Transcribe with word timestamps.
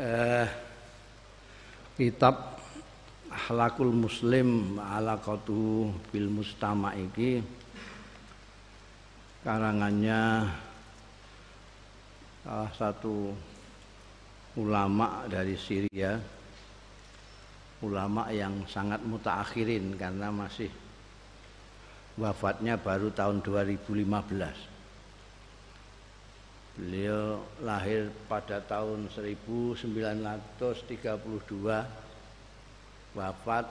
eh, 0.00 0.48
kitab 2.00 2.56
Akhlakul 3.30 3.92
Muslim 3.94 4.80
Alaqatu 4.80 5.92
bil 6.10 6.28
Mustama 6.32 6.96
iki 6.96 7.44
karangannya 9.44 10.50
salah 12.42 12.72
satu 12.74 13.30
ulama 14.58 15.28
dari 15.30 15.54
Syria 15.54 16.18
ulama 17.80 18.28
yang 18.34 18.66
sangat 18.66 19.00
mutaakhirin 19.06 19.94
karena 19.94 20.28
masih 20.34 20.68
wafatnya 22.18 22.76
baru 22.76 23.08
tahun 23.14 23.40
2015 23.40 24.79
Beliau 26.78 27.42
lahir 27.66 28.12
pada 28.30 28.62
tahun 28.62 29.10
1932 29.10 30.62
wafat 33.14 33.66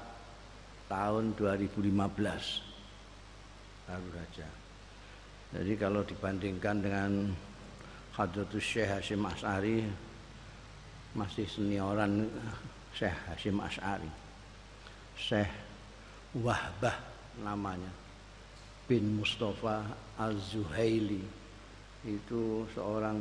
tahun 0.91 1.37
2015 1.37 1.95
baru 3.87 4.09
saja. 4.13 4.49
Jadi 5.49 5.73
kalau 5.79 6.05
dibandingkan 6.05 6.77
dengan 6.83 7.11
Hadratus 8.13 8.61
Syekh 8.61 8.89
Hashim 8.91 9.25
As'ari 9.25 9.87
masih 11.15 11.47
senioran 11.49 12.27
Syekh 12.93 13.15
Hashim 13.31 13.57
As'ari. 13.63 14.11
Syekh 15.17 15.49
Wahbah 16.37 16.99
namanya 17.41 17.89
bin 18.85 19.17
Mustafa 19.17 19.81
Al-Zuhaili 20.21 21.38
itu 22.07 22.63
seorang 22.71 23.17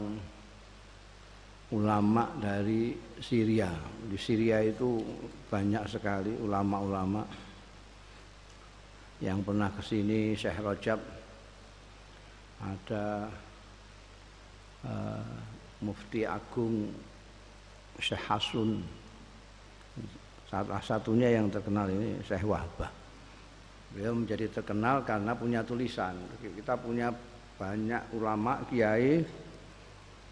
ulama 1.74 2.30
dari 2.38 2.94
Syria. 3.18 3.68
Di 4.06 4.16
Syria 4.16 4.62
itu 4.62 5.02
banyak 5.50 5.84
sekali 5.90 6.32
ulama-ulama 6.38 7.26
yang 9.18 9.42
pernah 9.42 9.68
ke 9.74 9.82
sini 9.82 10.32
Syekh 10.38 10.62
Rajab. 10.62 11.00
Ada 12.58 13.30
uh, 14.86 15.34
Mufti 15.82 16.22
Agung 16.22 16.90
Syekh 17.98 18.22
Hasun. 18.30 18.82
Salah 20.48 20.80
satunya 20.80 21.34
yang 21.34 21.50
terkenal 21.52 21.90
ini 21.90 22.16
Syekh 22.24 22.46
Wahbah. 22.46 22.90
Beliau 23.92 24.16
menjadi 24.16 24.48
terkenal 24.48 25.04
karena 25.04 25.36
punya 25.36 25.60
tulisan. 25.60 26.16
Kita 26.40 26.78
punya 26.80 27.12
banyak 27.58 28.02
ulama 28.14 28.62
kiai 28.70 29.26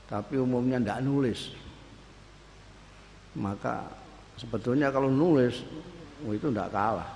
tapi 0.07 0.39
umumnya 0.39 0.79
tidak 0.79 1.03
nulis. 1.03 1.51
Maka 3.37 3.85
sebetulnya 4.39 4.95
kalau 4.95 5.11
nulis 5.11 5.67
oh 6.23 6.33
itu 6.33 6.49
tidak 6.49 6.71
kalah. 6.71 7.11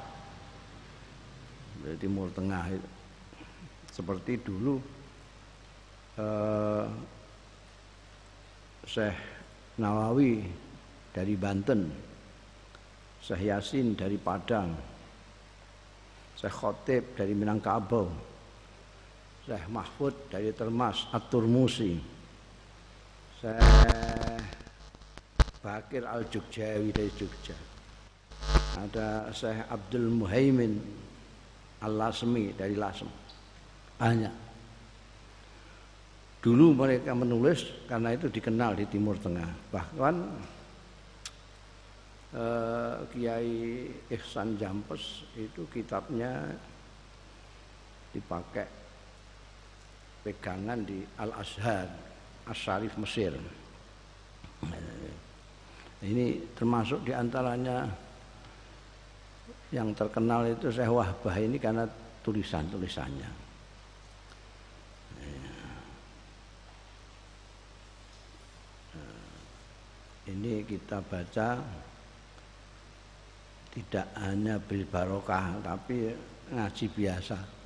Dari 1.81 1.97
Timur 1.97 2.29
Tengah 2.35 2.65
itu. 2.75 2.89
Seperti 3.95 4.37
dulu 4.43 4.77
eh, 6.19 6.85
Syekh 8.85 9.19
Nawawi 9.79 10.45
dari 11.15 11.35
Banten 11.39 11.91
Syekh 13.21 13.51
Yasin 13.51 13.95
dari 13.95 14.17
Padang 14.17 14.73
Syekh 16.37 16.55
Khotib 16.55 17.03
dari 17.15 17.37
Minangkabau 17.37 18.30
Syekh 19.45 19.67
Mahfud 19.73 20.15
dari 20.29 20.53
Termas 20.53 21.09
At-Turmusi 21.11 21.97
Syekh 23.41 23.65
Bakir 25.61 26.09
Al-Jogjawi 26.09 26.89
dari 26.89 27.13
Jogja. 27.13 27.57
Ada 28.81 29.29
Syekh 29.33 29.69
Abdul 29.69 30.09
Muhaimin 30.09 30.81
Al-Lasmi 31.85 32.57
dari 32.57 32.77
Lasem. 32.77 33.09
Banyak. 34.01 34.35
Dulu 36.41 36.73
mereka 36.73 37.13
menulis 37.13 37.85
karena 37.85 38.17
itu 38.17 38.33
dikenal 38.33 38.73
di 38.81 38.89
Timur 38.89 39.21
Tengah. 39.21 39.49
Bahkan 39.69 40.15
eh, 42.33 42.97
Kiai 43.13 43.57
Ihsan 44.09 44.57
Jampes 44.57 45.29
itu 45.37 45.69
kitabnya 45.69 46.57
dipakai 48.17 48.80
pegangan 50.21 50.85
di 50.85 51.01
Al 51.19 51.33
Azhar 51.33 51.89
Asyarif 52.49 52.95
Mesir. 53.01 53.33
Ini 56.01 56.57
termasuk 56.57 57.05
di 57.05 57.13
antaranya 57.13 57.85
yang 59.71 59.93
terkenal 59.93 60.49
itu 60.49 60.73
Syekh 60.73 60.89
Wahbah 60.89 61.37
ini 61.37 61.57
karena 61.61 61.85
tulisan-tulisannya. 62.25 63.31
Ini 70.31 70.63
kita 70.63 71.03
baca 71.05 71.59
tidak 73.71 74.07
hanya 74.19 74.59
bil 74.59 74.83
barokah 74.87 75.59
tapi 75.63 76.11
ngaji 76.51 76.87
biasa 76.91 77.60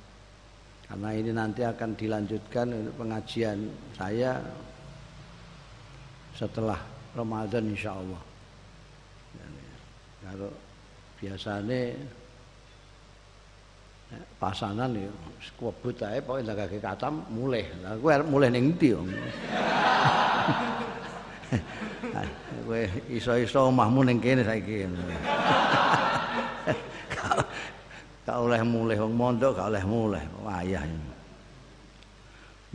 karena 0.85 1.09
ini 1.17 1.31
nanti 1.33 1.65
akan 1.65 1.97
dilanjutkan 1.97 2.93
pengajian 2.93 3.57
saya 3.97 4.37
setelah 6.37 6.77
Ramadan 7.17 7.73
insya 7.73 7.97
Allah 7.97 8.35
kalau 10.25 10.49
biasanya 11.21 11.93
eh, 14.13 14.23
pasanan 14.41 14.97
ya 14.97 15.09
kuwebut 15.57 16.01
ae 16.01 16.21
pokoke 16.21 16.53
kaki 16.53 16.79
katam 16.81 17.21
mulai 17.29 17.65
lah 17.85 17.93
kowe 18.01 18.09
arep 18.09 18.27
mulih 18.27 18.49
ning 18.49 18.73
ndi 18.73 18.89
wong 18.97 19.05
kowe 22.65 22.81
iso-iso 23.13 23.69
omahmu 23.69 24.01
ning 24.05 24.17
kene 24.17 24.41
saiki 24.41 24.89
gak 28.25 28.37
oleh 28.41 28.61
mulih 28.65 28.97
wong 29.05 29.13
mondok 29.13 29.51
gak 29.55 29.69
oleh 29.69 29.85
mulih. 29.85 30.23
Wayah 30.41 30.83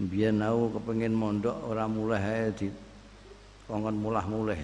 biyen 0.00 0.41
aku 0.41 0.81
kepengin 0.81 1.12
mondok 1.12 1.61
ora 1.69 1.84
mulih 1.84 2.16
ae 2.16 2.49
di 2.56 2.72
kongkon 3.69 4.00
mulah 4.00 4.25
mulih 4.25 4.56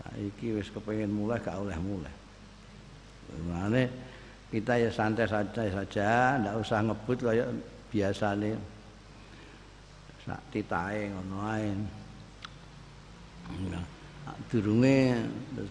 nah 0.00 0.10
iki 0.18 0.58
wis 0.58 0.66
kepengin 0.74 1.12
mulih 1.12 1.38
gak 1.38 1.54
oleh 1.54 1.78
mulih. 1.78 2.14
Mane 3.46 3.86
kita 4.50 4.74
ya 4.74 4.90
santai 4.90 5.30
saja 5.30 5.62
saja, 5.70 6.34
ndak 6.42 6.58
usah 6.58 6.82
ngebut 6.82 7.18
kayak 7.22 7.48
biasane. 7.86 8.58
Sak 10.26 10.40
titahe 10.50 11.06
ngono 11.14 11.36
ae. 11.46 11.70
Nah, 13.70 13.84
durunge 14.50 15.14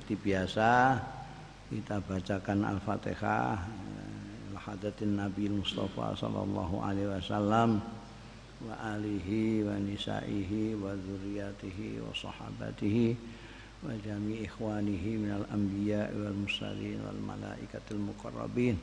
biasa 0.07 0.95
kita 1.69 2.01
bacakan 2.01 2.65
Al-Fatihah 2.65 3.61
hadatin 4.57 5.21
Nabi 5.21 5.53
Mustafa 5.53 6.17
sallallahu 6.17 6.81
alaihi 6.81 7.13
wasallam 7.13 7.77
wa 8.65 8.73
alihi 8.89 9.61
wa 9.61 9.77
nisaihi 9.77 10.73
wa 10.73 10.97
dzurriyyatihi 10.97 12.01
wa 12.01 12.09
sahabatihi 12.09 13.13
wa 13.85 13.93
jami 14.01 14.49
ikhwanihi 14.49 15.21
minal 15.21 15.45
anbiya 15.53 16.09
wal 16.09 16.33
mursalin 16.33 17.05
wal 17.05 17.21
malaikatil 17.21 18.01
muqarrabin. 18.01 18.73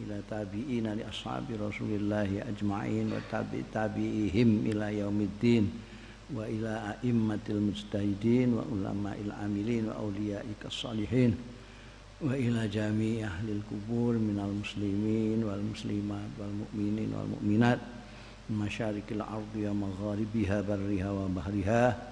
Ila 0.00 0.24
tabi'ina 0.24 0.96
li 0.96 1.04
ashabi 1.04 1.60
rasulillahi 1.60 2.40
ajma'in 2.48 3.12
wa 3.12 3.20
tabi 3.28 3.60
tabi'ihim 3.68 4.64
ila 4.72 4.88
yaumiddin 4.88 5.68
wa 6.32 6.48
ila 6.48 6.96
a'immatil 6.96 7.60
mujtahidin 7.60 8.56
wa 8.56 8.64
ulama'il 8.64 9.36
amilin 9.36 9.92
wa 9.92 10.00
awliya'ika 10.00 10.72
salihin 10.72 11.59
وإلى 12.20 12.68
جميع 12.68 13.26
أهل 13.26 13.48
القبور 13.48 14.12
من 14.14 14.36
المسلمين 14.44 15.44
والمسلمات 15.44 16.30
والمؤمنين 16.38 17.10
والمؤمنات 17.14 17.78
من 18.50 18.58
مشارق 18.58 19.02
الأرض 19.10 19.54
ومغاربها 19.56 20.60
برها 20.60 21.10
وبحرها 21.10 22.02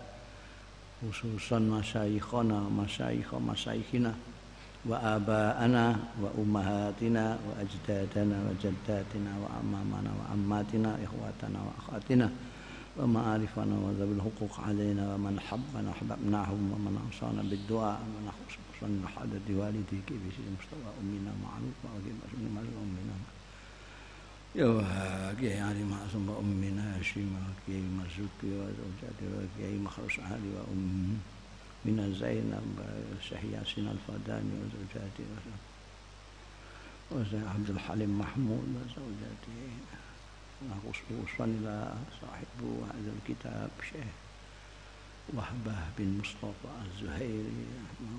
خصوصا 1.02 1.58
مشايخنا 1.58 2.60
مشايخ 2.60 3.34
مشايخنا 3.34 4.14
وآباءنا 4.84 5.96
وأمهاتنا 6.22 7.38
وأجدادنا 7.48 8.36
وجداتنا 8.48 9.32
وأمامنا 9.42 10.10
وأماتنا 10.18 10.90
إخواتنا 11.04 11.58
وأخواتنا 11.66 12.30
ومعارفنا 12.96 13.74
وذوي 13.84 14.12
الحقوق 14.16 14.60
علينا 14.68 15.14
ومن 15.14 15.40
حبنا 15.40 15.90
أحببناهم 15.90 16.62
ومن 16.72 16.94
أوصانا 17.06 17.42
بالدعاء 17.50 18.00
ومن 18.04 18.28
وصلنا 18.78 19.08
حدث 19.08 19.50
والدي 19.50 19.98
كيف 20.06 20.20
يصير 20.28 20.46
مستوى 20.58 20.92
أمنا 21.00 21.32
معروف 21.42 21.78
وكيف 21.84 22.14
ما 22.54 22.60
أمنا 22.60 23.16
يوها 24.54 25.34
كي 25.34 25.46
يعني 25.46 25.84
ما 25.84 26.06
أسمى 26.06 26.34
أمنا 26.38 27.02
شيما 27.02 27.42
كي 27.66 27.80
مرزوكي 27.80 28.50
وزوجاتي 28.58 29.26
وكي 29.34 29.78
مخرص 29.78 30.18
أهلي 30.18 30.50
وأم 30.56 31.18
من 31.84 32.14
زينب 32.20 32.78
سحياسين 33.30 33.88
الفداني 33.88 34.52
وزوجاتي 34.60 35.24
عبد 37.46 37.70
الحليم 37.70 38.18
محمود 38.18 38.68
وزوجاتي. 38.76 39.70
وصلا 41.10 41.46
إلى 41.46 41.94
صاحب 42.20 42.60
هذا 42.62 43.12
الكتاب 43.18 43.70
شيخ 43.82 44.14
وهبة 45.34 45.76
بن 45.98 46.18
مصطفى 46.20 46.72
الزهيري. 46.86 47.66
رحمه 47.84 48.18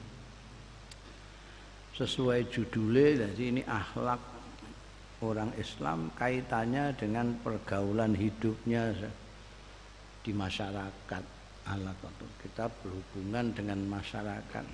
Sesuai 2.01 2.49
judulnya 2.49 3.29
jadi 3.29 3.43
ini 3.53 3.61
akhlak 3.61 4.17
orang 5.21 5.53
Islam 5.61 6.09
kaitannya 6.17 6.97
dengan 6.97 7.37
pergaulan 7.45 8.17
hidupnya 8.17 8.89
di 10.25 10.33
masyarakat. 10.33 11.21
Kita 12.41 12.65
berhubungan 12.81 13.53
dengan 13.53 13.85
masyarakat. 13.85 14.65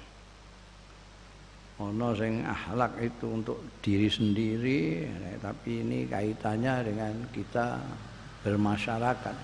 Ono 1.78 2.10
sing 2.18 2.42
akhlak 2.48 2.98
itu 3.04 3.28
untuk 3.30 3.62
diri 3.84 4.10
sendiri 4.10 5.08
tapi 5.44 5.84
ini 5.84 6.08
kaitannya 6.08 6.84
dengan 6.88 7.28
kita 7.36 7.78
bermasyarakat. 8.42 9.36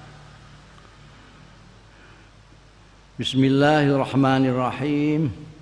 Bismillahirrahmanirrahim 3.20 5.53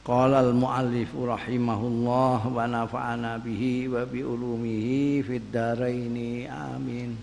Qala 0.00 0.40
al-muallif 0.40 1.12
rahimahullah 1.12 2.48
wa 2.48 2.64
nafa'ana 2.64 3.36
bihi 3.36 3.84
wa 3.84 4.08
bi 4.08 4.24
ulumihi 4.24 5.20
fid 5.20 5.52
amin. 5.52 7.20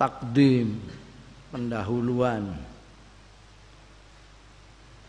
Takdim 0.00 0.80
pendahuluan. 1.52 2.48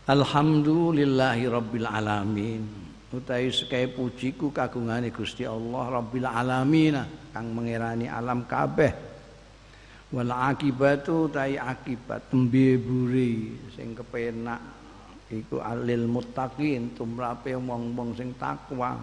Alhamdulillahi 0.04 1.48
rabbil 1.48 1.88
alamin. 1.88 2.62
Utawi 3.10 3.48
sekaya 3.48 3.88
pujiku 3.88 4.52
kagungane 4.52 5.08
Gusti 5.08 5.48
Allah 5.48 5.98
rabbil 6.02 6.28
alamin 6.28 7.00
kang 7.32 7.48
mengerani 7.56 8.12
alam 8.12 8.44
kabeh. 8.44 8.92
Wal 10.12 10.30
akibatu 10.34 11.32
tai 11.32 11.56
akibat 11.56 12.28
tembe 12.28 12.76
buri 12.76 13.56
sing 13.72 13.94
kepenak 13.94 14.79
iku 15.30 15.62
alil 15.62 16.10
muttaqin 16.10 16.92
tumrape 16.98 17.54
wong-wong 17.54 18.18
sing 18.18 18.34
takwa. 18.34 18.98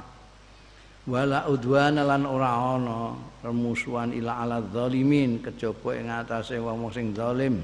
Wala 1.07 1.47
udwana 1.47 2.03
lan 2.03 2.27
ora 2.27 2.51
ana 2.75 3.15
permusuhan 3.39 4.11
ila 4.11 4.43
ala 4.43 4.59
zalimin 4.59 5.39
kejaba 5.39 5.95
ing 5.95 6.11
atase 6.11 6.59
wong 6.59 6.91
sing 6.91 7.15
zalim. 7.15 7.63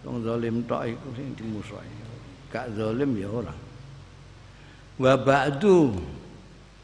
Wong 0.00 0.24
zalim 0.24 0.64
tok 0.64 0.88
iku 0.88 1.08
sing 1.12 1.36
dimusuhi. 1.36 1.92
Gak 2.48 2.72
zalim 2.72 3.12
ya 3.20 3.28
ora. 3.28 3.52
Wa 4.96 5.12
ba'du 5.20 5.92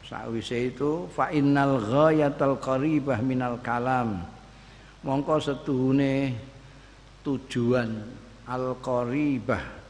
sawise 0.05 0.69
itu 0.69 1.09
fa 1.09 1.33
innal 1.33 1.81
ghayatal 1.81 2.61
qaribah 2.61 3.17
minal 3.25 3.57
kalam. 3.57 4.21
Mongko 5.01 5.41
setuhune 5.41 6.37
tujuan 7.25 7.89
al 8.45 8.77
qaribah 8.85 9.80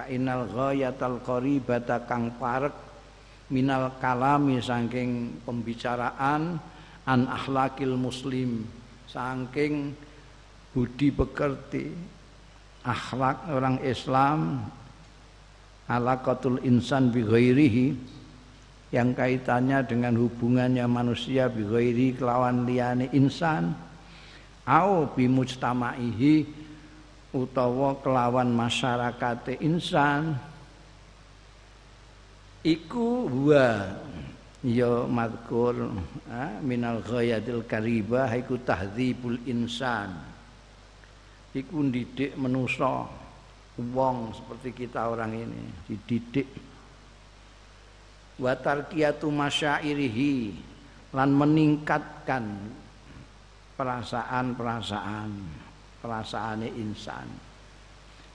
fa 0.00 0.08
innal 0.08 0.48
ghayatal 0.48 1.20
qaribata 1.20 2.08
kang 2.08 2.32
parek 2.40 2.72
minal 3.52 3.92
kalami 4.00 4.56
saking 4.56 5.44
pembicaraan 5.44 6.56
an 7.04 7.20
akhlakil 7.28 8.00
muslim 8.00 8.64
saking 9.04 9.92
budi 10.72 11.12
pekerti 11.12 11.92
akhlak 12.80 13.44
orang 13.52 13.76
Islam 13.84 14.64
alaqatul 15.84 16.64
insan 16.64 17.12
bi 17.12 17.20
ghairihi 17.20 17.86
yang 18.96 19.12
kaitannya 19.12 19.84
dengan 19.84 20.16
hubungannya 20.16 20.88
manusia 20.88 21.52
bi 21.52 21.60
ghairi 21.60 22.16
kelawan 22.16 22.64
liyane 22.64 23.12
insan 23.12 23.76
au 24.64 25.12
bi 25.12 25.28
mujtamaihi 25.28 26.59
utawa 27.30 27.94
kelawan 28.02 28.50
masyarakat 28.50 29.62
insan 29.62 30.34
iku 32.66 33.26
huwa. 33.30 33.96
Ya 34.60 35.08
madkur 35.08 35.88
minal 36.60 37.00
ghayatil 37.00 37.64
karibah 37.64 38.28
iku 38.36 38.60
tahdzibul 38.60 39.40
insan. 39.48 40.12
Iku 41.56 41.80
didik 41.88 42.36
menusa 42.36 43.08
wong 43.80 44.36
seperti 44.36 44.84
kita 44.84 45.08
orang 45.08 45.32
ini 45.32 45.64
dididik. 45.88 46.44
Wa 48.36 48.52
tarkiyatu 48.52 49.32
masyairihi 49.32 50.60
lan 51.16 51.32
meningkatkan 51.32 52.44
perasaan-perasaan 53.80 55.59
perasaane 56.00 56.68
insan. 56.80 57.28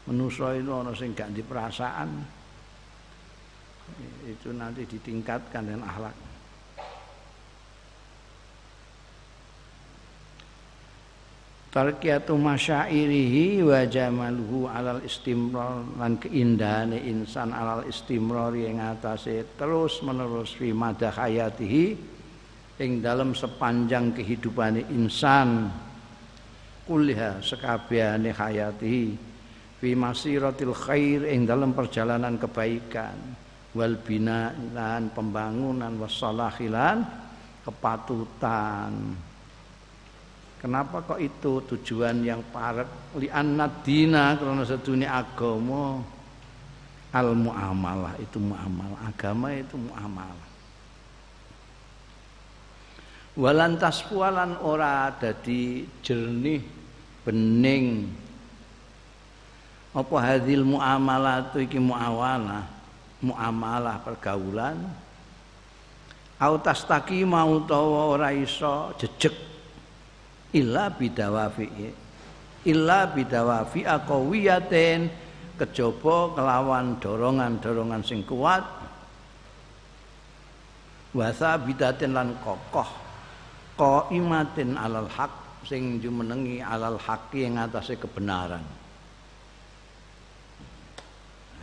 Manusia 0.05 0.53
itu 0.53 0.69
orang 0.69 0.93
sing 0.93 1.17
gak 1.17 1.33
di 1.33 1.41
perasaan 1.41 2.09
itu 4.25 4.49
nanti 4.53 4.85
ditingkatkan 4.85 5.61
dengan 5.65 5.85
akhlak. 5.85 6.15
Tarkiyatu 11.75 12.39
masyairihi 12.39 13.59
wa 13.59 13.83
jamaluhu 13.83 14.71
alal 14.71 15.03
istimrar 15.03 15.83
lan 15.99 16.15
keindahan 16.15 16.95
insan 16.95 17.51
alal 17.51 17.83
istimrar 17.83 18.55
yang 18.55 18.79
atase 18.79 19.43
terus 19.59 19.99
menerus 19.99 20.55
fi 20.55 20.71
madah 20.71 21.11
hayatihi 21.11 21.99
ing 22.79 23.03
dalam 23.03 23.35
sepanjang 23.35 24.15
kehidupan 24.15 24.87
insan 24.87 25.67
kulliha 26.85 27.41
sekabehane 27.41 28.29
hayati 28.29 29.17
fi 29.81 29.89
masiratil 29.97 30.71
khair 30.71 31.25
ing 31.27 31.49
dalam 31.49 31.73
perjalanan 31.73 32.37
kebaikan 32.37 33.17
wal 33.73 33.97
bina 33.99 34.53
lan 34.71 35.11
pembangunan 35.11 35.91
wassalahilan 35.99 37.03
kepatutan. 37.65 38.93
Kenapa 40.61 41.03
kok 41.05 41.21
itu 41.21 41.61
tujuan 41.75 42.25
yang 42.25 42.41
parek? 42.49 43.17
Li 43.21 43.29
dina 43.85 44.33
karena 44.39 44.63
sedunia 44.65 45.21
agama. 45.21 46.01
Al 47.13 47.37
muamalah 47.37 48.17
itu 48.17 48.41
muamalah. 48.41 48.99
Agama 49.05 49.53
itu 49.53 49.77
muamalah 49.77 50.54
walantas 53.35 53.99
pualan 54.07 54.55
ora 54.63 55.11
dadi 55.11 55.83
jernih 55.99 56.63
bening. 57.27 58.07
Apa 59.95 60.15
hadil 60.19 60.67
muamalah 60.67 61.51
itu 61.51 61.63
iki 61.63 61.79
muawalah 61.79 62.67
muamalah 63.23 64.03
pergaulan. 64.03 64.75
Au 66.35 66.59
tastaki 66.59 67.23
mau 67.23 67.63
tawa 67.63 68.11
ora 68.11 68.29
iso 68.35 68.91
jejeg. 68.99 69.31
Illa 70.51 70.91
bidawafi. 70.91 71.67
Illa 72.67 73.07
bidawafi 73.07 73.87
aqawiyatin. 73.87 75.23
Kejaba 75.55 76.35
kelawan 76.35 76.99
dorongan-dorongan 76.99 78.03
sing 78.03 78.27
kuat. 78.27 78.67
Wasa 81.15 81.55
bidatin 81.55 82.11
lan 82.11 82.35
kokoh 82.43 83.04
qaimatin 83.75 84.79
alal 84.79 85.07
haq 85.11 85.31
sing 85.67 85.99
jumenengi 85.99 86.63
alal 86.63 86.95
haqi 86.95 87.43
yang 87.47 87.59
atasnya 87.59 87.99
kebenaran 87.99 88.63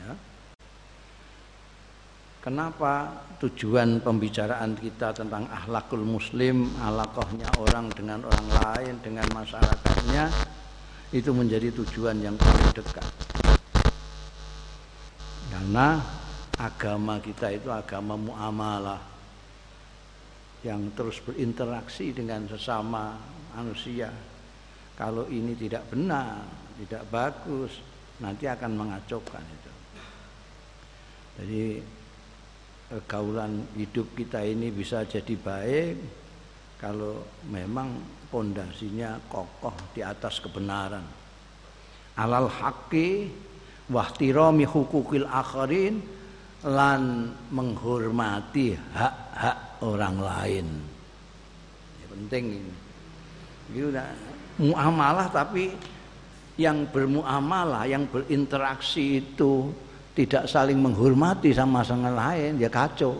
ya. 0.02 0.12
Kenapa 2.42 3.22
tujuan 3.38 4.02
pembicaraan 4.02 4.74
kita 4.74 5.14
tentang 5.14 5.46
akhlakul 5.46 6.02
muslim, 6.02 6.66
alakohnya 6.82 7.46
orang 7.54 7.86
dengan 7.94 8.26
orang 8.26 8.48
lain, 8.50 8.94
dengan 8.98 9.22
masyarakatnya 9.30 10.26
itu 11.14 11.30
menjadi 11.30 11.70
tujuan 11.70 12.18
yang 12.18 12.34
paling 12.34 12.70
dekat. 12.74 13.06
Karena 15.54 16.02
agama 16.58 17.22
kita 17.22 17.54
itu 17.54 17.70
agama 17.70 18.18
muamalah 18.18 19.11
yang 20.62 20.94
terus 20.94 21.18
berinteraksi 21.18 22.14
dengan 22.14 22.46
sesama 22.46 23.18
manusia. 23.58 24.10
Kalau 24.94 25.26
ini 25.26 25.58
tidak 25.58 25.90
benar, 25.90 26.46
tidak 26.78 27.02
bagus, 27.10 27.82
nanti 28.22 28.46
akan 28.46 28.70
mengacaukan 28.78 29.42
itu. 29.42 29.72
Jadi 31.42 31.64
pergaulan 32.86 33.66
hidup 33.74 34.14
kita 34.14 34.44
ini 34.46 34.70
bisa 34.70 35.02
jadi 35.02 35.34
baik 35.34 35.94
kalau 36.78 37.24
memang 37.50 37.98
pondasinya 38.30 39.18
kokoh 39.26 39.74
di 39.96 40.04
atas 40.04 40.38
kebenaran. 40.38 41.04
Alal 42.20 42.52
haqqi 42.52 43.32
wahtirami 43.88 44.68
hukukil 44.68 45.26
akharin 45.26 46.04
lan 46.68 47.32
menghormati 47.50 48.76
hak-hak 48.76 49.71
orang 49.82 50.16
lain. 50.22 50.66
Ya, 51.98 52.06
penting 52.14 52.44
ini. 52.62 52.74
Itu 53.74 53.88
muamalah 54.62 55.28
tapi 55.34 55.74
yang 56.60 56.86
bermuamalah, 56.86 57.88
yang 57.88 58.06
berinteraksi 58.06 59.24
itu 59.24 59.72
tidak 60.12 60.44
saling 60.44 60.76
menghormati 60.76 61.56
sama 61.56 61.80
sama 61.80 62.12
lain 62.12 62.60
ya 62.60 62.68
kacau. 62.68 63.16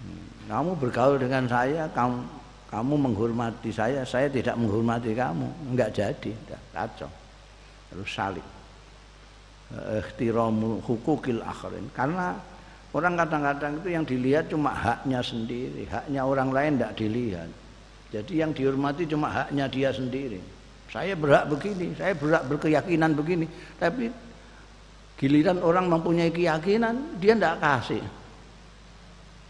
Hmm, 0.00 0.24
kamu 0.48 0.70
bergaul 0.80 1.20
dengan 1.20 1.44
saya 1.44 1.84
kamu 1.92 2.24
kamu 2.72 2.94
menghormati 2.96 3.70
saya 3.70 4.02
saya 4.08 4.26
tidak 4.32 4.56
menghormati 4.56 5.12
kamu. 5.12 5.46
Enggak 5.70 5.92
jadi 5.92 6.30
enggak, 6.32 6.62
kacau. 6.72 7.10
Harus 7.92 8.10
saling. 8.10 8.48
Ihtiramu 9.74 10.80
hukukil 10.82 11.44
akhirin. 11.44 11.86
Karena 11.92 12.34
orang 12.94 13.18
kadang-kadang 13.18 13.72
itu 13.82 13.88
yang 13.90 14.04
dilihat 14.06 14.44
cuma 14.48 14.70
haknya 14.72 15.20
sendiri 15.20 15.84
haknya 15.90 16.22
orang 16.22 16.48
lain 16.54 16.72
tidak 16.78 16.92
dilihat 16.96 17.50
jadi 18.14 18.32
yang 18.46 18.50
dihormati 18.54 19.04
cuma 19.10 19.26
haknya 19.28 19.66
dia 19.66 19.90
sendiri 19.90 20.38
saya 20.88 21.18
berhak 21.18 21.50
begini 21.50 21.90
saya 21.98 22.14
berhak 22.14 22.46
berkeyakinan 22.46 23.12
begini 23.18 23.50
tapi 23.76 24.08
Giliran 25.14 25.62
orang 25.62 25.86
mempunyai 25.86 26.30
keyakinan, 26.34 27.22
dia 27.22 27.38
tidak 27.38 27.62
kasih. 27.62 28.02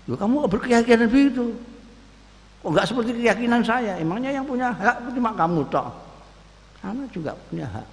Loh, 0.05 0.17
kamu 0.21 0.45
berkeyakinan 0.45 1.09
begitu. 1.09 1.57
Kok 2.61 2.69
enggak 2.69 2.89
seperti 2.93 3.11
keyakinan 3.17 3.65
saya? 3.65 3.97
Emangnya 3.97 4.31
yang 4.37 4.45
punya 4.45 4.73
hak 4.77 5.09
cuma 5.17 5.33
kamu 5.33 5.65
toh. 5.73 5.89
Kamu 6.85 7.09
juga 7.09 7.33
punya 7.49 7.65
hak. 7.65 7.89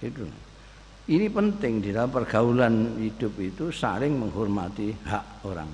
Itu. 0.00 0.24
Ini 1.04 1.28
penting 1.28 1.84
di 1.84 1.92
dalam 1.92 2.08
pergaulan 2.08 2.96
hidup 2.96 3.36
itu 3.36 3.68
saling 3.68 4.16
menghormati 4.16 4.88
hak 5.04 5.44
orang. 5.44 5.68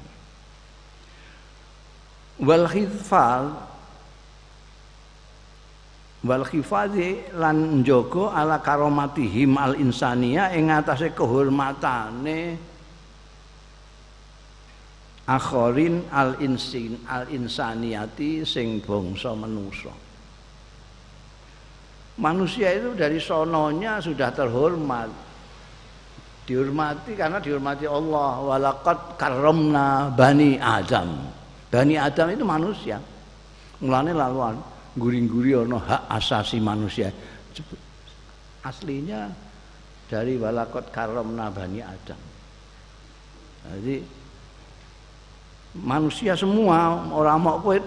Wal 2.42 2.66
khidfal 2.66 3.44
wal 6.26 6.44
khifadhi 6.44 7.32
lan 7.38 7.80
njogo 7.80 8.28
ala 8.28 8.58
karomatihim 8.58 9.54
al 9.54 9.78
insania 9.78 10.52
ing 10.52 10.68
atase 10.68 11.16
kehormatane 11.16 12.58
akhirin 15.24 16.04
al 16.12 16.36
insin 16.44 17.00
al 17.08 17.24
insaniati 17.32 18.44
sing 18.44 18.84
bangsa 18.84 19.32
manusa 19.32 20.09
manusia 22.20 22.76
itu 22.76 22.92
dari 22.92 23.16
sononya 23.16 23.98
sudah 23.98 24.28
terhormat. 24.30 25.08
Dihormati 26.44 27.16
karena 27.16 27.40
dihormati 27.40 27.88
Allah. 27.88 28.32
Walaqad 28.44 29.16
karramna 29.16 30.12
bani 30.12 30.60
adam. 30.60 31.32
Bani 31.72 31.96
adam 31.96 32.28
itu 32.28 32.44
manusia. 32.44 33.00
Mulane 33.80 34.12
laluan 34.12 34.60
guri-guri 34.92 35.56
ono 35.56 35.80
hak 35.80 36.10
asasi 36.12 36.60
manusia. 36.60 37.08
Aslinya 38.60 39.32
dari 40.10 40.36
walakot 40.36 40.92
karom 40.92 41.32
nabani 41.38 41.80
adam. 41.80 42.20
Jadi 43.70 44.02
manusia 45.78 46.34
semua 46.34 47.06
orang 47.14 47.38
mau 47.38 47.56
kue 47.62 47.78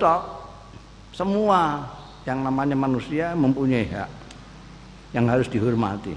semua 1.14 1.84
yang 2.24 2.42
namanya 2.42 2.74
manusia 2.74 3.36
mempunyai 3.36 3.86
hak 3.92 4.23
yang 5.14 5.30
harus 5.30 5.48
dihormati. 5.48 6.14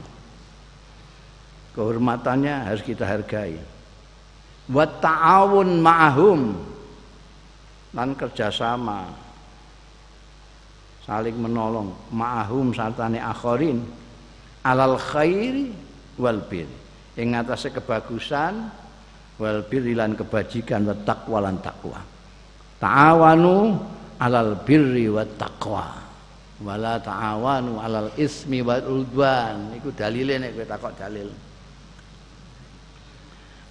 Kehormatannya 1.76 2.72
harus 2.72 2.80
kita 2.80 3.04
hargai. 3.04 3.60
Buat 4.66 5.04
ta'awun 5.04 5.78
ma'ahum. 5.84 6.40
Dan 7.92 8.16
kerjasama. 8.16 9.12
Saling 11.04 11.36
menolong. 11.36 11.92
Ma'ahum 12.10 12.72
sartane 12.72 13.20
akhirin 13.20 13.84
alal 14.64 14.98
khairi 14.98 15.70
wal 16.18 16.40
bir. 16.42 16.66
Ing 17.20 17.36
atase 17.36 17.70
kebagusan 17.70 18.72
wal 19.36 19.60
bir 19.68 19.84
lan 19.92 20.16
kebajikan 20.16 20.88
wa 20.88 20.96
taqwa 20.96 21.38
lan 21.44 21.60
takwa 21.60 22.00
ta'awanu 22.80 23.76
alal 24.20 24.56
birri 24.64 25.12
wa 25.12 25.24
taqwa 25.24 25.86
wala 26.62 26.96
ta'awanu 26.96 27.76
alal 27.76 28.08
ismi 28.16 28.64
wal 28.64 28.80
udwan. 28.80 29.76
Iku 29.76 29.92
dalile 29.92 30.40
nek 30.40 30.56
kowe 30.56 30.64
takok 30.64 30.92
dalil. 30.96 31.28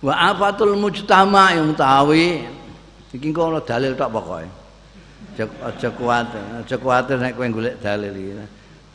Wa 0.06 0.14
afatul 0.34 0.78
mujtama 0.78 1.58
yang 1.58 1.74
tawi 1.74 2.46
iki 3.16 3.32
kok 3.32 3.48
ana 3.50 3.60
dalil 3.64 3.92
tok 3.98 4.12
pokoke. 4.14 4.48
Aja 5.36 5.90
kuwatir 5.92 6.44
aja 6.62 6.76
kuwatir 6.78 7.18
nek 7.18 7.34
kowe 7.34 7.48
golek 7.50 7.76
dalil 7.82 8.14
iki. 8.14 8.34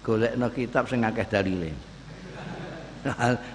Golekno 0.07 0.47
kitab 0.55 0.87
sing 0.87 1.03
akeh 1.03 1.27
dalile. 1.27 1.71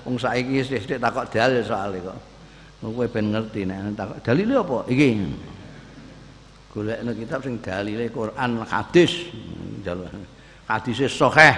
Wong 0.03 0.15
saiki 0.19 0.61
sithik 0.65 0.99
takok 0.99 1.31
dalil 1.31 1.63
soalé 1.63 2.03
kok. 2.03 2.19
Kowe 2.83 3.07
ben 3.07 3.31
ngerti 3.31 3.63
nek 3.63 3.95
takok 3.95 4.19
dalile 4.19 4.53
apa? 4.59 4.77
Iki. 4.91 5.09
Golekno 6.75 7.11
kitab 7.15 7.39
sing 7.39 7.55
dalile 7.63 8.11
Quran 8.11 8.67
hadis 8.67 9.31
hadise 10.65 11.05
sahih. 11.09 11.55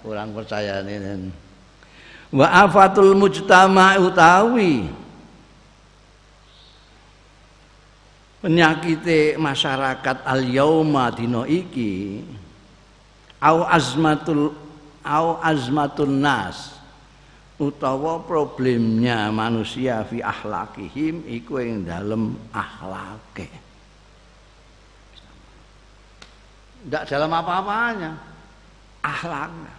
Kurang 0.00 0.32
percaya 0.32 0.80
ini. 0.80 1.28
Wa 2.32 2.64
afatul 2.64 3.12
mujtama 3.12 4.00
utawi. 4.00 4.88
Penyakit 8.40 9.36
masyarakat 9.36 10.24
al 10.24 10.42
yauma 10.48 11.12
dino 11.12 11.44
iki 11.44 12.24
au 13.36 13.68
azmatul 13.68 14.56
au 15.04 15.36
azmatun 15.44 16.24
nas 16.24 16.80
utawa 17.60 18.24
problemnya 18.24 19.28
manusia 19.28 20.00
fi 20.08 20.24
akhlakihim 20.24 21.28
iku 21.28 21.60
ing 21.60 21.84
dalem 21.84 22.32
akhlake 22.48 23.69
tidak 26.86 27.04
dalam 27.08 27.30
apa-apanya 27.32 28.12
akhlaknya 29.04 29.74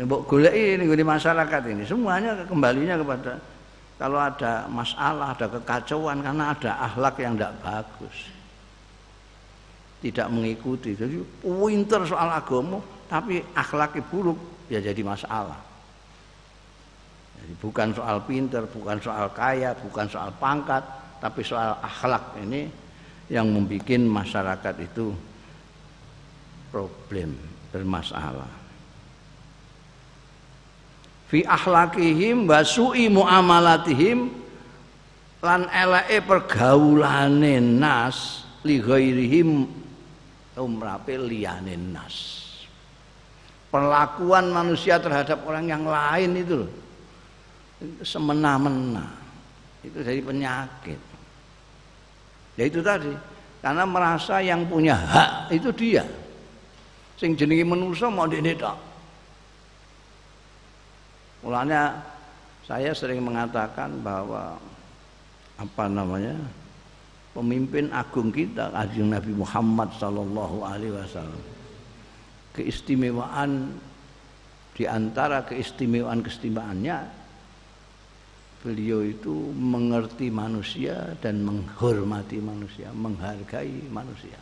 Mbok 0.00 0.22
golek 0.24 0.54
ini 0.54 0.86
di 0.86 1.04
masyarakat 1.04 1.62
ini 1.66 1.82
semuanya 1.84 2.46
kembalinya 2.46 2.96
kepada 2.96 3.32
kalau 4.00 4.16
ada 4.16 4.64
masalah, 4.72 5.36
ada 5.36 5.44
kekacauan 5.44 6.24
karena 6.24 6.56
ada 6.56 6.72
akhlak 6.88 7.20
yang 7.20 7.36
tidak 7.36 7.52
bagus. 7.60 8.16
Tidak 10.00 10.24
mengikuti. 10.32 10.96
Jadi 10.96 11.20
pinter 11.44 12.08
soal 12.08 12.32
agama 12.32 12.80
tapi 13.12 13.44
akhlaknya 13.52 14.00
buruk 14.08 14.40
ya 14.72 14.80
jadi 14.80 15.04
masalah. 15.04 15.60
Bukan 17.60 17.92
soal 17.92 18.24
pinter, 18.24 18.64
bukan 18.72 18.96
soal 19.04 19.28
kaya, 19.36 19.76
bukan 19.76 20.08
soal 20.08 20.32
pangkat, 20.40 20.80
tapi 21.20 21.44
soal 21.44 21.76
akhlak 21.84 22.40
ini 22.40 22.66
yang 23.30 23.46
membuat 23.46 24.00
masyarakat 24.00 24.74
itu 24.82 25.14
problem, 26.72 27.36
bermasalah 27.70 28.60
fi 31.30 31.46
akhlakihim 31.46 32.50
wa 32.50 32.60
su'i 32.66 33.06
muamalatihim 33.06 34.34
lan 35.40 35.70
eleke 35.70 36.26
pergaulane 36.26 37.62
nas 37.62 38.42
li 38.66 38.82
ghairihim 38.82 39.70
umrape 40.58 41.14
liyane 41.14 41.78
nas. 41.78 42.42
Perlakuan 43.70 44.50
manusia 44.50 44.98
terhadap 44.98 45.46
orang 45.46 45.70
yang 45.70 45.86
lain 45.86 46.42
itu. 46.42 46.66
Semena-mena. 48.02 49.06
Itu 49.86 50.02
jadi 50.02 50.18
penyakit. 50.18 50.98
Ya 52.54 52.64
itu 52.66 52.80
tadi. 52.80 53.12
Karena 53.60 53.84
merasa 53.84 54.40
yang 54.40 54.64
punya 54.64 54.96
hak 54.96 55.52
itu 55.52 55.68
dia. 55.76 56.04
Sing 57.20 57.36
jenenge 57.36 57.68
manusia 57.68 58.08
mau 58.08 58.24
dene 58.24 58.56
tok. 58.56 58.76
Mulanya 61.44 62.00
saya 62.64 62.96
sering 62.96 63.20
mengatakan 63.20 64.00
bahwa 64.00 64.56
apa 65.60 65.84
namanya 65.92 66.36
pemimpin 67.36 67.92
agung 67.92 68.32
kita 68.32 68.72
Kanjeng 68.72 69.12
Nabi 69.12 69.32
Muhammad 69.36 69.92
sallallahu 70.00 70.64
alaihi 70.64 70.96
wasallam 70.96 71.42
keistimewaan 72.56 73.76
di 74.72 74.88
antara 74.88 75.44
keistimewaan-keistimewaannya 75.44 76.96
beliau 78.60 79.00
itu 79.00 79.32
mengerti 79.56 80.28
manusia 80.28 81.16
dan 81.24 81.40
menghormati 81.40 82.36
manusia, 82.44 82.92
menghargai 82.92 83.88
manusia. 83.88 84.36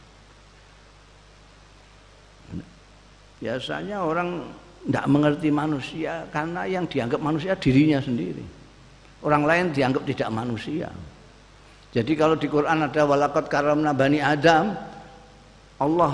Biasanya 3.38 4.02
orang 4.02 4.42
tidak 4.82 5.06
mengerti 5.06 5.48
manusia 5.54 6.26
karena 6.34 6.66
yang 6.66 6.90
dianggap 6.90 7.20
manusia 7.22 7.54
dirinya 7.54 8.02
sendiri. 8.02 8.42
Orang 9.22 9.46
lain 9.46 9.70
dianggap 9.70 10.02
tidak 10.02 10.30
manusia. 10.34 10.90
Jadi 11.94 12.12
kalau 12.18 12.34
di 12.34 12.50
Quran 12.50 12.90
ada 12.90 13.02
walakot 13.06 13.46
karamna 13.46 13.94
bani 13.94 14.18
Adam, 14.18 14.74
Allah 15.78 16.12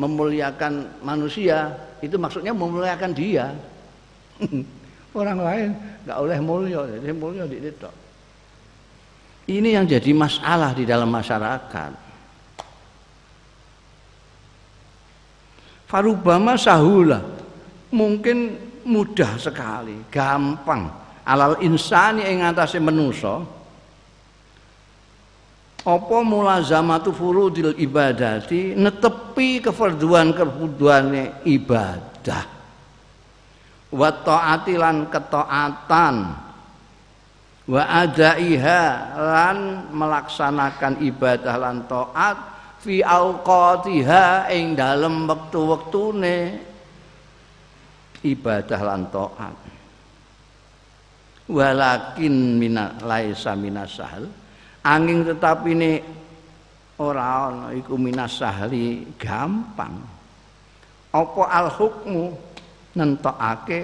memuliakan 0.00 1.04
manusia 1.04 1.76
itu 2.00 2.16
maksudnya 2.16 2.54
memuliakan 2.54 3.12
dia 3.12 3.50
orang 5.16 5.38
lain 5.40 5.68
nggak 6.04 6.18
oleh 6.18 6.38
mulia 6.40 6.80
jadi 6.88 7.12
mulia 7.14 7.44
di 7.48 7.58
itu 7.62 7.90
ini 9.48 9.72
yang 9.72 9.88
jadi 9.88 10.12
masalah 10.12 10.76
di 10.76 10.84
dalam 10.84 11.08
masyarakat. 11.08 11.92
Farubama 15.88 16.52
sahula 16.60 17.24
mungkin 17.88 18.60
mudah 18.84 19.40
sekali 19.40 20.04
gampang. 20.12 20.92
Alal 21.24 21.64
insani 21.64 22.28
ing 22.28 22.44
atase 22.44 22.76
manusa. 22.76 23.40
Apa 25.88 26.18
mulazamatu 26.20 27.16
furudil 27.16 27.72
ibadati? 27.80 28.76
Netepi 28.76 29.64
kefarduan-kefarduane 29.64 31.48
ibadah 31.48 32.57
wa 33.92 34.10
taati 34.12 34.74
lan 34.76 35.08
ketaatan. 35.08 36.16
Wa 37.68 37.82
adaiha 37.84 38.82
lan 39.12 39.58
melaksanakan 39.92 41.04
ibadah 41.04 41.54
lan 41.60 41.84
taat 41.84 42.38
fi 42.80 43.04
auqatiha 43.04 44.48
ing 44.48 44.72
dalem 44.72 45.28
wektu-wektune. 45.28 46.64
Ibadah 48.24 48.80
lan 48.80 49.02
taat. 49.12 49.56
Walakin 51.48 52.60
mina 52.60 52.92
laisa 53.04 53.56
minasahal 53.56 54.48
angin 54.88 55.26
tetapi 55.26 55.68
ini 55.76 55.92
ora 56.98 57.52
ana 57.52 57.66
iku 57.76 57.94
minas 58.00 58.40
sahli 58.40 59.04
gampang. 59.20 59.96
Apa 61.08 61.42
al 61.48 61.68
hukmu 61.72 62.47
nentokake 62.98 63.80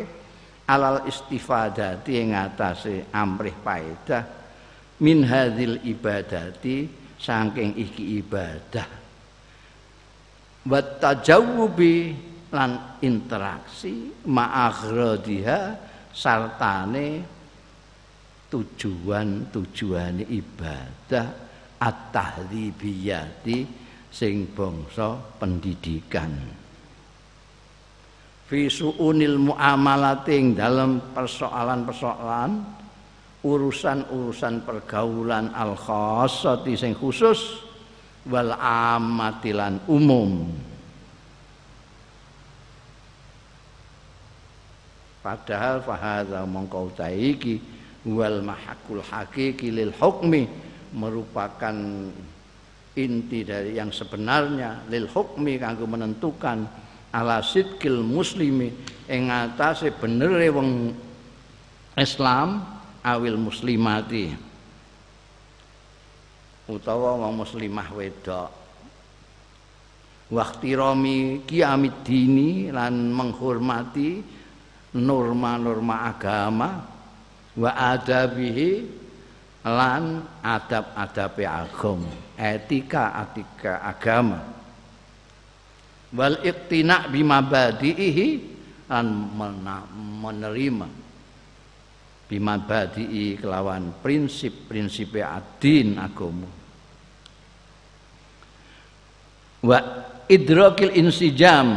alal 0.66 1.06
istifadati 1.06 2.18
ing 2.18 2.34
atase 2.34 3.06
amrih 3.14 3.54
paedah 3.54 4.24
min 4.98 5.22
hadzil 5.22 5.78
ibadati 5.86 6.88
saking 7.20 7.78
iki 7.78 8.18
ibadah. 8.18 8.88
Wa 10.64 10.80
tajawubi 10.80 12.16
lan 12.50 12.98
interaksi 13.04 14.24
ma'aghradiha 14.24 15.60
sartane 16.14 17.08
tujuan-tujuan 18.48 20.24
ibadah 20.30 21.26
at-tahdhibiyati 21.82 23.58
sing 24.08 24.46
bangsa 24.54 25.18
pendidikan 25.36 26.63
fi 28.44 28.68
suunil 28.68 29.40
muamalati 29.40 30.52
dalam 30.52 31.00
persoalan-persoalan 31.16 32.50
urusan-urusan 33.44 34.64
pergaulan 34.64 35.52
al 35.52 35.76
khassati 35.76 36.72
sing 36.76 36.96
khusus 36.96 37.60
wal 38.28 38.56
amatilan 38.56 39.80
umum. 39.88 40.48
Padahal 45.24 45.80
fahadha 45.80 46.44
mongkau 46.44 46.92
taiki 46.92 47.56
wal 48.04 48.44
mahakul 48.44 49.00
hakiki 49.00 49.72
lil 49.72 49.92
hukmi 49.96 50.44
merupakan 50.92 51.72
inti 52.92 53.40
dari 53.40 53.80
yang 53.80 53.88
sebenarnya 53.88 54.84
lil 54.92 55.08
hukmi 55.08 55.56
kanggo 55.56 55.88
menentukan 55.88 56.83
ala 57.14 57.38
sidkil 57.38 58.02
muslimi 58.02 58.74
ing 59.06 59.30
atase 59.30 59.94
benere 59.94 60.50
wong 60.50 60.90
Islam 61.94 62.66
awil 63.06 63.38
muslimati. 63.38 64.34
Utawa 66.66 67.22
wong 67.22 67.46
muslimah 67.46 67.88
wedok. 67.94 68.50
Waktirami 70.34 71.46
kiamid 71.46 72.02
dini 72.02 72.74
lan 72.74 73.14
menghormati 73.14 74.24
norma-norma 74.98 76.10
agama 76.10 76.82
wa 77.54 77.70
adabihi 77.70 78.70
lan 79.62 80.24
adab-adabe 80.42 81.44
agam 81.44 82.02
etika 82.34 83.12
etika 83.22 83.84
agama 83.84 84.40
wal 86.14 86.38
iktina 86.46 87.10
bimabadihi 87.10 88.26
lan 88.88 89.06
menerima. 90.22 90.88
Bimabadihi 92.24 93.36
kelawan 93.36 94.00
prinsip-prinsip 94.00 95.12
adin 95.20 96.00
agama. 96.00 96.48
Wa 99.60 99.78
idrakil 100.30 100.96
insijam 100.96 101.68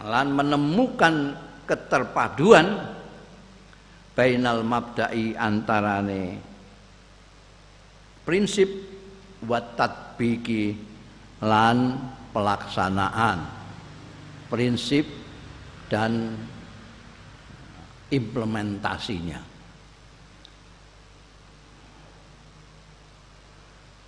lan 0.00 0.26
menemukan 0.32 1.36
keterpaduan 1.68 2.96
bainal 4.16 4.64
mabda'i 4.64 5.36
antarane 5.36 6.40
prinsip 8.24 8.68
wa 9.44 9.60
tatbiki 9.60 10.72
lan 11.44 12.00
pelaksanaan 12.36 13.48
prinsip 14.52 15.08
dan 15.88 16.36
implementasinya. 18.12 19.40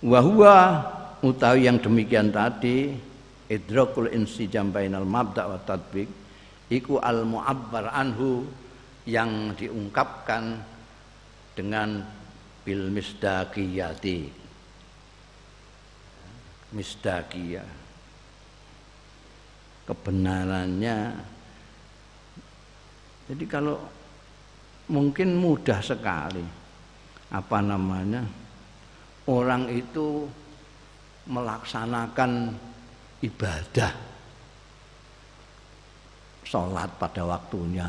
Wahwa 0.05 0.55
utawi 1.25 1.65
yang 1.65 1.81
demikian 1.81 2.29
tadi 2.29 2.93
idrakul 3.49 4.13
insijam 4.13 4.69
bainal 4.69 5.09
mabda' 5.09 5.49
wa 5.49 5.59
tatbik 5.65 6.07
iku 6.69 7.01
al 7.01 7.25
mu'abbar 7.25 7.91
anhu 7.91 8.45
yang 9.09 9.57
diungkapkan 9.57 10.61
dengan 11.57 12.05
bil 12.61 12.93
misdaqiyati. 12.93 14.37
Misdaqiyah 16.69 17.78
kebenarannya. 19.89 21.17
Jadi 23.25 23.45
kalau 23.49 23.81
mungkin 24.85 25.37
mudah 25.41 25.81
sekali. 25.81 26.45
Apa 27.29 27.61
namanya? 27.61 28.25
Orang 29.29 29.69
itu 29.69 30.25
melaksanakan 31.29 32.53
ibadah. 33.21 33.93
Sholat 36.45 36.89
pada 36.97 37.21
waktunya 37.29 37.85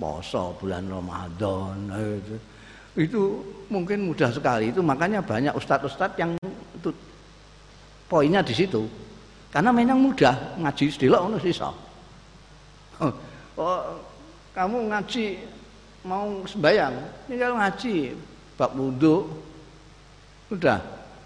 poso 0.00 0.56
bulan 0.56 0.88
Ramadan 0.88 1.92
itu, 1.92 2.36
itu 2.96 3.22
mungkin 3.68 4.08
mudah 4.08 4.32
sekali. 4.32 4.72
Itu 4.72 4.80
makanya 4.80 5.20
banyak 5.20 5.52
ustadz-ustadz 5.52 6.16
yang 6.16 6.32
itu. 6.40 6.88
Poinnya 8.08 8.40
di 8.40 8.56
situ 8.56 8.88
Karena 9.50 9.74
memang 9.74 9.98
mudah 9.98 10.54
ngaji 10.62 10.84
sedelok 10.94 11.20
ngono 11.26 11.38
sisa. 11.42 11.74
Oh, 13.02 13.12
oh, 13.58 13.82
kamu 14.54 14.86
ngaji 14.94 15.42
mau 16.06 16.46
sembayang, 16.46 16.94
tinggal 17.26 17.58
ngaji 17.58 18.14
bab 18.54 18.70
wudhu, 18.78 19.26
udah 20.54 20.78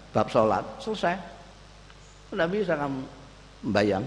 bab 0.09 0.25
sholat 0.33 0.65
selesai. 0.81 1.15
Udah 2.33 2.49
bisa 2.49 2.73
kamu 2.73 3.05
membayang. 3.69 4.05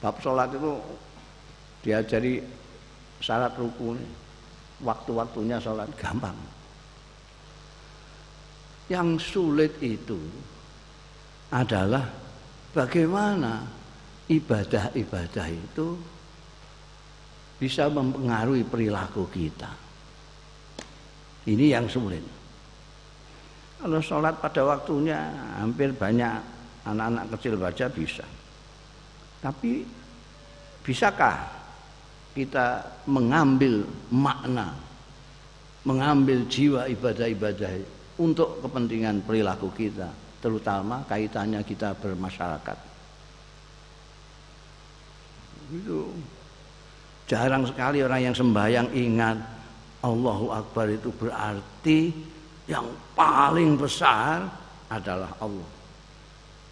Bab 0.00 0.16
sholat 0.24 0.48
itu 0.56 0.80
diajari 1.84 2.40
syarat 3.20 3.52
rukun, 3.60 4.00
waktu-waktunya 4.80 5.60
sholat 5.60 5.92
gampang. 6.00 6.36
Yang 8.88 9.34
sulit 9.34 9.76
itu 9.84 10.16
adalah 11.50 12.04
bagaimana 12.74 13.62
ibadah-ibadah 14.26 15.46
itu 15.50 15.94
bisa 17.56 17.88
mempengaruhi 17.88 18.66
perilaku 18.66 19.24
kita. 19.32 19.70
Ini 21.46 21.78
yang 21.78 21.86
sulit. 21.86 22.24
Kalau 23.78 24.00
sholat 24.02 24.34
pada 24.42 24.66
waktunya 24.66 25.30
hampir 25.62 25.94
banyak 25.94 26.42
anak-anak 26.82 27.24
kecil 27.38 27.54
baca 27.54 27.86
bisa. 27.92 28.26
Tapi 29.38 29.86
bisakah 30.82 31.38
kita 32.34 32.82
mengambil 33.06 33.86
makna, 34.10 34.74
mengambil 35.86 36.44
jiwa 36.50 36.90
ibadah-ibadah 36.90 37.72
untuk 38.18 38.58
kepentingan 38.64 39.22
perilaku 39.22 39.70
kita, 39.72 40.10
terutama 40.40 41.02
kaitannya 41.08 41.64
kita 41.64 41.96
bermasyarakat. 41.96 42.78
Itu 45.72 46.14
jarang 47.26 47.66
sekali 47.66 48.04
orang 48.04 48.30
yang 48.30 48.36
sembahyang 48.36 48.88
ingat 48.94 49.38
Allahu 50.06 50.54
Akbar 50.54 50.86
itu 50.94 51.10
berarti 51.10 52.14
yang 52.70 52.86
paling 53.18 53.74
besar 53.74 54.46
adalah 54.86 55.34
Allah. 55.42 55.70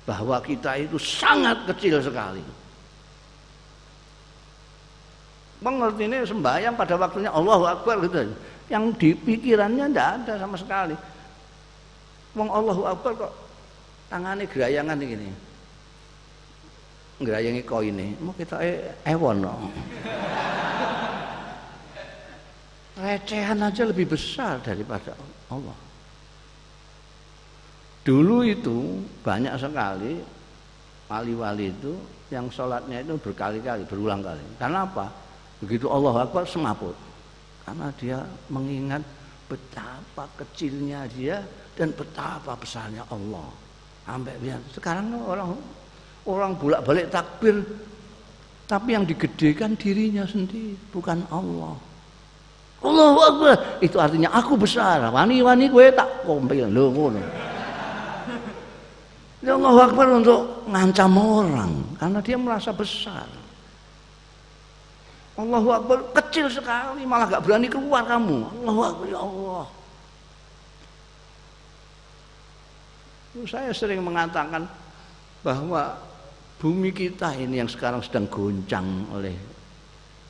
Bahwa 0.04 0.36
kita 0.44 0.78
itu 0.78 1.00
sangat 1.00 1.64
kecil 1.74 1.98
sekali. 1.98 2.44
Mengerti 5.64 6.04
ini 6.04 6.20
sembahyang 6.22 6.76
pada 6.76 6.94
waktunya 7.00 7.32
Allahu 7.32 7.64
Akbar 7.64 8.04
gitu. 8.04 8.30
Yang 8.68 8.84
di 9.00 9.10
pikirannya 9.16 9.88
tidak 9.90 10.08
ada 10.20 10.34
sama 10.38 10.56
sekali. 10.60 10.94
Wong 12.36 12.50
Allahu 12.50 12.82
Akbar 12.84 13.12
kok 13.16 13.32
tangannya 14.08 14.46
gerayangan 14.48 14.98
gini. 15.00 15.30
Gerayangi 17.22 17.62
ini, 17.62 18.06
mau 18.18 18.34
kita 18.34 18.58
e 18.58 18.90
ewon 19.06 19.46
no. 19.46 19.70
Recehan 22.94 23.58
aja 23.58 23.82
lebih 23.86 24.06
besar 24.10 24.62
daripada 24.62 25.14
Allah. 25.50 25.78
Dulu 28.04 28.44
itu 28.44 29.00
banyak 29.24 29.54
sekali 29.56 30.20
wali-wali 31.08 31.72
itu 31.72 31.96
yang 32.28 32.50
sholatnya 32.50 33.00
itu 33.00 33.16
berkali-kali, 33.16 33.86
berulang 33.88 34.20
kali. 34.20 34.44
Karena 34.60 34.84
apa? 34.84 35.08
Begitu 35.62 35.88
Allah 35.88 36.28
Akbar 36.28 36.44
semaput. 36.44 36.92
Karena 37.64 37.88
dia 37.96 38.18
mengingat 38.52 39.00
betapa 39.48 40.28
kecilnya 40.36 41.08
dia 41.08 41.40
dan 41.78 41.94
betapa 41.96 42.52
besarnya 42.58 43.08
Allah. 43.08 43.63
Biar 44.04 44.60
sekarang 44.76 45.16
orang 45.16 45.56
orang 46.28 46.52
bolak-balik 46.60 47.08
takbir 47.08 47.64
tapi 48.64 48.96
yang 48.96 49.04
digedekan 49.04 49.76
dirinya 49.76 50.24
sendiri 50.28 50.76
bukan 50.92 51.24
Allah. 51.28 51.76
Allahu 52.84 53.18
Akbar 53.24 53.56
itu 53.80 53.96
artinya 53.96 54.28
aku 54.36 54.60
besar. 54.60 55.00
Wani-wani 55.08 55.72
gue 55.72 55.88
tak 55.92 56.28
kompil 56.28 56.68
lho 56.68 56.92
ngono. 56.92 57.22
Allahu 59.44 59.78
Akbar 59.80 60.06
untuk 60.08 60.68
ngancam 60.68 61.12
orang 61.16 61.72
karena 62.00 62.18
dia 62.20 62.36
merasa 62.36 62.72
besar. 62.72 63.28
Allahu 65.36 65.68
Akbar 65.72 65.98
kecil 66.12 66.48
sekali 66.52 67.04
malah 67.08 67.28
gak 67.28 67.44
berani 67.44 67.68
keluar 67.68 68.04
kamu. 68.04 68.52
Allahu 68.64 68.80
Akbar 68.84 69.06
ya 69.08 69.20
Allah. 69.20 69.64
Saya 73.42 73.74
sering 73.74 73.98
mengatakan 73.98 74.62
bahwa 75.42 75.98
bumi 76.62 76.94
kita 76.94 77.34
ini 77.34 77.58
yang 77.58 77.66
sekarang 77.66 77.98
sedang 77.98 78.30
goncang 78.30 78.86
oleh 79.10 79.34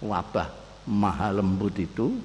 wabah 0.00 0.48
maha 0.88 1.36
lembut 1.36 1.76
itu 1.76 2.16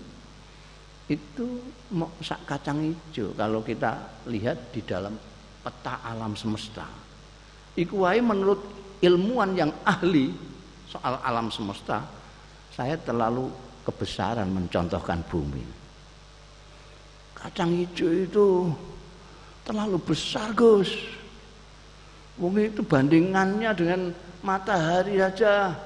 itu 1.10 1.46
mau 1.92 2.08
sak 2.24 2.46
kacang 2.46 2.80
hijau 2.86 3.34
kalau 3.36 3.60
kita 3.60 4.24
lihat 4.30 4.72
di 4.72 4.80
dalam 4.86 5.18
peta 5.60 6.00
alam 6.06 6.38
semesta. 6.38 6.86
Iku 7.76 8.06
menurut 8.22 8.62
ilmuwan 9.04 9.58
yang 9.58 9.72
ahli 9.84 10.32
soal 10.86 11.18
alam 11.26 11.50
semesta, 11.50 12.06
saya 12.72 12.96
terlalu 12.96 13.50
kebesaran 13.84 14.48
mencontohkan 14.54 15.26
bumi. 15.28 15.65
Kacang 17.34 17.74
hijau 17.74 18.10
itu 18.13 18.48
terlalu 19.70 20.02
besar 20.02 20.50
Gus. 20.58 20.90
Mungkin 22.42 22.74
itu 22.74 22.82
bandingannya 22.82 23.70
dengan 23.78 24.10
matahari 24.42 25.22
aja. 25.22 25.78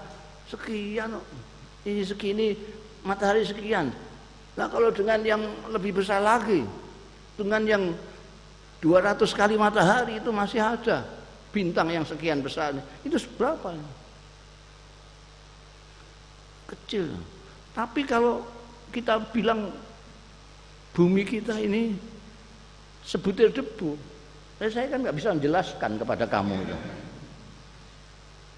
Sekian 0.47 1.19
ini 1.83 1.99
segini 2.07 2.55
matahari 3.03 3.43
sekian. 3.43 3.91
Nah 4.55 4.71
kalau 4.71 4.87
dengan 4.95 5.19
yang 5.27 5.43
lebih 5.67 5.99
besar 5.99 6.23
lagi 6.23 6.63
dengan 7.35 7.67
yang 7.67 7.83
200 8.79 9.19
kali 9.35 9.59
matahari 9.59 10.23
itu 10.23 10.31
masih 10.31 10.63
ada. 10.63 11.03
Bintang 11.51 11.91
yang 11.91 12.07
sekian 12.07 12.39
besar 12.39 12.71
itu 13.03 13.19
seberapa? 13.19 13.75
Kecil. 16.71 17.11
Tapi 17.75 18.07
kalau 18.07 18.47
kita 18.95 19.19
bilang 19.33 19.73
bumi 20.93 21.25
kita 21.25 21.57
ini 21.57 22.12
sebutir 23.03 23.51
debu. 23.51 23.95
Eh, 24.63 24.71
saya 24.71 24.87
kan 24.87 25.03
nggak 25.03 25.15
bisa 25.15 25.35
menjelaskan 25.35 25.91
kepada 25.99 26.25
kamu 26.27 26.55
itu. 26.63 26.77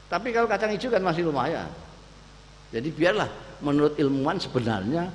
Tapi 0.06 0.30
kalau 0.30 0.46
kacang 0.46 0.70
hijau 0.70 0.94
kan 0.94 1.02
masih 1.02 1.26
lumayan. 1.26 1.68
Jadi 2.70 2.90
biarlah 2.94 3.30
menurut 3.66 3.98
ilmuwan 3.98 4.38
sebenarnya 4.38 5.10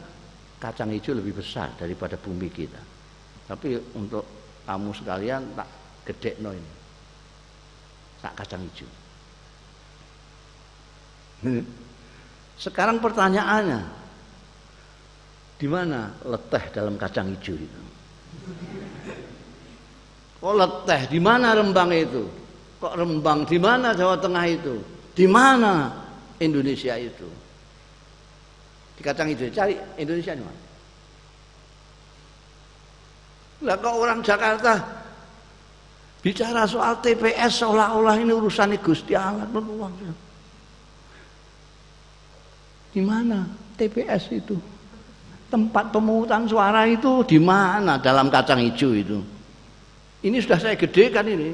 kacang 0.59 0.91
hijau 0.91 1.15
lebih 1.15 1.39
besar 1.39 1.71
daripada 1.79 2.19
bumi 2.19 2.51
kita. 2.51 2.81
Tapi 3.47 3.79
untuk 3.95 4.27
kamu 4.67 4.91
sekalian 4.95 5.43
tak 5.55 5.69
gede 6.11 6.43
no 6.43 6.51
ini. 6.51 6.73
Tak 8.21 8.35
kacang 8.35 8.63
hijau. 8.67 8.91
Sekarang 12.65 13.01
pertanyaannya, 13.01 13.81
di 15.57 15.65
mana 15.65 16.13
leteh 16.29 16.65
dalam 16.77 17.01
kacang 17.01 17.33
hijau 17.33 17.57
itu? 17.57 17.90
Kok 20.41 20.55
leteh? 20.57 21.01
Di 21.13 21.21
mana 21.21 21.53
Rembang 21.53 21.93
itu? 21.93 22.25
Kok 22.81 22.95
Rembang? 22.97 23.45
Di 23.45 23.61
mana 23.61 23.93
Jawa 23.93 24.17
Tengah 24.17 24.45
itu? 24.49 24.81
Di 25.13 25.29
mana 25.29 25.93
Indonesia 26.41 26.97
itu? 26.97 27.29
Di 28.97 29.05
kacang 29.05 29.29
itu 29.29 29.53
cari 29.53 29.77
Indonesia 30.01 30.33
di 30.33 30.45
mana? 30.45 30.61
Lah 33.61 33.77
kok 33.77 33.93
orang 33.93 34.25
Jakarta 34.25 34.81
bicara 36.25 36.65
soal 36.65 36.97
TPS 37.05 37.61
seolah-olah 37.61 38.17
ini 38.17 38.33
urusan 38.33 38.73
Gusti 38.81 39.13
Allah 39.13 39.45
Di 42.91 43.01
mana 43.05 43.45
TPS 43.77 44.33
itu? 44.33 44.57
Tempat 45.51 45.91
pemungutan 45.91 46.47
suara 46.47 46.87
itu 46.87 47.27
di 47.27 47.43
mana 47.43 47.99
dalam 47.99 48.31
kacang 48.31 48.63
hijau 48.63 48.95
itu? 48.95 49.19
Ini 50.23 50.39
sudah 50.39 50.59
saya 50.63 50.79
gedekan 50.79 51.27
ini. 51.27 51.51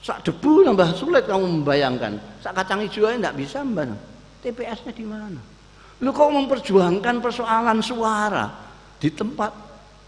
Sak 0.00 0.22
debu 0.22 0.64
nambah 0.64 0.94
sulit 0.94 1.26
kamu 1.26 1.60
membayangkan. 1.60 2.16
Sak 2.40 2.54
kacang 2.56 2.80
hijau 2.86 3.10
aja 3.10 3.18
enggak 3.18 3.36
bisa 3.36 3.66
mbak. 3.66 3.90
TPS-nya 4.40 4.94
di 4.94 5.04
mana? 5.04 5.40
Lu 6.00 6.14
kok 6.14 6.32
memperjuangkan 6.32 7.20
persoalan 7.20 7.84
suara 7.84 8.48
di 8.96 9.12
tempat 9.12 9.52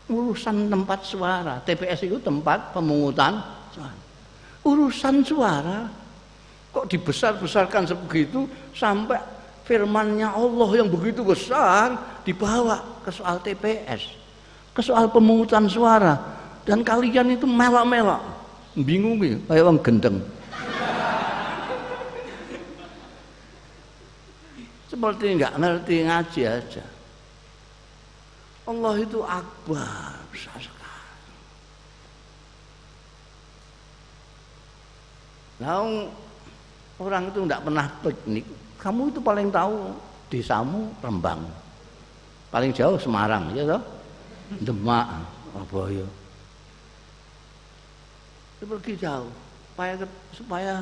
urusan 0.09 0.73
tempat 0.73 1.01
suara. 1.05 1.61
TPS 1.61 2.09
itu 2.09 2.17
tempat 2.23 2.73
pemungutan 2.73 3.43
suara. 3.75 3.99
Urusan 4.65 5.21
suara 5.21 5.91
kok 6.73 6.89
dibesar-besarkan 6.89 7.85
sebegitu 7.85 8.49
sampai 8.73 9.21
firmannya 9.73 10.29
Allah 10.29 10.71
yang 10.77 10.93
begitu 10.93 11.25
besar 11.25 11.97
dibawa 12.29 13.01
ke 13.01 13.09
soal 13.09 13.41
TPS, 13.41 14.13
ke 14.77 14.85
soal 14.85 15.09
pemungutan 15.09 15.65
suara 15.65 16.21
dan 16.69 16.85
kalian 16.85 17.41
itu 17.41 17.49
melak-melak 17.49 18.21
bingung 18.77 19.17
kayak 19.17 19.65
wong 19.65 19.81
gendeng. 19.81 20.21
Seperti 24.93 25.41
nggak 25.41 25.57
ngerti 25.57 25.95
ngaji 26.05 26.43
aja. 26.45 26.85
Allah 28.69 28.95
itu 29.01 29.25
akbar 29.25 30.21
besar 30.29 30.61
sekali. 30.61 31.09
Nah, 35.65 35.81
orang 37.01 37.25
itu 37.33 37.41
nggak 37.41 37.65
pernah 37.65 37.89
piknik. 38.05 38.62
Kamu 38.83 39.15
itu 39.15 39.23
paling 39.23 39.47
tahu 39.55 39.95
desamu 40.27 40.91
Rembang. 40.99 41.47
Paling 42.51 42.75
jauh 42.75 42.99
Semarang, 42.99 43.55
ya 43.55 43.63
toh? 43.63 43.83
Demak, 44.59 45.23
Surabaya. 45.55 46.07
Itu 48.59 48.65
pergi 48.67 48.95
jauh 48.99 49.31
supaya 49.73 49.95
supaya 50.35 50.75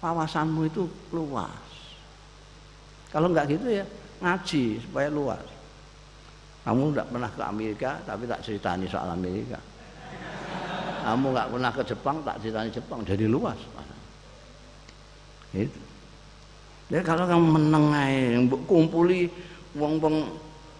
wawasanmu 0.00 0.66
itu 0.66 0.88
luas. 1.12 1.68
Kalau 3.12 3.28
enggak 3.28 3.52
gitu 3.52 3.68
ya 3.68 3.84
ngaji 4.24 4.80
supaya 4.80 5.08
luas. 5.12 5.44
Kamu 6.64 6.90
enggak 6.90 7.08
pernah 7.12 7.30
ke 7.30 7.42
Amerika 7.44 7.90
tapi 8.08 8.24
tak 8.24 8.40
ceritani 8.42 8.88
soal 8.88 9.12
Amerika. 9.12 9.60
Kamu 11.04 11.36
enggak 11.36 11.48
pernah 11.52 11.70
ke 11.70 11.82
Jepang 11.84 12.16
tak 12.24 12.40
ceritani 12.40 12.70
Jepang 12.72 13.00
jadi 13.04 13.28
luas. 13.28 13.60
Itu. 15.52 15.89
Ya 16.90 17.06
kalau 17.06 17.22
kamu 17.30 17.46
menengai 17.54 18.34
kumpuli 18.66 19.30
wong-wong 19.78 20.26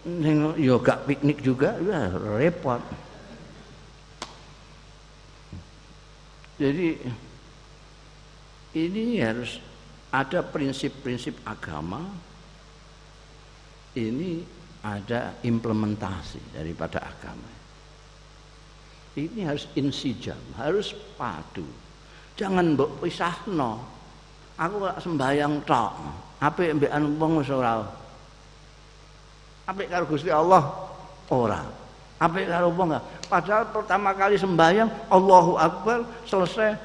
yang 0.02 0.58
ya 0.58 0.74
gak 0.82 1.06
piknik 1.06 1.38
juga 1.38 1.78
ya 1.78 2.10
repot. 2.34 2.82
Jadi 6.58 6.98
ini 8.74 9.22
harus 9.22 9.62
ada 10.10 10.42
prinsip-prinsip 10.42 11.38
agama 11.46 12.02
ini 13.94 14.42
ada 14.82 15.38
implementasi 15.46 16.58
daripada 16.58 17.06
agama. 17.06 17.50
Ini 19.14 19.46
harus 19.46 19.70
insijam 19.78 20.38
harus 20.58 20.90
padu. 21.14 21.66
Jangan 22.34 22.74
mbok 22.74 23.02
pisahno 23.02 23.99
aku 24.60 24.74
gak 24.84 25.00
sembayang 25.00 25.64
tok. 25.64 25.92
Apik 26.40 26.76
mbekan 26.76 27.04
wong 27.16 27.40
wis 27.40 27.48
ora. 27.48 27.80
Apik 29.68 29.88
karo 29.88 30.04
Gusti 30.04 30.28
Allah? 30.28 30.62
Ora. 31.32 31.60
Apik 32.20 32.48
karo 32.48 32.68
wong 32.72 32.92
Padahal 33.28 33.64
pertama 33.72 34.12
kali 34.12 34.36
sembahyang 34.36 35.08
Allahu 35.08 35.56
Akbar 35.56 36.04
selesai. 36.28 36.76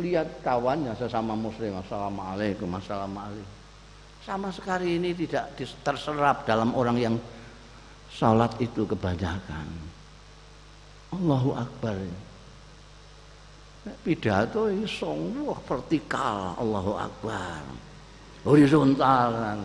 Lihat 0.00 0.40
kawannya 0.40 0.96
sesama 0.96 1.36
muslim. 1.36 1.76
Assalamualaikum 1.80 2.68
Assalamualaikum. 2.78 3.58
Sama 4.20 4.52
sekali 4.52 5.00
ini 5.00 5.16
tidak 5.16 5.56
terserap 5.80 6.44
dalam 6.44 6.76
orang 6.76 6.96
yang 7.00 7.16
sholat 8.12 8.52
itu 8.60 8.84
kebanyakan. 8.84 9.66
Allahu 11.10 11.56
Akbar 11.56 11.96
pidato 14.04 14.68
itu 14.68 14.84
sungguh 14.84 15.56
vertikal. 15.64 16.56
Allahu 16.60 16.92
Akbar. 17.00 17.64
Horizontal. 18.44 19.60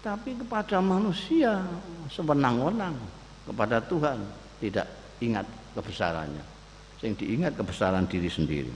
Tapi 0.00 0.30
kepada 0.40 0.80
manusia 0.80 1.60
sewenang-wenang. 2.08 2.96
Kepada 3.48 3.80
Tuhan 3.84 4.18
tidak 4.60 4.88
ingat 5.20 5.44
kebesarannya. 5.76 6.44
Yang 7.04 7.14
diingat 7.24 7.52
kebesaran 7.54 8.04
diri 8.08 8.30
sendiri. 8.32 8.74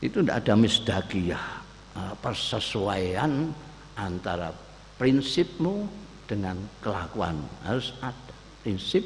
Itu 0.00 0.24
tidak 0.24 0.40
ada 0.44 0.54
misdakiyah. 0.56 1.46
Eh, 1.90 2.14
persesuaian 2.22 3.52
antara 3.98 4.54
prinsipmu 4.96 5.84
dengan 6.24 6.56
kelakuan. 6.80 7.36
Harus 7.66 7.92
ada 8.00 8.32
prinsip 8.64 9.04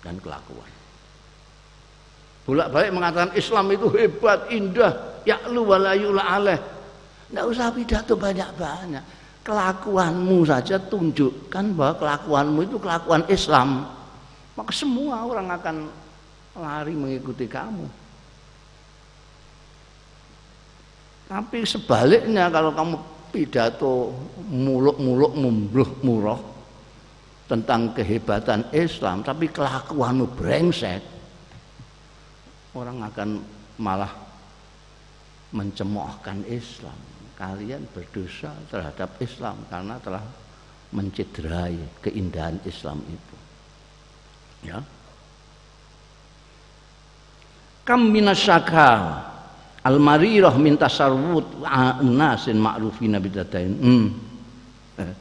dan 0.00 0.16
kelakuan 0.20 0.79
bolak-balik 2.44 2.90
mengatakan 2.94 3.32
Islam 3.36 3.66
itu 3.72 3.86
hebat 3.94 4.48
indah 4.50 5.22
ya'lu 5.24 5.66
walayula 5.68 6.22
aleh. 6.24 6.58
Tidak 7.30 7.44
usah 7.46 7.70
pidato 7.70 8.18
banyak-banyak. 8.18 9.04
Kelakuanmu 9.40 10.44
saja 10.44 10.76
tunjukkan 10.76 11.64
bahwa 11.72 11.94
kelakuanmu 11.96 12.58
itu 12.66 12.76
kelakuan 12.76 13.22
Islam. 13.30 13.86
Maka 14.58 14.72
semua 14.74 15.24
orang 15.24 15.48
akan 15.48 15.76
lari 16.58 16.92
mengikuti 16.92 17.46
kamu. 17.46 17.86
Tapi 21.30 21.62
sebaliknya 21.62 22.50
kalau 22.50 22.74
kamu 22.74 22.98
pidato 23.30 24.10
muluk-muluk 24.50 25.32
mumbluh 25.38 25.90
murah 26.02 26.40
tentang 27.46 27.94
kehebatan 27.94 28.66
Islam 28.74 29.22
tapi 29.22 29.46
kelakuanmu 29.50 30.26
brengsek 30.34 31.02
orang 32.74 33.02
akan 33.02 33.30
malah 33.80 34.12
mencemoohkan 35.50 36.46
Islam 36.46 37.10
kalian 37.40 37.88
berdosa 37.88 38.52
terhadap 38.68 39.16
Islam 39.16 39.56
karena 39.72 39.96
telah 39.96 40.20
mencederai 40.92 42.04
keindahan 42.04 42.60
Islam 42.68 43.00
itu. 43.08 43.36
Ya. 44.68 44.84
Kam 47.80 48.12
minasyaka 48.12 48.92
al-marirah 49.80 50.52
min 50.60 50.76
tasarwut 50.76 51.64
unasin 52.04 52.60
ma'rufina 52.60 53.16
bidadain. 53.16 53.72
Hmm. 53.72 54.06
Eh. 55.00 55.14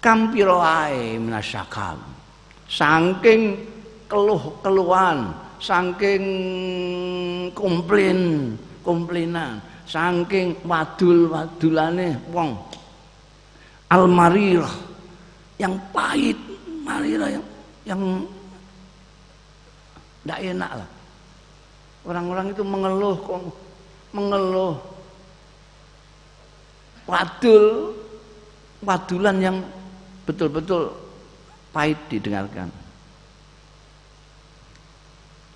Kam 0.00 0.32
minasyakam. 0.32 2.17
Saking 2.68 3.64
keluh-keluhan 4.08 5.48
saking 5.58 6.24
komplain 7.52 8.54
komplainan 8.86 9.58
saking 9.88 10.54
wadul-wadulane 10.64 12.20
wong. 12.30 12.54
Almarirah 13.88 14.76
yang 15.56 15.74
pahit 15.90 16.36
marirah 16.84 17.32
yang 17.32 17.46
yang 17.88 18.02
tidak 20.22 20.40
enak 20.44 20.72
lah. 20.84 20.88
Orang-orang 22.04 22.52
itu 22.52 22.62
mengeluh 22.64 23.16
kok 23.16 23.40
mengeluh. 24.12 24.76
Wadul 27.08 27.96
wadulan 28.84 29.36
yang 29.40 29.56
betul-betul 30.28 30.92
pahit 31.78 32.10
didengarkan. 32.10 32.74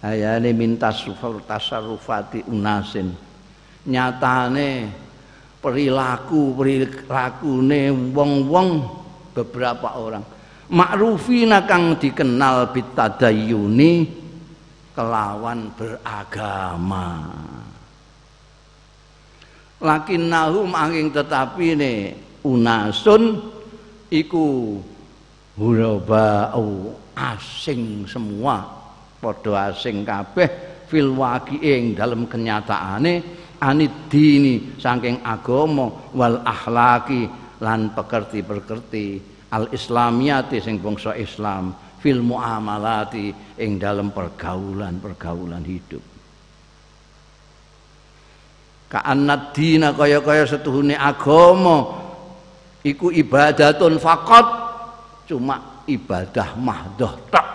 Ayane 0.06 0.54
minta 0.54 0.94
sufur 0.94 1.42
tasarrufati 1.42 2.46
unasin. 2.46 3.10
Nyatane 3.90 4.86
perilaku 5.58 6.54
perilakune 6.54 7.90
wong-wong 8.14 8.70
beberapa 9.34 9.98
orang. 9.98 10.22
Makrufina 10.70 11.66
kang 11.66 11.98
dikenal 11.98 12.70
bitadayuni 12.70 14.06
kelawan 14.94 15.74
beragama. 15.74 17.34
Lakin 19.82 20.30
nahum 20.30 20.70
angin 20.78 21.10
tetapi 21.10 21.74
ne 21.74 21.94
unasun 22.46 23.42
iku 24.06 24.78
hurabau 25.56 26.96
asing 27.12 28.08
semua 28.08 28.64
padha 29.20 29.70
asing 29.70 30.02
kabeh 30.02 30.48
fil 30.88 31.12
waqi'ing 31.12 31.92
dalam 31.96 32.24
kenyataane 32.24 33.22
anidini 33.62 34.74
saking 34.80 35.22
agama 35.22 36.10
wal 36.16 36.40
akhlaki 36.42 37.28
lan 37.62 37.94
pekerti-pekerti 37.94 39.22
al 39.54 39.70
islamiyati 39.70 40.58
sing 40.58 40.82
bangsa 40.82 41.14
Islam 41.14 41.70
fil 42.02 42.18
muamalati 42.18 43.30
ing 43.62 43.78
dalam 43.78 44.10
pergaulan-pergaulan 44.10 45.62
hidup. 45.62 46.02
Ka'annad 48.90 49.54
dina 49.56 49.94
kaya-kaya 49.94 50.44
setuhune 50.44 50.98
agama 50.98 52.02
iku 52.82 53.08
ibadatun 53.14 53.96
faqat 54.02 54.61
cuma 55.32 55.80
ibadah 55.88 56.52
mahdoh 56.60 57.16
tak 57.32 57.48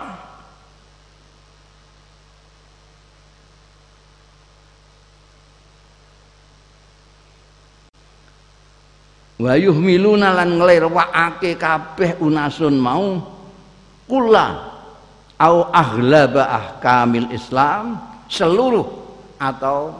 wa 9.38 9.54
yuhmiluna 9.54 10.34
lan 10.34 10.58
nglirwakake 10.58 11.54
kabeh 11.54 12.18
unasun 12.18 12.74
mau 12.74 13.22
kula 14.10 14.74
au 15.38 15.70
aghlaba 15.70 16.50
ahkamil 16.50 17.30
Islam 17.30 17.94
seluruh 18.26 18.90
atau 19.38 19.94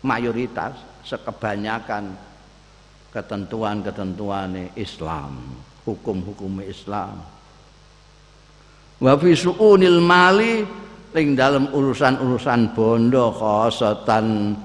mayoritas 0.00 0.80
sekebanyakan 1.04 2.16
ketentuan-ketentuan 3.12 4.72
Islam 4.80 5.63
hukum-hukum 5.84 6.64
Islam. 6.64 7.20
Wa 9.00 9.12
fi 9.20 9.30
su'unil 9.36 10.00
mali 10.00 10.64
ing 11.14 11.36
dalam 11.38 11.70
urusan-urusan 11.70 12.72
bondo 12.72 13.30
khosatan 13.30 14.56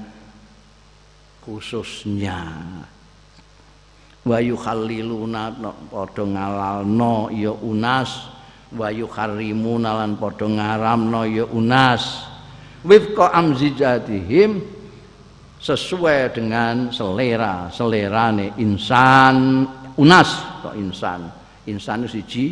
khususnya. 1.43 2.39
Wa 4.23 4.38
yukhalliluna 4.39 5.55
padha 5.91 6.23
ngalalno 6.23 7.32
ya 7.36 7.53
unas. 7.53 8.39
Wa 8.69 8.93
yukharrimuna 8.93 10.05
lan 10.05 10.13
padha 10.15 10.45
ngaramno 10.45 11.25
ya 11.25 11.45
unas. 11.49 12.29
Wifqa 12.86 13.34
amzijatihim 13.36 14.62
sesuai 15.60 16.32
dengan 16.32 16.88
selera 16.95 17.67
selerane 17.67 18.55
insan 18.55 19.67
unas 19.99 20.29
atau 20.63 20.71
insan. 20.79 21.27
Insan 21.67 22.07
itu 22.07 22.23
siji 22.23 22.45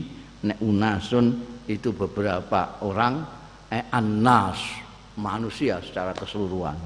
nek 0.44 0.60
unasun 0.60 1.26
itu 1.66 1.96
beberapa 1.96 2.84
orang 2.84 3.24
eh 3.72 3.88
anas 3.90 4.60
manusia 5.16 5.80
secara 5.80 6.12
keseluruhan. 6.12 6.78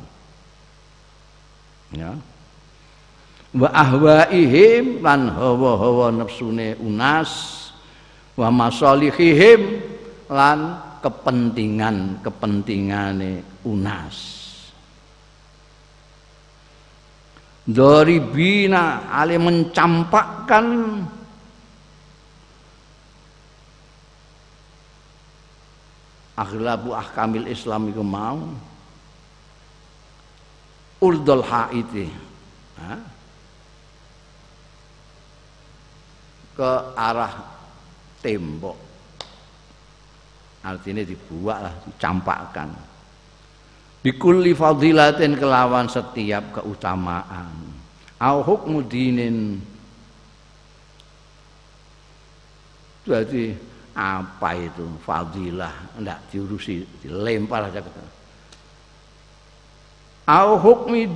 Ya. 1.97 2.15
Wa 3.51 3.67
ahwaihim 3.67 5.03
lan 5.03 5.27
hawa-hawa 5.27 6.15
nafsune 6.15 6.79
unas 6.79 7.59
wa 8.39 8.47
masalihihim 8.47 9.83
lan 10.31 10.79
kepentingan 11.03 12.23
kepentingane 12.23 13.43
unas 13.67 14.40
bina 17.67 19.05
ale 19.13 19.37
mencampakkan 19.37 20.65
aghlabu 26.33 26.97
ahkamil 26.97 27.45
Islam 27.45 27.93
itu 27.93 28.01
mau. 28.01 28.41
Urdul 31.01 31.41
haiti. 31.45 32.09
Ke 36.57 36.71
arah 36.93 37.33
tembok. 38.21 38.77
Artinya 40.61 41.01
dibuat 41.01 41.57
lah 41.65 41.73
dicampakkan 41.89 42.90
bikulli 44.01 44.53
fadilatin 44.57 45.37
kelawan 45.37 45.89
setiap 45.89 46.61
keutamaan. 46.61 47.53
Au 48.21 48.45
hukmu 48.45 48.85
dinin. 48.85 49.57
Jadi 53.01 53.57
apa 53.97 54.49
itu 54.57 54.85
fadilah? 55.01 55.73
Tidak 55.97 56.19
diurusi 56.29 56.85
dilempar 57.01 57.65
aja 57.65 57.81
ke 57.81 57.89
au 60.31 60.55
hukmi 60.55 61.09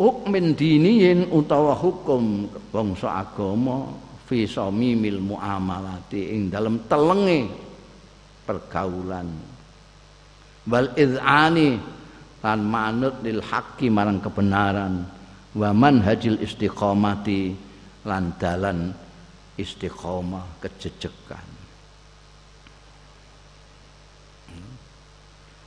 hukmin 0.00 0.56
diniin 0.56 1.28
utawa 1.28 1.76
hukum 1.76 2.48
bangsa 2.72 3.26
agama 3.26 3.90
fi 4.24 4.48
samimil 4.48 5.20
muamalati 5.20 6.32
ing 6.32 6.48
dalam 6.48 6.80
telenge 6.88 7.52
pergaulan. 8.48 9.28
Wal 10.62 10.94
izani 10.94 11.76
lan 12.42 12.58
manut 12.62 13.22
lil 13.22 13.40
haqqi 13.40 13.88
marang 13.88 14.18
kebenaran 14.18 15.06
wa 15.54 15.70
manhajil 15.70 16.42
istiqomati 16.42 17.54
lan 18.06 18.34
dalan 18.36 18.90
istiqomah 19.56 20.58
kejejekan 20.58 21.46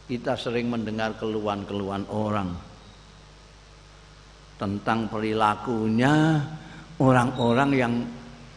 kita 0.06 0.38
sering 0.38 0.70
mendengar 0.70 1.18
keluhan-keluhan 1.18 2.06
orang 2.14 2.54
tentang 4.62 5.10
perilakunya 5.10 6.46
orang-orang 7.02 7.70
yang 7.74 7.94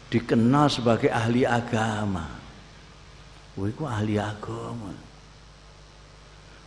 dikenal 0.07 0.69
sebagai 0.69 1.09
ahli 1.09 1.43
agama. 1.43 2.25
Itu 3.59 3.83
ahli 3.83 4.15
agama. 4.15 5.08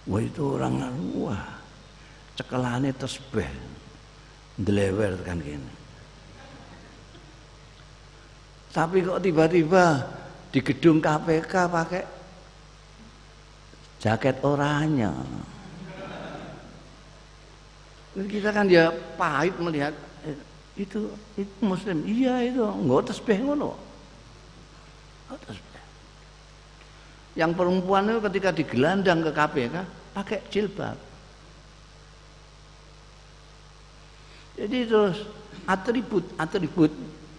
Wah 0.09 0.23
itu 0.23 0.43
orang 0.59 0.75
wah 1.15 1.45
cekelane 2.35 2.91
tesbih. 2.97 3.51
Delewer 4.53 5.17
kan 5.25 5.41
gini. 5.41 5.73
Tapi 8.73 9.05
kok 9.05 9.21
tiba-tiba 9.21 9.85
di 10.53 10.61
gedung 10.61 11.01
KPK 11.01 11.53
pakai 11.73 12.05
jaket 14.01 14.37
oranye. 14.45 15.09
Kita 18.12 18.53
kan 18.53 18.69
dia 18.69 18.93
pahit 19.17 19.57
melihat 19.57 19.97
itu 20.77 21.12
itu 21.37 21.53
muslim 21.61 22.01
iya 22.09 22.49
itu 22.49 22.65
nggak 22.65 23.12
tasbih 23.12 23.38
ngono 23.45 23.77
tasbih 25.29 25.71
yang 27.33 27.57
perempuan 27.57 28.12
itu 28.12 28.21
ketika 28.29 28.51
digelandang 28.53 29.25
ke 29.25 29.31
KPK 29.33 29.75
pakai 30.12 30.38
jilbab. 30.53 30.97
Jadi 34.53 34.79
terus 34.85 35.25
atribut 35.64 36.25
atribut 36.37 36.92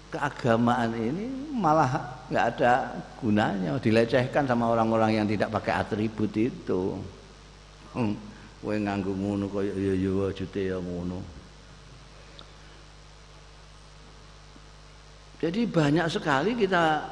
keagamaan 0.09 0.97
ini 0.97 1.29
malah 1.53 2.25
nggak 2.29 2.45
ada 2.57 2.73
gunanya. 3.21 3.77
Dilecehkan 3.77 4.49
sama 4.49 4.73
orang-orang 4.73 5.21
yang 5.21 5.27
tidak 5.29 5.53
pakai 5.53 5.77
atribut 5.77 6.33
itu. 6.33 6.97
Hmm, 7.93 8.17
kowe 8.65 8.73
ngono 8.73 9.45
ya 9.61 9.93
ya 9.93 10.09
wujute 10.09 10.73
ya 10.73 10.81
ngono. 10.81 11.21
Jadi 15.37 15.67
banyak 15.67 16.07
sekali 16.07 16.55
kita 16.55 17.03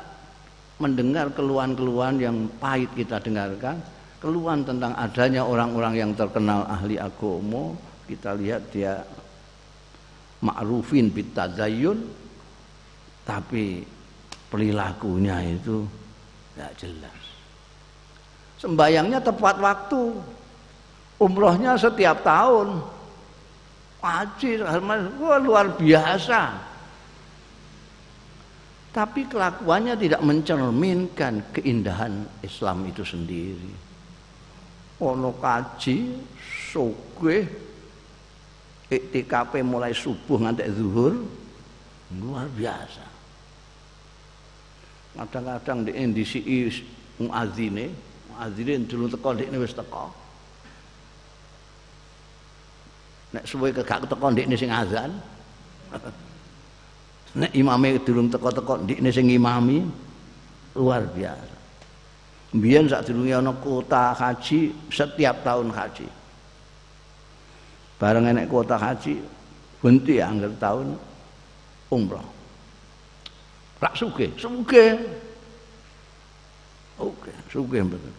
mendengar 0.82 1.30
keluhan-keluhan 1.38 2.18
yang 2.18 2.50
pahit 2.58 2.90
kita 2.98 3.22
dengarkan, 3.22 3.78
keluhan 4.18 4.66
tentang 4.66 4.98
adanya 4.98 5.46
orang-orang 5.46 5.94
yang 6.02 6.12
terkenal 6.18 6.66
ahli 6.66 6.98
agomo, 6.98 7.78
kita 8.10 8.34
lihat 8.34 8.74
dia 8.74 9.06
ma'rufin 10.42 11.14
bitadayun 11.14 12.02
tapi 13.22 13.86
perilakunya 14.50 15.38
itu 15.46 15.86
tidak 16.52 16.74
jelas. 16.82 17.22
Sembayangnya 18.58 19.22
tepat 19.22 19.62
waktu. 19.62 20.02
Umrohnya 21.22 21.78
setiap 21.78 22.26
tahun. 22.26 22.82
Wajib, 24.02 24.66
luar 25.46 25.78
biasa 25.78 26.71
tapi 28.92 29.24
kelakuannya 29.24 29.96
tidak 29.96 30.20
mencerminkan 30.20 31.40
keindahan 31.56 32.28
Islam 32.44 32.84
itu 32.92 33.08
sendiri. 33.08 33.72
Ono 35.00 35.32
kaji, 35.40 36.20
sugih, 36.70 37.48
ITKP 38.92 39.64
mulai 39.64 39.96
subuh 39.96 40.44
nganti 40.44 40.68
zuhur, 40.76 41.24
luar 42.20 42.52
biasa. 42.52 43.08
Kadang-kadang 45.16 45.88
di 45.88 45.92
indisi 45.96 46.44
muazine, 47.24 47.96
muazine 48.28 48.84
dulu 48.84 49.08
teko 49.08 49.30
ndekne 49.40 49.58
wis 49.60 49.72
teko. 49.72 50.12
Nek 53.32 53.48
suwe 53.48 53.72
kegak 53.72 54.04
teko 54.04 54.28
ndekne 54.36 54.56
sing 54.60 54.72
azan. 54.72 55.16
Nek 57.32 57.52
imame 57.56 57.96
durung 58.04 58.28
teko-teko 58.28 58.84
ndikne 58.84 59.08
sing 59.08 59.32
ngimami 59.32 59.88
luar 60.76 61.08
biasa. 61.08 61.56
Mbiyen 62.52 62.92
sak 62.92 63.08
durunge 63.08 63.32
ana 63.32 63.56
kota 63.56 64.12
haji 64.12 64.76
setiap 64.92 65.40
tahun 65.40 65.72
haji. 65.72 66.08
Bareng 67.96 68.28
enek 68.28 68.52
kota 68.52 68.76
haji 68.76 69.16
bunti 69.80 70.20
angger 70.20 70.52
tahun 70.60 71.00
umroh. 71.88 72.28
Rak 73.80 73.96
suge, 73.96 74.28
suge. 74.36 75.00
Oke, 77.00 77.32
suge 77.48 77.80
betul. 77.82 78.14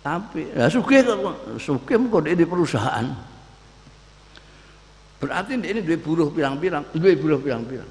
Tapi, 0.00 0.40
ya 0.54 0.70
suge 0.70 1.04
suge 1.58 1.94
kok 1.98 2.22
di 2.24 2.46
perusahaan. 2.46 3.06
Berarti 5.18 5.58
ini 5.58 5.82
dua 5.82 5.98
buruh 5.98 6.30
pirang-pirang, 6.30 6.86
dua 6.94 7.12
buruh 7.18 7.42
pirang-pirang. 7.42 7.90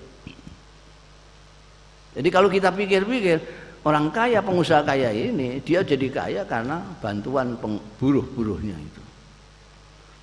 Jadi 2.16 2.30
kalau 2.32 2.48
kita 2.48 2.72
pikir-pikir 2.72 3.38
orang 3.84 4.10
kaya 4.10 4.40
pengusaha 4.40 4.82
kaya 4.82 5.12
ini 5.12 5.60
dia 5.62 5.84
jadi 5.84 6.08
kaya 6.08 6.42
karena 6.48 6.82
bantuan 7.04 7.60
buruh-buruhnya 8.00 8.74
itu. 8.80 9.04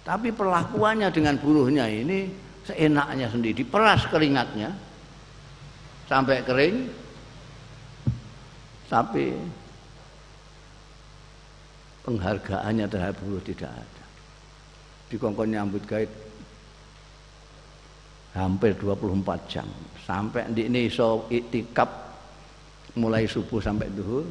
Tapi 0.05 0.33
perlakuannya 0.33 1.09
dengan 1.13 1.37
buruhnya 1.39 1.87
ini 1.89 2.29
seenaknya 2.65 3.29
sendiri, 3.29 3.63
diperas 3.65 4.09
keringatnya 4.09 4.73
sampai 6.09 6.41
kering, 6.45 6.77
tapi 8.89 9.37
penghargaannya 12.05 12.87
terhadap 12.89 13.17
buruh 13.21 13.45
tidak 13.45 13.73
ada. 13.73 14.05
Di 15.09 15.17
kongkong 15.21 15.53
nyambut 15.53 15.85
gaib 15.85 16.24
hampir 18.35 18.75
24 18.75 19.47
jam. 19.47 19.69
Sampai 20.05 20.51
di 20.51 20.67
ini 20.67 20.91
iso 20.91 21.25
iktikaf 21.31 21.89
mulai 22.99 23.25
subuh 23.25 23.63
sampai 23.63 23.89
duhur. 23.95 24.27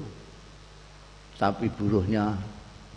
Tapi 1.39 1.65
buruhnya 1.71 2.37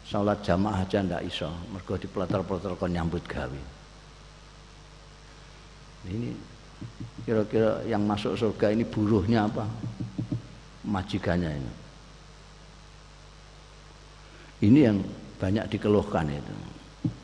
sholat 0.05 0.43
jamaah 0.45 0.85
aja 0.85 1.01
ndak 1.01 1.25
iso. 1.25 1.49
Mergo 1.73 1.97
dipeleter-peleter 1.97 2.75
kon 2.77 2.93
nyambut 2.93 3.23
gawe. 3.25 3.63
Ini 6.07 6.31
kira-kira 7.25 7.83
yang 7.89 8.05
masuk 8.05 8.37
surga 8.37 8.71
ini 8.75 8.85
buruhnya 8.85 9.49
apa? 9.49 9.65
Majikannya 10.87 11.51
ini. 11.51 11.73
Ini 14.71 14.81
yang 14.91 14.99
banyak 15.37 15.67
dikeluhkan 15.69 16.31
itu 16.31 16.76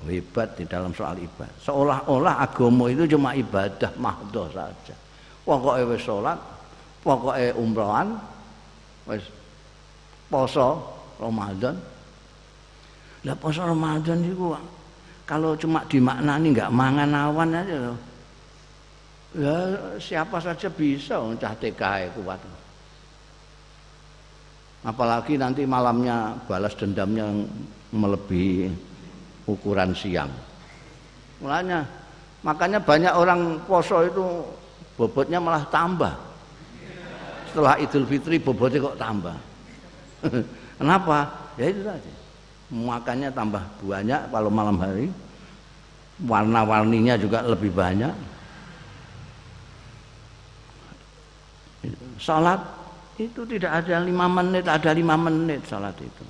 hebat 0.08 0.56
di 0.56 0.64
dalam 0.66 0.90
soal 0.96 1.18
ibadah. 1.18 1.58
Seolah-olah 1.62 2.42
agama 2.42 2.88
itu 2.88 3.06
cuma 3.06 3.36
ibadah 3.36 3.92
mahdoh 3.98 4.48
saja. 4.50 4.94
Pokoknya 5.42 5.90
wis 5.90 6.02
sholat 6.02 6.38
pokoknya 7.02 7.54
umrohan 7.58 8.14
wis 9.10 9.26
poso 10.30 10.80
Ramadan. 11.18 11.74
Lah 13.22 13.36
poso 13.38 13.62
Ramadan 13.62 14.18
itu 14.22 14.54
kalau 15.26 15.54
cuma 15.54 15.82
dimaknani 15.86 16.50
nggak 16.50 16.70
mangan 16.74 17.10
awan 17.14 17.50
aja 17.54 17.76
loh 17.78 17.98
ya 19.36 19.56
siapa 19.96 20.36
saja 20.40 20.68
bisa 20.68 21.16
cah 21.40 21.54
TKI 21.56 22.12
kuat. 22.20 22.40
Apalagi 24.82 25.38
nanti 25.38 25.62
malamnya 25.62 26.34
balas 26.50 26.74
dendamnya 26.74 27.30
melebihi 27.94 28.91
ukuran 29.46 29.90
siang. 29.96 30.30
Mulanya 31.42 31.82
makanya 32.42 32.78
banyak 32.78 33.12
orang 33.14 33.58
poso 33.66 34.02
itu 34.06 34.24
bobotnya 34.94 35.42
malah 35.42 35.66
tambah. 35.70 36.14
Setelah 37.50 37.76
Idul 37.82 38.06
Fitri 38.08 38.38
bobotnya 38.38 38.78
kok 38.80 38.98
tambah. 38.98 39.36
Kenapa? 40.80 41.28
Ya 41.58 41.66
itu 41.68 41.82
tadi. 41.84 42.12
Makannya 42.72 43.28
tambah 43.34 43.60
banyak 43.84 44.20
kalau 44.32 44.48
malam 44.48 44.80
hari. 44.80 45.12
Warna-warninya 46.22 47.18
juga 47.18 47.42
lebih 47.44 47.74
banyak. 47.74 48.14
Salat 52.22 52.62
itu 53.18 53.42
tidak 53.42 53.82
ada 53.82 53.98
lima 53.98 54.30
menit 54.30 54.64
ada 54.70 54.94
lima 54.94 55.18
menit 55.18 55.66
salat 55.66 55.98
itu. 55.98 56.24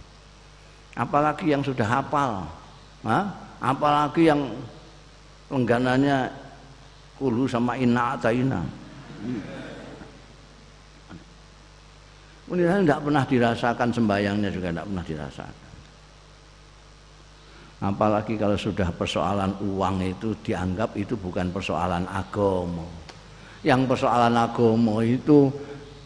Apalagi 0.97 1.53
yang 1.53 1.61
sudah 1.61 1.85
hafal 1.85 2.49
Hah? 3.03 3.25
apalagi 3.63 4.27
yang 4.27 4.43
lengganannya 5.47 6.27
kulu 7.15 7.47
sama 7.47 7.79
inna 7.79 8.19
ataina 8.19 8.59
Kemudian 12.43 12.85
tidak 12.85 13.01
pernah 13.01 13.25
dirasakan 13.25 13.89
sembayangnya 13.97 14.51
juga 14.53 14.69
tidak 14.69 14.85
pernah 14.85 15.05
dirasakan. 15.09 15.73
Apalagi 17.81 18.35
kalau 18.37 18.59
sudah 18.61 18.93
persoalan 18.93 19.57
uang 19.73 19.97
itu 20.05 20.37
dianggap 20.45 20.93
itu 21.01 21.17
bukan 21.17 21.49
persoalan 21.49 22.05
agama. 22.13 22.85
Yang 23.65 23.97
persoalan 23.97 24.37
agama 24.37 25.01
itu 25.01 25.49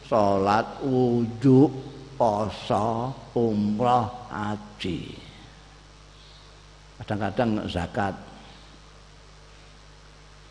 sholat, 0.06 0.86
wudhu, 0.86 1.66
poso, 2.14 3.10
umrah, 3.34 4.06
haji. 4.30 5.25
Kadang-kadang 7.06 7.70
zakat. 7.70 8.18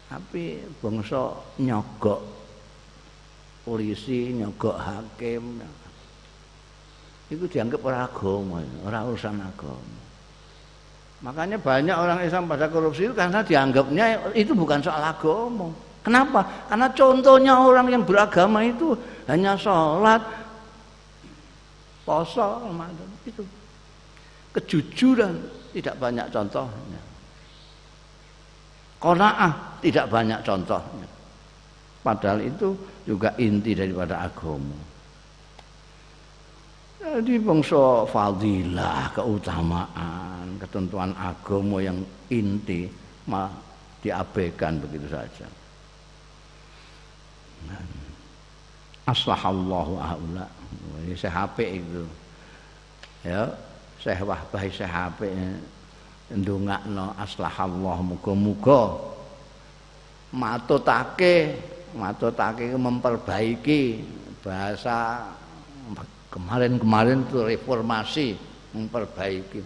Tapi 0.08 0.64
bangsa 0.80 1.36
nyogok 1.60 2.24
polisi, 3.68 4.32
nyogok 4.32 4.80
hakim. 4.80 5.60
Itu 7.28 7.44
dianggap 7.52 7.84
orang 7.84 8.08
agama, 8.08 8.58
orang 8.88 9.04
urusan 9.12 9.36
agama. 9.36 10.00
Makanya 11.28 11.60
banyak 11.60 11.98
orang 12.00 12.24
Islam 12.24 12.48
pada 12.48 12.72
korupsi 12.72 13.12
itu 13.12 13.16
karena 13.18 13.44
dianggapnya 13.44 14.32
itu 14.32 14.56
bukan 14.56 14.80
soal 14.80 15.04
agama. 15.04 15.76
Kenapa? 16.08 16.48
Karena 16.72 16.88
contohnya 16.96 17.54
orang 17.60 17.92
yang 17.92 18.08
beragama 18.08 18.64
itu 18.64 18.96
hanya 19.28 19.60
sholat, 19.60 20.24
poso, 22.08 22.64
itu 23.28 23.44
kejujuran 24.56 25.65
tidak 25.76 26.00
banyak 26.00 26.28
contohnya. 26.32 27.02
Konaah 28.96 29.54
tidak 29.84 30.08
banyak 30.08 30.40
contohnya. 30.40 31.08
Padahal 32.00 32.40
itu 32.40 32.72
juga 33.04 33.36
inti 33.36 33.76
daripada 33.76 34.24
agama. 34.24 34.80
Jadi 37.04 37.38
bangsa 37.38 38.08
fadilah, 38.08 39.12
keutamaan, 39.12 40.58
ketentuan 40.64 41.12
agama 41.20 41.84
yang 41.84 42.00
inti 42.32 42.88
mah 43.28 43.52
diabaikan 44.00 44.80
begitu 44.80 45.12
saja. 45.12 45.46
Aslahallahu 49.06 50.02
aula. 50.02 50.48
Ini 51.06 51.14
saya 51.14 51.46
HP 51.46 51.84
itu. 51.84 52.04
Ya, 53.26 53.54
saya 54.06 54.22
wahbah 54.22 54.62
saya 54.70 54.86
HP 54.86 55.34
ndongakno 56.30 57.18
aslahallah 57.18 58.06
muga-muga 58.06 59.02
matutake 60.30 61.58
matutake 61.98 62.70
memperbaiki 62.78 64.06
bahasa 64.46 65.26
kemarin-kemarin 66.30 67.26
itu 67.26 67.40
reformasi 67.42 68.28
memperbaiki. 68.76 69.64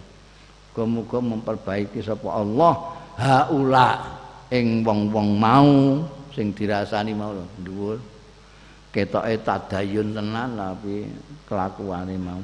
Muga-muga 0.70 1.18
memperbaiki 1.18 1.98
sapa 1.98 2.30
Allah. 2.30 2.74
Haula 3.20 3.88
ing 4.48 4.86
wong-wong 4.86 5.36
mau 5.36 6.00
sing 6.32 6.54
dirasani 6.54 7.12
mau 7.12 7.34
dhuwur. 7.60 7.98
Ketoke 8.94 9.36
tadayun 9.44 10.16
tenan 10.16 10.56
tapi 10.56 11.06
kelakuane 11.46 12.16
mau 12.16 12.40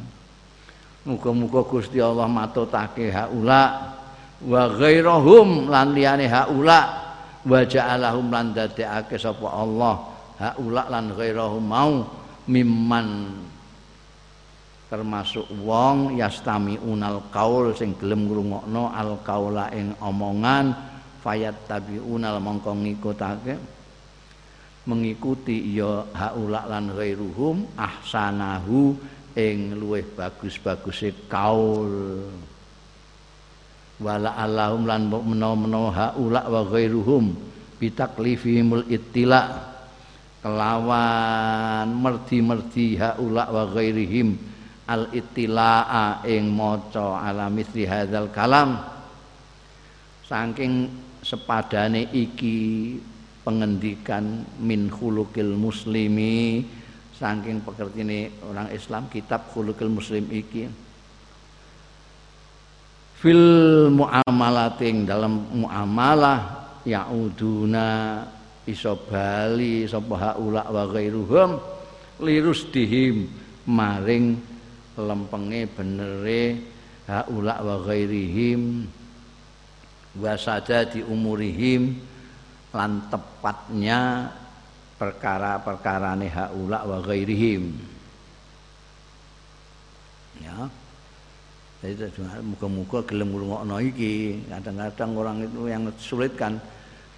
muga-muga 1.06 1.62
Gusti 1.62 2.02
Allah 2.02 2.26
matutake 2.26 3.14
haula 3.14 3.94
wa 4.42 4.62
ghairahum 4.74 5.70
lan 5.70 5.94
liyane 5.94 6.26
haula 6.26 6.80
wa 7.46 7.62
ja'alahum 7.62 8.26
lan 8.28 8.50
dadekake 8.50 9.16
sapa 9.16 9.46
Allah. 9.46 10.12
Haula 10.36 10.90
lan 10.92 11.14
ghairahum 11.14 11.64
mau 11.64 12.04
mimman 12.50 13.32
termasuk 14.86 15.48
wong 15.64 16.18
yastami 16.20 16.78
unal 16.78 17.32
kaul 17.32 17.74
sing 17.74 17.96
gelem 17.96 18.28
ngrungokno 18.28 18.90
al 18.92 19.22
kaula 19.22 19.70
ing 19.72 19.94
omongan. 20.02 20.74
Fayat 21.22 21.66
tabiunal 21.66 22.38
mongko 22.38 22.70
ngikutake. 22.74 23.54
Mengikuti 24.86 25.74
ya 25.74 26.06
haula 26.14 26.70
lan 26.70 26.94
ghairuhum 26.94 27.74
ahsanahu 27.74 28.94
ing 29.36 29.76
luweh 29.76 30.02
bagus-baguse 30.16 31.28
kaul. 31.28 32.24
Wala 34.00 34.36
allahum 34.36 34.88
lan 34.88 35.08
menawa-menawa 35.08 35.90
haula 35.92 36.42
wa 36.48 36.64
ghairuhum 36.64 37.36
bitaklifihimul 37.76 38.88
ittila. 38.88 39.72
Kelawan 40.40 41.88
merdi-merdi 41.90 42.96
haula 42.96 43.50
wa 43.52 43.66
ghairihim 43.72 44.36
al 44.86 45.10
ittilaa 45.10 46.22
ing 46.22 46.54
maca 46.54 47.18
ala 47.18 47.50
mithli 47.50 47.82
hadzal 47.82 48.30
kalam. 48.30 48.78
Saking 50.22 50.86
sepadane 51.22 52.06
iki 52.14 52.94
pengendikan 53.42 54.46
min 54.62 54.86
khuluqil 54.90 55.54
muslimi 55.58 56.62
saking 57.16 57.64
pekertine 57.64 58.28
orang 58.44 58.68
Islam 58.70 59.08
kitab 59.08 59.48
khuluqil 59.50 59.88
muslim 59.88 60.28
iki. 60.28 60.68
Fil 63.16 63.88
muamalating 63.88 65.08
dalam 65.08 65.48
muamalah 65.56 66.68
yauduna 66.84 68.20
iso 68.68 68.92
bali 69.08 69.88
sapa 69.88 70.36
haula 70.36 70.68
wa 70.68 70.84
lirus 72.20 72.68
dihim 72.68 73.28
maring 73.64 74.36
lempenge 75.00 75.68
benere 75.72 76.44
haula 77.08 77.60
wa 77.64 77.76
ghairihim 77.84 78.84
wa 80.16 80.32
di 80.92 81.00
umurihim 81.04 81.82
lan 82.72 83.08
tepatnya 83.08 84.32
perkara-perkara 84.96 86.16
ne 86.16 86.28
haula 86.32 86.84
wa 86.84 86.98
ghairihim. 87.04 87.64
Ya. 90.40 90.68
Jadi 91.84 92.08
muka-muka 92.40 93.04
gelem 93.04 93.36
ngrungokno 93.36 93.76
iki. 93.84 94.40
Kadang-kadang 94.48 95.10
orang 95.12 95.36
itu 95.44 95.60
yang 95.68 95.84
sulit 96.00 96.32
kan 96.34 96.56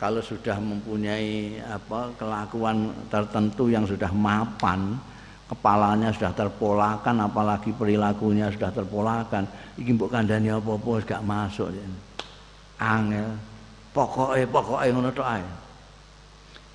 kalau 0.03 0.23
sudah 0.23 0.59
mempunyai 0.59 1.59
apa 1.63 2.11
kelakuan 2.19 2.91
tertentu 3.11 3.71
yang 3.71 3.87
sudah 3.87 4.11
mapan 4.15 4.99
kepalanya 5.49 6.13
sudah 6.13 6.37
terpolakan 6.37 7.25
apalagi 7.25 7.73
perilakunya 7.73 8.53
sudah 8.53 8.69
terpolakan 8.69 9.49
iki 9.81 9.97
mbok 9.97 10.13
kandhani 10.13 10.53
apa-apa 10.53 10.91
gak 11.07 11.23
masuk. 11.25 11.71
Angel. 12.79 13.31
Pokoke 13.95 14.43
pokoke 14.51 14.87
ngono 14.91 15.11
tok 15.15 15.27
ae 15.27 15.68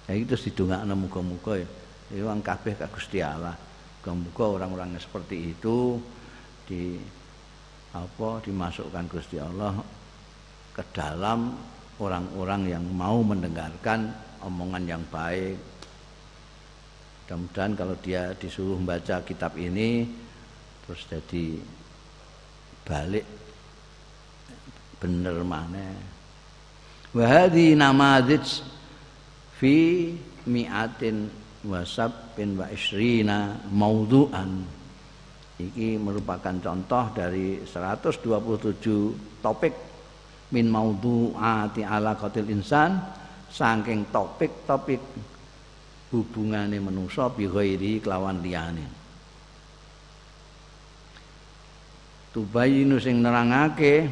ya 0.08 0.14
itu 0.18 0.36
sidongakno 0.36 0.94
muga-muga 0.96 1.60
ya. 1.60 1.68
Itu 2.14 2.24
wong 2.28 2.44
kabeh 2.44 2.78
ka 2.78 2.88
Gusti 2.92 3.24
Allah. 3.24 3.56
Muga 4.04 4.60
orang-orang 4.60 5.00
seperti 5.00 5.56
itu 5.56 5.96
di 6.68 7.00
apa 7.96 8.44
dimasukkan 8.44 9.08
Gusti 9.08 9.40
Allah 9.40 9.80
ke 10.76 10.84
dalam 10.92 11.56
orang-orang 12.04 12.68
yang 12.68 12.84
mau 12.84 13.24
mendengarkan 13.24 14.12
omongan 14.44 14.84
yang 14.84 15.04
baik. 15.08 15.56
Mudah-mudahan 17.24 17.74
kalau 17.80 17.96
dia 18.04 18.36
disuruh 18.36 18.76
membaca 18.76 19.24
kitab 19.24 19.56
ini 19.56 20.06
terus 20.84 21.08
jadi 21.08 21.64
balik 22.84 23.24
bener 25.00 25.40
mana 25.48 25.96
wa 27.16 27.24
hadhi 27.24 27.72
namadzij 27.80 28.60
fi 29.64 30.12
mi'atin 30.52 31.32
wa 31.72 31.88
sabbin 31.88 32.60
wa 32.60 32.68
isrina 32.68 33.56
maudhu'an 33.72 34.60
iki 35.56 35.96
merupakan 35.96 36.60
contoh 36.60 37.16
dari 37.16 37.64
127 37.64 39.40
topik. 39.40 39.72
Min 40.52 40.68
maudhu'ati 40.68 41.88
ala 41.88 42.20
qatil 42.20 42.52
insan 42.52 43.00
saking 43.48 44.12
topik-topik 44.12 45.00
hubungane 46.12 46.78
manusa 46.84 47.32
bi 47.32 47.48
ghairi 47.48 48.04
kelawan 48.04 48.44
liyane. 48.44 48.86
Tubayinu 52.36 53.00
sing 53.00 53.24
nerangake 53.24 54.12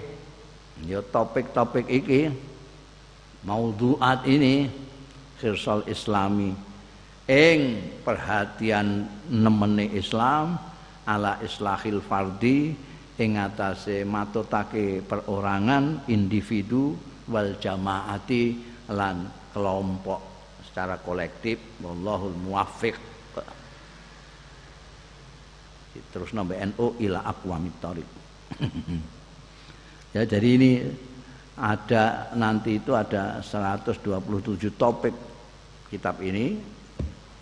ya 0.88 1.04
topik-topik 1.04 1.92
iki 1.92 2.32
maudhuat 3.44 4.24
ini 4.26 4.90
khirsal 5.42 5.82
islami. 5.90 6.54
Ing 7.26 7.62
perhatian 8.06 9.10
nemene 9.34 9.90
Islam 9.98 10.62
ala 11.10 11.42
islahil 11.42 11.98
fardi 12.06 12.78
ing 13.18 13.32
atase 13.42 14.06
matutake 14.06 15.02
perorangan 15.02 16.06
individu 16.06 16.94
wal 17.26 17.58
jamaati 17.58 18.62
lan 18.94 19.26
kelompok 19.50 20.22
secara 20.70 21.02
kolektif. 21.02 21.82
Wallahul 21.82 22.38
muwaffiq. 22.38 22.98
Terus 25.92 26.30
nambah 26.32 26.56
NU 26.72 26.88
ila 27.02 27.20
aqwamit 27.26 27.76
ya 30.12 30.28
jadi 30.28 30.48
ini 30.60 30.72
ada 31.56 32.32
nanti 32.36 32.80
itu 32.80 32.92
ada 32.96 33.40
127 33.40 34.76
topik 34.76 35.16
kitab 35.92 36.24
ini 36.24 36.58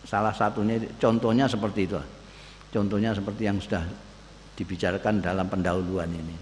salah 0.04 0.34
satunya 0.34 0.82
contohnya 0.98 1.46
seperti 1.46 1.86
itu 1.86 2.02
contohnya 2.74 3.14
seperti 3.14 3.46
yang 3.46 3.62
sudah 3.62 3.86
dibicarakan 4.58 5.22
dalam 5.22 5.46
pendahuluan 5.46 6.10
ini 6.10 6.36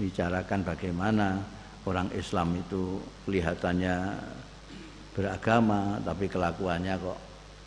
bicarakan 0.00 0.64
bagaimana 0.64 1.38
orang 1.84 2.08
Islam 2.16 2.56
itu 2.56 2.98
kelihatannya 3.28 4.16
beragama 5.12 6.00
tapi 6.00 6.24
kelakuannya 6.26 6.96
kok 6.96 7.18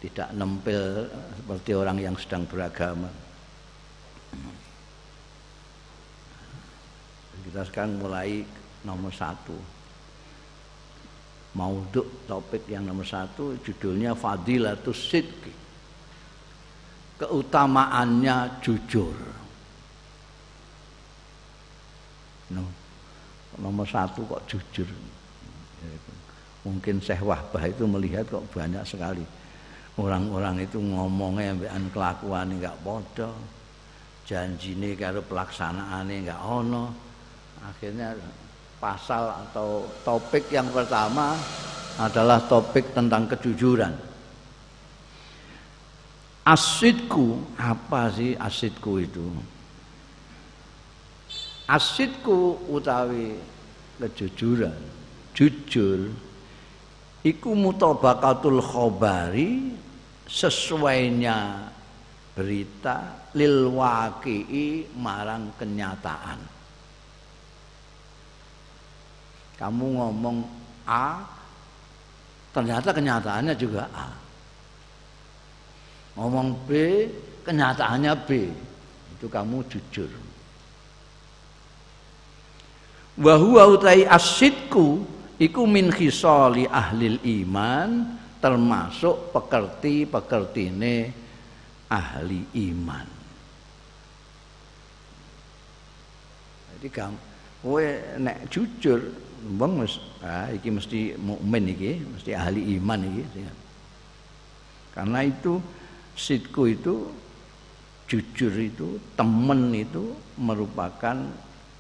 tidak 0.06 0.30
nempel 0.38 1.10
seperti 1.34 1.72
orang 1.74 1.98
yang 1.98 2.16
sedang 2.20 2.46
beragama. 2.46 3.10
Kita 7.46 7.62
sekarang 7.66 7.98
mulai 7.98 8.46
nomor 8.86 9.10
satu. 9.10 9.75
Mauduk 11.56 12.28
topik 12.28 12.68
yang 12.68 12.84
nomor 12.84 13.08
satu 13.08 13.56
judulnya 13.64 14.12
Fadilatus 14.12 15.00
Sidki. 15.08 15.54
Keutamaannya 17.16 18.60
jujur. 18.60 19.16
No. 22.52 22.64
Nomor 23.56 23.88
satu 23.88 24.28
kok 24.28 24.44
jujur 24.52 24.88
mungkin 26.66 26.98
Syekh 26.98 27.22
Wahbah 27.22 27.70
itu 27.70 27.86
melihat 27.86 28.26
kok 28.26 28.42
banyak 28.50 28.82
sekali 28.84 29.22
orang-orang 30.02 30.66
itu 30.66 30.82
ngomongnya 30.82 31.54
ambekan 31.54 31.86
kelakuan 31.94 32.50
enggak 32.58 32.76
podo 32.82 33.32
janjine 34.26 34.98
karo 34.98 35.22
pelaksanaane 35.22 36.26
enggak 36.26 36.42
ono 36.42 36.90
akhirnya 37.62 38.18
pasal 38.78 39.48
atau 39.48 39.88
topik 40.04 40.52
yang 40.52 40.68
pertama 40.70 41.36
adalah 42.00 42.44
topik 42.46 42.92
tentang 42.92 43.28
kejujuran. 43.32 43.94
Asidku 46.46 47.42
apa 47.58 48.14
sih 48.14 48.38
asidku 48.38 49.02
itu? 49.02 49.26
Asidku 51.66 52.62
utawi 52.70 53.34
kejujuran 53.98 54.76
jujur 55.36 56.16
iku 57.28 57.52
mutabaqatul 57.52 58.64
khobari 58.64 59.76
sesuainya 60.26 61.72
berita 62.32 63.30
lil 63.36 63.72
waqi'i 63.76 64.96
marang 64.96 65.52
kenyataan 65.60 66.55
kamu 69.56 69.86
ngomong 70.00 70.44
A 70.84 71.24
ternyata 72.52 72.92
kenyataannya 72.92 73.56
juga 73.56 73.88
A. 73.92 74.08
Ngomong 76.16 76.68
B 76.68 76.70
kenyataannya 77.44 78.14
B. 78.24 78.30
Itu 79.16 79.28
kamu 79.32 79.64
jujur. 79.72 80.12
Wa 83.16 83.36
huwa 83.40 83.64
utai 83.72 84.04
asidku 84.04 85.08
iku 85.40 85.64
min 85.64 85.88
khisali 85.88 86.68
ahli 86.68 87.16
iman 87.44 88.20
termasuk 88.44 89.32
pekerti-pekertine 89.32 90.96
ahli 91.88 92.44
iman. 92.72 93.08
Jadi 96.76 96.88
kamu 96.92 97.18
kowe 97.66 97.88
nek 98.22 98.46
jujur 98.52 99.00
wong 99.46 99.86
mes 99.86 100.02
ah, 100.26 100.50
iki 100.50 100.74
mesti 100.74 101.14
mukmin 101.22 101.70
iki, 101.70 102.02
mesti 102.02 102.32
ahli 102.34 102.76
iman 102.82 103.00
iki. 103.06 103.24
Karena 104.92 105.22
itu 105.22 105.62
sidku 106.18 106.72
itu 106.72 107.14
jujur 108.10 108.54
itu 108.58 109.02
temen 109.18 109.74
itu 109.74 110.14
merupakan 110.38 111.18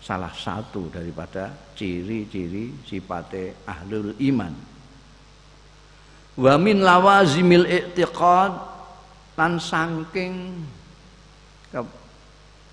salah 0.05 0.33
satu 0.33 0.93
daripada 0.93 1.49
ciri-ciri 1.73 2.85
sifate 2.85 3.65
ahlul 3.65 4.13
iman 4.21 4.53
wa 6.35 6.53
min 6.61 6.83
lawazimil 6.83 7.65
i'tiqad 7.65 8.53
lan 9.33 9.57
saking 9.57 10.61
ke, 11.73 11.81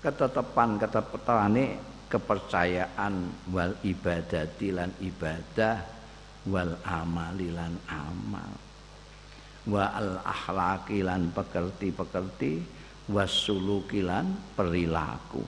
ketetapan 0.03 0.77
ketepatane 0.77 1.79
kepercayaan 2.13 3.49
wal 3.49 3.73
ibadati 3.81 4.69
lan 4.69 4.93
ibadah 5.01 5.81
wal 6.45 6.77
amali 6.85 7.49
lan 7.49 7.73
amal. 7.89 8.53
Wa 9.65 9.97
al 9.97 10.21
akhlaqi 10.21 11.01
lan 11.01 11.33
pekerti-pekerti 11.33 12.61
wasuluki 13.09 14.05
lan 14.05 14.29
perilaku. 14.53 15.41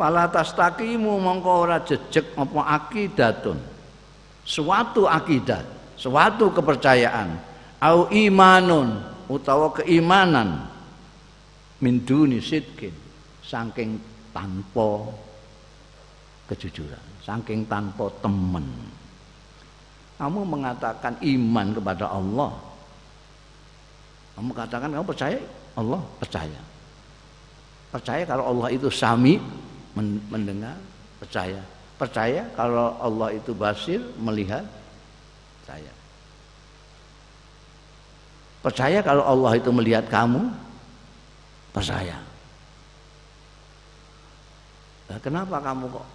Fala 0.00 0.24
tastaqimu 0.32 1.12
mongko 1.20 1.52
ora 1.52 1.84
jejeg 1.84 2.32
apa 2.40 2.60
akidatun. 2.80 3.60
Suatu 4.48 5.04
akidat, 5.04 5.68
suatu 6.00 6.48
kepercayaan. 6.56 7.36
Au 7.84 8.08
imanun 8.08 9.04
utawa 9.28 9.76
keimanan. 9.76 10.72
Min 11.84 12.00
duni 12.00 12.40
sidkin 12.40 13.09
saking 13.50 13.98
tanpa 14.30 15.10
kejujuran 16.46 17.10
saking 17.30 17.62
tanpa 17.68 18.10
temen. 18.24 18.66
Kamu 20.18 20.44
mengatakan 20.44 21.16
iman 21.22 21.66
kepada 21.72 22.06
Allah. 22.10 22.52
Kamu 24.36 24.50
katakan 24.52 24.88
kamu 24.92 25.06
percaya? 25.06 25.40
Allah 25.78 26.00
percaya. 26.20 26.60
Percaya 27.90 28.22
kalau 28.28 28.44
Allah 28.50 28.68
itu 28.74 28.88
sami 28.92 29.40
mendengar 30.28 30.76
percaya. 31.18 31.60
Percaya 31.96 32.42
kalau 32.56 32.96
Allah 33.00 33.28
itu 33.36 33.52
basir 33.52 34.00
melihat 34.16 34.64
saya 35.64 35.92
percaya 38.60 39.00
kalau 39.00 39.24
Allah 39.24 39.56
itu 39.56 39.72
melihat 39.72 40.04
kamu 40.08 40.52
percaya 41.72 42.20
kenapa 45.18 45.58
kamu 45.58 45.90
kok 45.90 46.06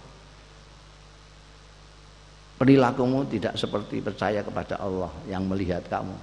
perilakumu 2.56 3.28
tidak 3.28 3.60
seperti 3.60 4.00
percaya 4.00 4.40
kepada 4.40 4.80
Allah 4.80 5.12
yang 5.28 5.44
melihat 5.44 5.84
kamu? 5.84 6.16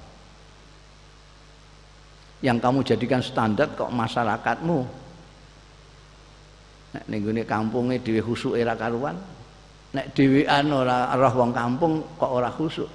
Yang 2.41 2.57
kamu 2.57 2.79
jadikan 2.81 3.21
standar 3.21 3.69
kok 3.77 3.93
masyarakatmu? 3.93 4.79
Nek 6.93 7.05
ning 7.09 7.45
kampungnya 7.45 8.01
dhewe 8.01 8.21
khusuke 8.21 8.57
era 8.57 8.77
karuan 8.77 9.17
nek 9.93 10.13
dhewean 10.13 10.69
ora 10.73 11.09
roh 11.17 11.33
wong 11.41 11.49
kampung 11.53 12.05
kok 12.17 12.29
ora 12.29 12.49
khusuk 12.53 12.89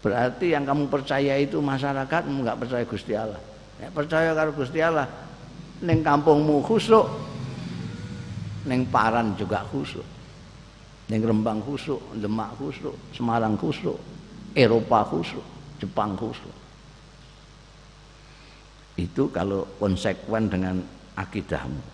berarti 0.00 0.52
yang 0.52 0.64
kamu 0.64 0.88
percaya 0.88 1.36
itu 1.36 1.60
masyarakat 1.60 2.22
nggak 2.26 2.58
percaya 2.58 2.84
Gusti 2.84 3.14
Allah. 3.14 3.38
Nek 3.78 3.90
percaya 3.94 4.34
karo 4.34 4.50
Gusti 4.50 4.82
Allah 4.82 5.06
ning 5.82 6.02
kampungmu 6.02 6.62
khusuk 6.66 7.31
ning 8.66 8.86
Paran 8.88 9.34
juga 9.38 9.66
khusuk 9.68 10.04
ning 11.10 11.20
Rembang 11.22 11.62
khusuk 11.62 12.00
Demak 12.18 12.54
khusuk 12.56 12.94
Semarang 13.12 13.58
khusuk 13.58 13.98
Eropa 14.54 15.06
khusuk 15.06 15.44
Jepang 15.82 16.14
khusuk 16.14 16.54
itu 18.92 19.24
kalau 19.32 19.64
konsekuen 19.80 20.52
dengan 20.52 20.76
akidahmu 21.16 21.92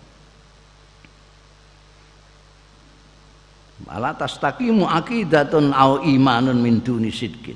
Ala 3.87 4.11
tastaqimu 4.11 4.91
aqidatun 4.91 5.71
au 5.71 6.03
imanun 6.03 6.59
min 6.59 6.83
duni 6.83 7.15
sidkin. 7.15 7.55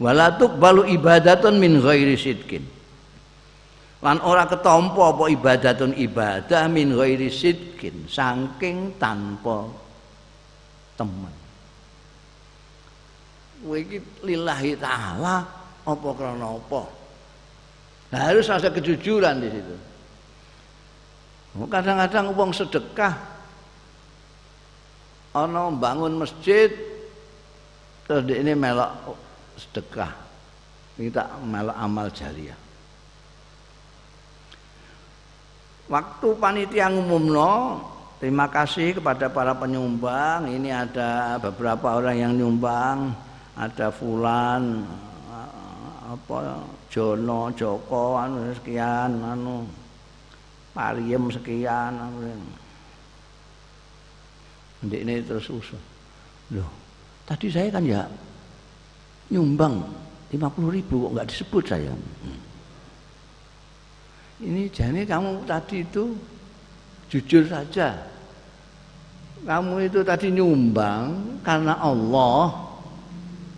Wala 0.00 0.32
tuqbalu 0.32 0.88
ibadatun 0.96 1.60
min 1.60 1.76
ghairi 1.84 2.16
sidkin. 2.16 2.64
Lan 3.98 4.22
ora 4.22 4.46
ketompo 4.46 5.02
apa 5.02 5.26
ibadatun 5.26 5.90
ibadah 5.98 6.70
min 6.70 6.94
ghairi 6.94 7.26
sidkin, 7.26 8.06
saking 8.06 8.94
tanpa 8.94 9.66
teman. 10.94 11.34
Kowe 13.58 13.74
iki 13.74 13.98
lillahi 14.22 14.78
taala 14.78 15.42
apa 15.82 16.08
krana 16.14 16.46
apa? 16.46 16.82
Nah, 18.14 18.20
harus 18.22 18.46
ada 18.46 18.70
kejujuran 18.70 19.42
di 19.42 19.48
situ. 19.50 19.76
Kadang-kadang 21.58 22.30
uang 22.38 22.54
sedekah 22.54 23.18
ana 25.34 25.74
bangun 25.74 26.22
masjid 26.22 26.70
terus 28.06 28.24
ini 28.30 28.54
melok 28.54 29.12
sedekah 29.58 30.12
minta 30.96 31.28
melok 31.44 31.76
amal 31.76 32.06
jariah 32.10 32.56
waktu 35.88 36.28
panitia 36.36 36.92
ngumumno 36.92 37.82
terima 38.20 38.46
kasih 38.52 39.00
kepada 39.00 39.32
para 39.32 39.56
penyumbang 39.56 40.52
ini 40.52 40.68
ada 40.68 41.40
beberapa 41.40 41.96
orang 41.96 42.16
yang 42.16 42.32
nyumbang 42.36 43.12
ada 43.56 43.88
fulan 43.90 44.84
apa 46.08 46.64
Jono 46.88 47.52
Joko 47.52 48.16
anu 48.16 48.48
sekian 48.56 49.20
anu 49.20 49.68
Pariem 50.72 51.28
sekian 51.28 51.92
anu 51.98 52.32
ini 54.86 55.18
terus 55.26 55.50
usul. 55.50 55.80
Loh, 56.54 56.70
tadi 57.26 57.50
saya 57.50 57.66
kan 57.74 57.82
ya 57.82 58.06
nyumbang 59.34 59.82
50 60.30 60.38
ribu 60.70 61.08
kok 61.08 61.12
nggak 61.18 61.28
disebut 61.28 61.64
saya. 61.66 61.92
Hmm. 61.92 62.38
Ini 64.38 64.70
jadi 64.70 65.02
kamu 65.02 65.42
tadi 65.50 65.82
itu 65.82 66.14
jujur 67.10 67.42
saja. 67.50 67.98
Kamu 69.42 69.82
itu 69.82 70.02
tadi 70.06 70.30
nyumbang 70.30 71.38
karena 71.42 71.78
Allah 71.78 72.54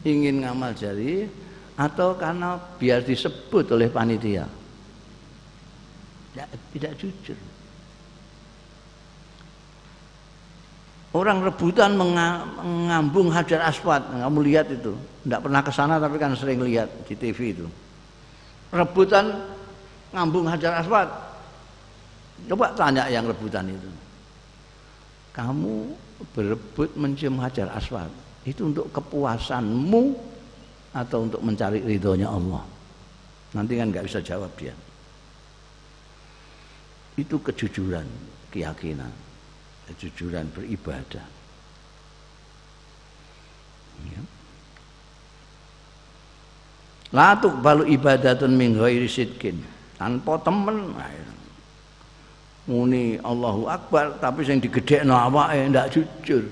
ingin 0.05 0.45
ngamal 0.45 0.73
jari 0.73 1.29
atau 1.77 2.17
karena 2.17 2.57
biar 2.81 3.05
disebut 3.05 3.77
oleh 3.77 3.93
panitia. 3.93 4.49
Tidak, 6.33 6.49
tidak 6.77 6.93
jujur. 6.97 7.39
Orang 11.11 11.43
rebutan 11.43 11.99
mengambung 11.99 13.35
hajar 13.35 13.67
aswad, 13.67 13.99
kamu 14.15 14.39
lihat 14.47 14.71
itu. 14.71 14.95
Tidak 15.27 15.41
pernah 15.43 15.59
ke 15.59 15.73
sana 15.75 15.99
tapi 15.99 16.23
kan 16.23 16.39
sering 16.39 16.63
lihat 16.63 16.87
di 17.03 17.19
TV 17.19 17.51
itu. 17.51 17.67
Rebutan 18.71 19.59
ngambung 20.11 20.47
hajar 20.47 20.83
aswad. 20.83 21.09
Coba 22.49 22.73
tanya 22.73 23.07
yang 23.07 23.29
rebutan 23.29 23.69
itu. 23.69 23.91
Kamu 25.31 25.95
berebut 26.35 26.91
mencium 26.99 27.39
hajar 27.39 27.71
aswad. 27.75 28.11
Itu 28.43 28.73
untuk 28.73 28.91
kepuasanmu 28.91 30.03
atau 30.97 31.29
untuk 31.29 31.41
mencari 31.45 31.85
ridhonya 31.85 32.27
Allah. 32.27 32.65
Nanti 33.55 33.79
kan 33.79 33.93
nggak 33.93 34.07
bisa 34.09 34.19
jawab 34.25 34.51
dia. 34.57 34.75
Itu 37.15 37.39
kejujuran, 37.39 38.07
keyakinan 38.49 39.31
kejujuran 39.91 40.47
beribadah. 40.55 41.27
Ya. 44.07 44.23
Latuk 47.11 47.59
balu 47.59 47.91
ibadatun 47.91 48.55
min 48.55 48.79
ghairi 48.79 49.11
sidkin. 49.11 49.59
Tanpa 50.01 50.41
temen 50.41 50.97
muni 52.65 53.21
Allahu 53.21 53.69
Akbar 53.69 54.17
tapi 54.17 54.41
sing 54.49 54.57
digedhekno 54.57 55.13
awake 55.13 55.69
ndak 55.69 55.93
jujur. 55.93 56.49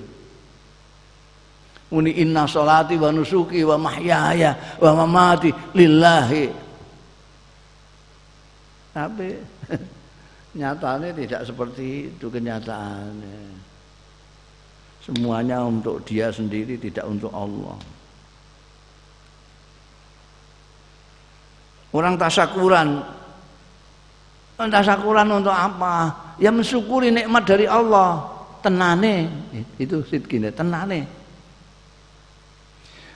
Muni 1.88 2.20
inna 2.20 2.44
salati 2.44 3.00
wa 3.00 3.08
nusuki 3.08 3.64
wa 3.64 3.80
mahyaya 3.80 4.76
wa 4.76 4.92
mamati 4.92 5.48
lillahi. 5.72 6.52
Tapi 8.92 9.28
nyatanya 10.60 11.08
tidak 11.16 11.42
seperti 11.48 12.12
itu 12.12 12.26
kenyataannya 12.28 13.68
semuanya 15.08 15.64
untuk 15.64 16.04
dia 16.04 16.28
sendiri 16.28 16.76
tidak 16.76 17.08
untuk 17.08 17.32
Allah 17.32 17.80
orang 21.96 22.20
tasakuran 22.20 23.00
tasakuran 24.66 25.30
untuk 25.30 25.54
apa. 25.54 26.34
Ya 26.42 26.50
mensyukuri 26.50 27.14
nikmat 27.14 27.46
dari 27.46 27.70
Allah. 27.70 28.26
Tenane. 28.58 29.30
Itu 29.78 30.02
sidkine 30.02 30.50
tenane. 30.50 31.06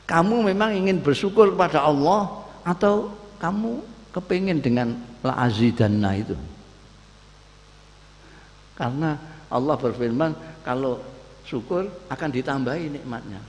Kamu 0.06 0.46
memang 0.46 0.70
ingin 0.78 1.02
bersyukur 1.02 1.50
kepada 1.50 1.82
Allah 1.82 2.46
atau 2.62 3.10
kamu 3.42 3.82
kepingin 4.14 4.62
dengan 4.62 4.94
la 5.26 5.34
azidanna 5.42 6.14
itu? 6.14 6.38
Karena 8.78 9.18
Allah 9.50 9.74
berfirman 9.74 10.62
kalau 10.62 11.02
syukur 11.42 11.90
akan 12.06 12.30
ditambahi 12.30 12.98
nikmatnya. 12.98 13.42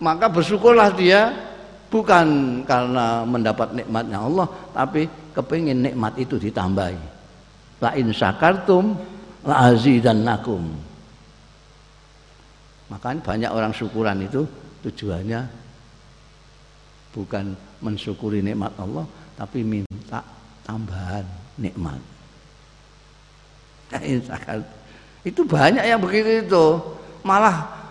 Maka 0.00 0.26
bersyukurlah 0.28 0.92
dia 0.96 1.32
bukan 1.94 2.26
karena 2.66 3.22
mendapat 3.22 3.70
nikmatnya 3.70 4.18
Allah, 4.18 4.50
tapi 4.74 5.06
kepingin 5.30 5.78
nikmat 5.78 6.18
itu 6.18 6.34
ditambahi. 6.42 6.98
La 7.78 7.94
in 7.94 8.10
syakartum 8.10 8.98
la 9.46 9.70
azidannakum. 9.70 10.74
Makanya 12.90 13.20
banyak 13.22 13.50
orang 13.54 13.70
syukuran 13.70 14.26
itu 14.26 14.42
tujuannya 14.82 15.46
bukan 17.14 17.54
mensyukuri 17.78 18.42
nikmat 18.42 18.74
Allah, 18.74 19.06
tapi 19.38 19.62
minta 19.62 20.18
tambahan 20.66 21.22
nikmat. 21.62 22.02
Itu 25.22 25.46
banyak 25.46 25.86
yang 25.86 26.02
begitu 26.02 26.42
itu. 26.42 26.66
Malah 27.22 27.83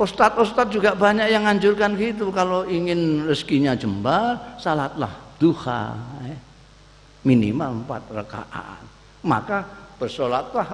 Ustadz-ustadz 0.00 0.72
juga 0.72 0.96
banyak 0.96 1.28
yang 1.28 1.44
anjurkan 1.44 1.92
gitu 1.92 2.32
kalau 2.32 2.64
ingin 2.64 3.28
rezekinya 3.28 3.76
jembar, 3.76 4.56
salatlah 4.56 5.12
duha. 5.36 5.92
Eh. 6.24 6.38
Minimal 7.28 7.84
empat 7.84 8.08
rakaat. 8.08 8.80
Maka 9.20 9.60
bersolatlah 10.00 10.72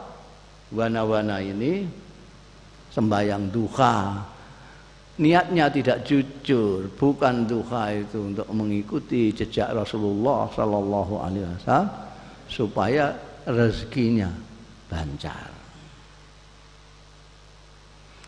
wana-wana 0.71 1.43
ini 1.43 1.91
sembahyang 2.95 3.51
duha. 3.51 4.23
Niatnya 5.19 5.75
tidak 5.75 6.07
jujur, 6.07 6.87
bukan 6.95 7.51
duha 7.51 7.99
itu 7.99 8.31
untuk 8.31 8.47
mengikuti 8.55 9.35
jejak 9.35 9.75
Rasulullah 9.75 10.47
Sallallahu 10.55 11.15
Alaihi 11.19 11.51
Wasallam 11.51 11.89
supaya 12.47 13.11
rezekinya 13.43 14.31
lancar. 14.87 15.56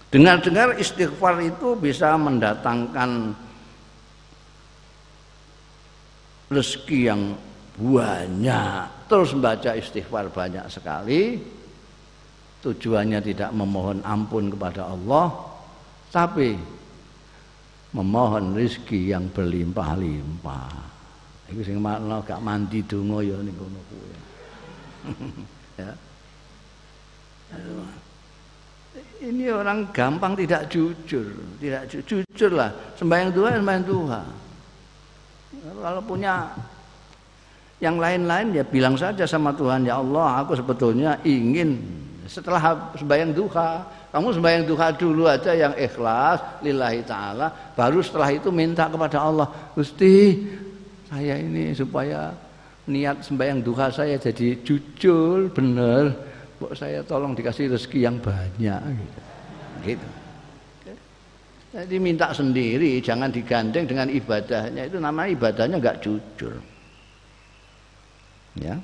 Dengar-dengar 0.08 0.80
istighfar 0.80 1.36
itu 1.44 1.76
bisa 1.76 2.16
mendatangkan 2.16 3.36
rezeki 6.48 6.98
yang 7.12 7.36
banyak. 7.76 8.88
Terus 9.04 9.36
membaca 9.36 9.70
istighfar 9.76 10.32
banyak 10.32 10.64
sekali. 10.72 11.36
Tujuannya 12.64 13.20
tidak 13.20 13.52
memohon 13.52 14.00
ampun 14.02 14.50
kepada 14.50 14.90
Allah, 14.90 15.30
tapi 16.10 16.56
memohon 17.92 18.56
rezeki 18.56 19.12
yang 19.12 19.28
berlimpah-limpah. 19.28 20.72
Iku 21.52 21.60
sing 21.64 21.80
makna 21.80 22.20
gak 22.24 22.44
mandi 22.44 22.84
donga 22.84 23.24
ya 23.24 23.36
ning 23.40 23.56
kono 23.56 23.80
kuwi. 23.88 24.16
ya. 25.80 25.92
Ini 29.18 29.50
orang 29.50 29.90
gampang 29.90 30.38
tidak 30.38 30.70
jujur, 30.70 31.26
tidak 31.58 31.90
ju 31.90 31.98
jujur 32.06 32.54
lah. 32.54 32.70
Sembahyang 32.94 33.34
Tuhan, 33.34 33.52
sembahyang 33.58 33.86
Tuhan. 33.90 34.26
Kalau 35.82 36.02
punya 36.06 36.54
yang 37.78 37.98
lain-lain 37.98 38.54
ya 38.54 38.66
bilang 38.66 38.98
saja 38.98 39.22
sama 39.26 39.54
Tuhan 39.54 39.86
ya 39.86 40.02
Allah 40.02 40.42
aku 40.42 40.58
sebetulnya 40.58 41.14
ingin 41.22 41.78
setelah 42.26 42.90
sembahyang 42.98 43.30
duha 43.30 43.86
kamu 44.10 44.34
sembahyang 44.34 44.64
duha 44.66 44.86
dulu 44.98 45.30
aja 45.30 45.54
yang 45.54 45.74
ikhlas 45.78 46.42
lillahi 46.58 47.06
ta'ala 47.06 47.74
baru 47.78 48.02
setelah 48.02 48.34
itu 48.34 48.50
minta 48.50 48.90
kepada 48.90 49.22
Allah 49.22 49.46
Gusti 49.78 50.42
saya 51.06 51.38
ini 51.38 51.70
supaya 51.70 52.34
niat 52.90 53.22
sembahyang 53.22 53.62
duha 53.62 53.94
saya 53.94 54.18
jadi 54.18 54.58
jujur 54.66 55.54
benar 55.54 56.27
Kok 56.58 56.74
saya 56.74 57.06
tolong 57.06 57.38
dikasih 57.38 57.70
rezeki 57.70 57.98
yang 58.02 58.18
banyak 58.18 58.82
gitu. 58.98 59.20
gitu. 59.86 60.08
Jadi 61.68 61.96
minta 62.00 62.32
sendiri, 62.32 62.98
jangan 62.98 63.28
digandeng 63.28 63.84
dengan 63.84 64.08
ibadahnya. 64.08 64.88
Itu 64.88 64.98
namanya 64.98 65.28
ibadahnya 65.36 65.76
nggak 65.78 66.00
jujur. 66.00 66.56
Ya. 68.58 68.80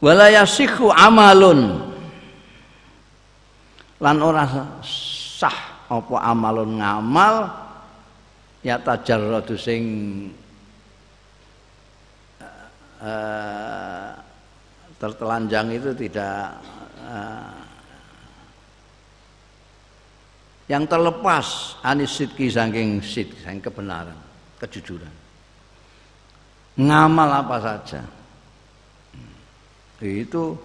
Walayasiku 0.00 0.88
amalun 0.94 1.90
lan 4.00 4.16
ora 4.24 4.48
sah 4.80 5.84
apa 5.92 6.16
amalun 6.24 6.80
ngamal 6.80 7.52
ya 8.64 8.80
tajarradu 8.80 9.60
sing 9.60 9.84
uh, 13.04 13.79
tertelanjang 15.00 15.72
itu 15.72 15.90
tidak 15.96 16.60
uh, 17.08 17.56
yang 20.68 20.84
terlepas 20.84 21.80
anis 21.80 22.12
sidki 22.14 22.52
saking 22.52 23.00
sid 23.00 23.32
saking 23.40 23.64
kebenaran 23.64 24.14
kejujuran. 24.60 25.10
Ngamal 26.76 27.30
apa 27.42 27.56
saja. 27.58 28.00
Itu 30.00 30.56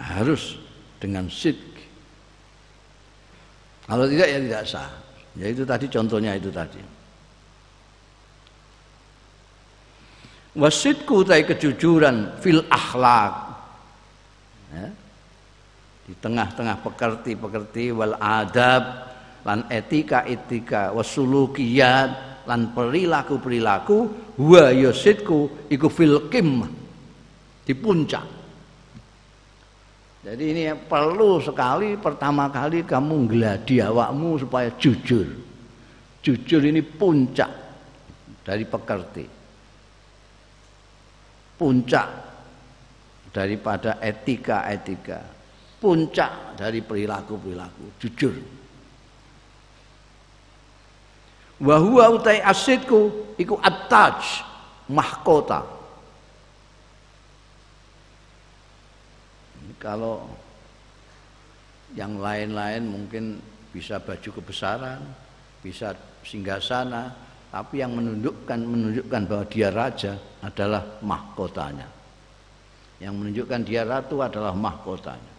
harus 0.00 0.56
dengan 1.00 1.28
sidki 1.28 1.70
kalau 3.90 4.06
tidak 4.06 4.28
ya 4.30 4.38
tidak 4.38 4.62
sah. 4.70 4.90
Ya 5.34 5.46
itu 5.50 5.66
tadi 5.66 5.90
contohnya 5.90 6.38
itu 6.38 6.50
tadi 6.54 6.78
Wasitku 10.50 11.22
tai 11.22 11.46
kejujuran 11.46 12.42
fil 12.42 12.66
akhlak. 12.66 13.34
Ya. 14.74 14.86
Di 16.10 16.14
tengah-tengah 16.18 16.82
pekerti-pekerti 16.82 17.94
wal 17.94 18.18
adab 18.18 18.82
lan 19.46 19.70
etika-etika 19.70 20.90
wasulukiyat 20.90 22.42
lan 22.50 22.74
perilaku-perilaku 22.74 23.98
wa 24.42 24.64
yasitku 24.74 25.70
iku 25.70 25.86
fil 25.86 26.26
kim 26.26 26.66
di 27.62 27.74
puncak. 27.78 28.26
Jadi 30.20 30.44
ini 30.50 30.64
perlu 30.74 31.38
sekali 31.38 31.94
pertama 31.94 32.50
kali 32.50 32.82
kamu 32.82 33.30
geladi 33.30 33.78
awakmu 33.86 34.36
supaya 34.42 34.68
jujur. 34.74 35.30
Jujur 36.20 36.60
ini 36.66 36.82
puncak 36.82 37.48
dari 38.44 38.66
pekerti 38.66 39.39
puncak 41.60 42.08
daripada 43.28 44.00
etika-etika, 44.00 45.20
puncak 45.76 46.56
dari 46.56 46.80
perilaku-perilaku, 46.80 48.00
jujur. 48.00 48.32
Wahua 51.60 52.16
utai 52.16 52.40
asidku 52.40 53.36
iku 53.36 53.60
ataj 53.60 54.40
mahkota. 54.88 55.60
Kalau 59.76 60.24
yang 61.92 62.16
lain-lain 62.20 62.84
mungkin 62.88 63.40
bisa 63.72 64.00
baju 64.00 64.28
kebesaran, 64.40 65.00
bisa 65.60 65.92
singgasana, 66.24 67.29
tapi 67.50 67.82
yang 67.82 67.98
menunjukkan 67.98 68.58
menunjukkan 68.62 69.22
bahwa 69.26 69.44
dia 69.50 69.68
raja 69.74 70.14
adalah 70.38 71.02
mahkotanya. 71.02 71.88
Yang 73.02 73.14
menunjukkan 73.18 73.60
dia 73.66 73.82
ratu 73.82 74.22
adalah 74.22 74.54
mahkotanya. 74.54 75.34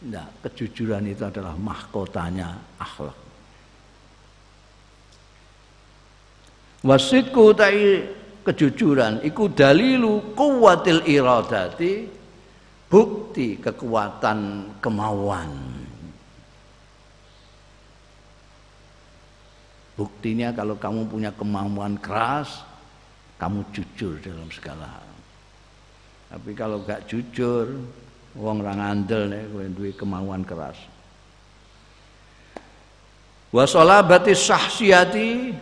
Nah, 0.00 0.28
kejujuran 0.44 1.08
itu 1.08 1.24
adalah 1.24 1.56
mahkotanya 1.56 2.60
akhlak. 2.76 3.16
Wasitku 6.80 7.52
tai 7.52 8.04
kejujuran 8.44 9.20
iku 9.20 9.52
dalilu 9.52 10.32
kuwatil 10.32 11.04
iradati 11.04 12.08
bukti 12.88 13.60
kekuatan 13.60 14.72
kemauan 14.80 15.79
Buktinya 20.00 20.48
kalau 20.56 20.80
kamu 20.80 21.12
punya 21.12 21.28
kemampuan 21.28 22.00
keras, 22.00 22.64
kamu 23.36 23.68
jujur 23.68 24.16
dalam 24.24 24.48
segala 24.48 24.88
hal. 24.88 25.08
Tapi 26.32 26.56
kalau 26.56 26.80
gak 26.88 27.04
jujur, 27.04 27.84
wong 28.32 28.64
orang 28.64 28.80
andel 28.80 29.28
nih, 29.28 29.44
kowe 29.52 29.66
duwe 29.68 29.92
kemauan 29.92 30.40
keras. 30.40 30.80
Wa 33.52 33.68
salabati 33.68 34.32
sahsiyati 34.32 35.52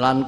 lan 0.00 0.24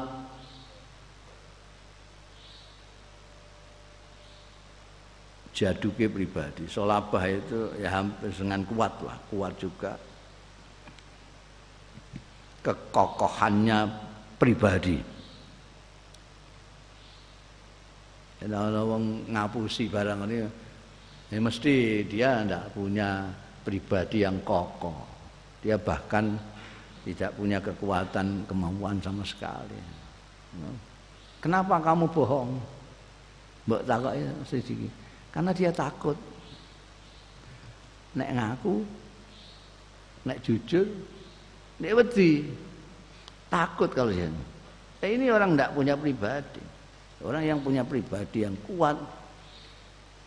jaduke 5.56 6.12
pribadi. 6.12 6.68
Solabah 6.68 7.24
itu 7.24 7.72
ya 7.80 7.88
hampir 7.96 8.28
dengan 8.28 8.60
kuat 8.68 8.92
lah, 9.00 9.16
kuat 9.32 9.56
juga 9.56 9.96
kekokohannya 12.60 13.78
pribadi. 14.36 15.00
Kalau 18.36 18.68
orang 18.68 19.32
ngapusi 19.32 19.88
barang 19.88 20.28
ini, 20.28 20.36
ya 21.32 21.38
mesti 21.40 22.04
dia 22.04 22.44
tidak 22.44 22.68
punya 22.76 23.32
pribadi 23.64 24.22
yang 24.28 24.44
kokoh. 24.44 25.08
Dia 25.64 25.80
bahkan 25.80 26.36
tidak 27.02 27.32
punya 27.32 27.58
kekuatan 27.64 28.44
kemampuan 28.44 29.00
sama 29.00 29.24
sekali. 29.24 29.80
Kenapa 31.40 31.80
kamu 31.80 32.06
bohong? 32.12 32.60
Mbak 33.66 33.82
takut 33.88 34.14
ya 34.14 34.30
sedikit. 34.46 35.05
Karena 35.36 35.52
dia 35.52 35.68
takut. 35.68 36.16
Nek 38.16 38.32
ngaku, 38.32 38.80
nek 40.24 40.40
jujur, 40.40 40.88
nek 41.76 41.92
wedi. 41.92 42.48
Takut 43.52 43.92
kalau 43.92 44.08
ya. 44.08 44.32
Eh, 45.04 45.20
ini 45.20 45.28
orang 45.28 45.52
tidak 45.52 45.76
punya 45.76 45.94
pribadi. 46.00 46.64
Orang 47.20 47.44
yang 47.44 47.60
punya 47.60 47.84
pribadi 47.84 48.48
yang 48.48 48.56
kuat, 48.64 48.96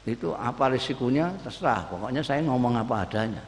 itu 0.07 0.31
apa 0.33 0.71
risikonya 0.71 1.35
terserah 1.43 1.85
pokoknya 1.91 2.21
saya 2.25 2.41
ngomong 2.47 2.79
apa 2.79 3.05
adanya 3.05 3.43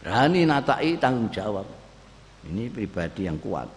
berani 0.00 0.44
natai 0.44 1.00
tanggung 1.00 1.32
jawab 1.32 1.64
ini 2.46 2.68
pribadi 2.68 3.24
yang 3.24 3.40
kuat 3.40 3.68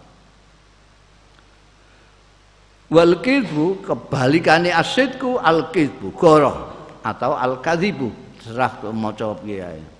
wal 2.92 3.20
kidbu 3.22 3.84
kebalikannya 3.86 4.72
asidku 4.74 5.40
al 5.40 5.72
kidbu 5.72 6.12
goroh 6.12 6.56
atau 7.00 7.36
al 7.36 7.60
kadhibu 7.60 8.12
terserah 8.40 8.92
maca 8.92 9.32
piye 9.40 9.94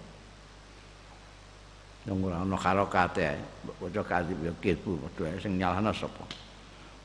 yang 2.05 2.21
ora 2.21 2.45
ana 2.45 2.61
karokate 2.61 3.25
ae. 3.25 3.41
Maca 3.81 4.03
kadhib 4.05 4.37
ya 4.45 4.53
kidbu 4.61 5.01
padha 5.09 5.41
sing 5.41 5.57
nyalahno 5.57 5.89
sapa? 5.97 6.21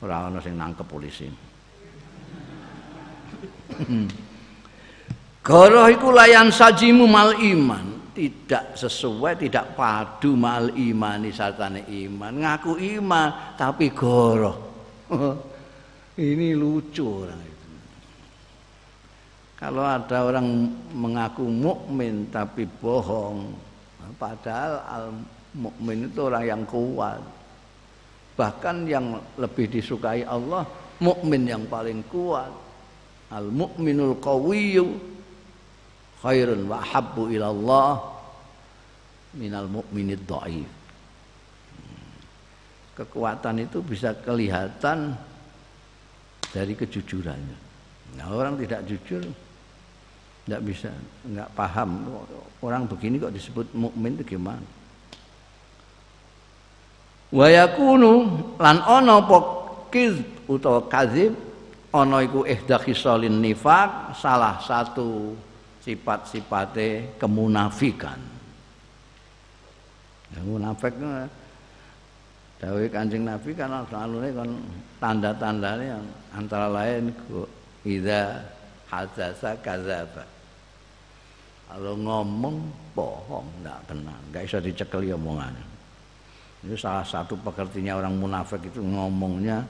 Ora 0.03 0.27
ana 0.27 0.43
sing 0.43 0.59
nangkep 0.59 0.83
polisi. 0.83 1.31
Goroh 5.47 5.87
iku 5.87 6.11
layan 6.11 6.51
sajimu 6.51 7.07
mal 7.07 7.39
iman. 7.39 8.11
Tidak 8.11 8.75
sesuai 8.75 9.39
tidak 9.39 9.79
padu 9.79 10.35
mal 10.35 10.75
iman 10.75 11.23
sartane 11.31 11.87
iman. 11.87 12.35
Ngaku 12.35 12.75
iman 12.99 13.55
tapi 13.55 13.95
goroh 13.95 14.67
ini 16.19 16.51
lucu 16.51 17.23
orang 17.23 17.39
itu. 17.39 17.69
Kalau 19.55 19.83
ada 19.87 20.17
orang 20.27 20.47
mengaku 20.91 21.47
mukmin 21.47 22.27
tapi 22.27 22.67
bohong 22.67 23.55
padahal 24.19 24.73
al 24.83 25.05
mukmin 25.55 26.11
itu 26.11 26.19
orang 26.27 26.43
yang 26.43 26.63
kuat. 26.67 27.23
Bahkan 28.35 28.75
yang 28.87 29.19
lebih 29.39 29.71
disukai 29.71 30.27
Allah 30.27 30.67
mukmin 30.99 31.47
yang 31.47 31.63
paling 31.71 32.03
kuat. 32.11 32.51
Al 33.31 33.47
mukminul 33.47 34.19
qawiyyu 34.19 34.99
khairun 36.19 36.67
wa 36.67 36.83
habbu 36.83 37.31
ilallah 37.31 38.19
minal 39.35 39.69
mu'minid 39.69 40.25
dhaif. 40.25 40.69
Kekuatan 42.97 43.63
itu 43.63 43.79
bisa 43.79 44.11
kelihatan 44.11 45.15
dari 46.53 46.73
kejujurannya. 46.73 47.57
Nah, 48.17 48.27
orang 48.33 48.57
tidak 48.57 48.81
jujur 48.89 49.21
tidak 50.49 50.65
bisa, 50.65 50.89
enggak 51.29 51.45
paham 51.53 52.09
orang 52.65 52.89
begini 52.89 53.21
kok 53.21 53.29
disebut 53.29 53.69
mukmin 53.77 54.17
itu 54.17 54.33
gimana. 54.33 54.65
Wa 57.29 57.45
yakunu 57.45 58.25
lan 58.57 58.81
ana 58.81 59.21
apa 59.21 59.37
utawa 60.49 60.89
kadzib 60.89 61.37
ana 61.93 62.25
iku 62.25 62.49
ihda 62.49 62.81
nifaq 63.29 64.17
salah 64.17 64.57
satu 64.65 65.37
sifat-sifatnya 65.85 67.21
kemunafikan. 67.21 68.17
Ya, 70.29 70.41
munafik 70.45 70.93
Dawe 72.59 72.83
Kanjeng 72.91 73.23
Nabi 73.23 73.55
kan 73.55 73.71
selalu 73.87 74.35
kan 74.35 74.49
tanda-tandanya 74.99 75.95
antara 76.35 76.67
lain 76.67 77.15
ida 77.87 78.43
hadasa 78.91 79.55
kazaba. 79.63 80.27
Kalau 81.69 81.95
ngomong 81.95 82.55
bohong, 82.97 83.47
tidak 83.61 83.79
benar, 83.87 84.19
nggak 84.33 84.43
bisa 84.43 84.59
dicekeli 84.59 85.13
omongannya. 85.15 85.65
Ini 86.65 86.75
salah 86.75 87.05
satu 87.05 87.39
pekertinya 87.39 87.95
orang 87.95 88.19
munafik 88.19 88.59
itu 88.67 88.83
ngomongnya 88.83 89.63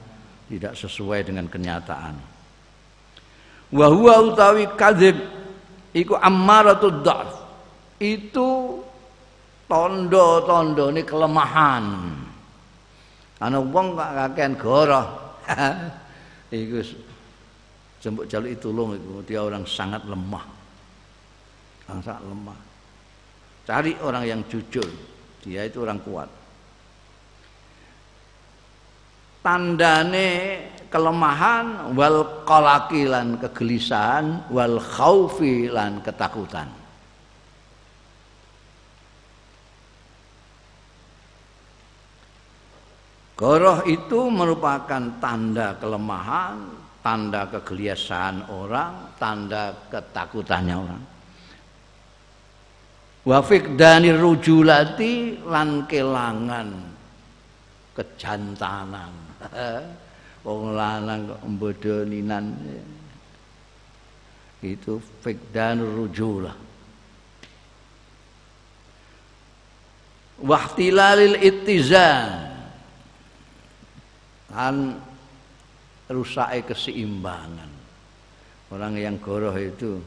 tidak 0.50 0.74
sesuai 0.74 1.30
dengan 1.30 1.46
kenyataan. 1.46 2.16
Wahwa 3.70 4.34
utawi 4.34 4.66
kadzib 4.74 5.14
iku 5.94 6.18
ammaratud 6.18 7.06
dhaf 7.06 7.30
itu 8.02 8.82
tondo-tondo 9.70 10.90
ini 10.90 11.06
kelemahan 11.06 11.84
ana 13.40 13.58
wong 13.58 13.96
kok 13.96 14.12
kakean 14.12 14.52
goroh 14.60 15.06
iku 16.52 16.84
jembuk 18.00 18.28
jaluk 18.28 18.56
tulung 18.60 18.96
itu 18.96 19.20
dia 19.28 19.40
orang 19.44 19.64
sangat 19.68 20.02
lemah. 20.08 20.44
Orang 21.88 22.02
sangat 22.04 22.24
lemah. 22.24 22.58
Cari 23.68 23.92
orang 24.00 24.24
yang 24.24 24.40
jujur 24.48 24.88
dia 25.44 25.68
itu 25.68 25.84
orang 25.84 26.00
kuat. 26.00 26.28
Tandane 29.40 30.28
kelemahan 30.92 31.96
wal 31.96 32.44
qalaqi 32.44 33.08
lan 33.08 33.40
kegelisahan 33.40 34.52
wal 34.52 34.76
khaufi 34.76 35.72
lan 35.72 36.04
ketakutan 36.04 36.79
Goroh 43.40 43.80
itu 43.88 44.28
merupakan 44.28 45.00
tanda 45.16 45.72
kelemahan, 45.80 46.60
tanda 47.00 47.48
kegelisahan 47.48 48.52
orang, 48.52 49.16
tanda 49.16 49.72
ketakutannya 49.88 50.76
orang. 50.76 51.02
Wafik 53.24 53.80
dani 53.80 54.12
rujulati 54.12 55.40
lan 55.48 55.88
kelangan 55.88 56.68
kejantanan. 57.96 59.12
wong 60.44 60.72
lanang 60.72 61.36
kok 61.36 61.42
mbodoninan 61.44 62.44
itu 64.64 64.96
fikdan 65.20 65.84
rujulah 65.84 66.56
wahtilalil 70.40 71.36
ittizan 71.44 72.39
kan 74.50 74.98
rusak 76.10 76.66
keseimbangan. 76.66 77.70
Orang 78.70 78.94
yang 78.98 79.18
goroh 79.18 79.54
itu 79.58 79.98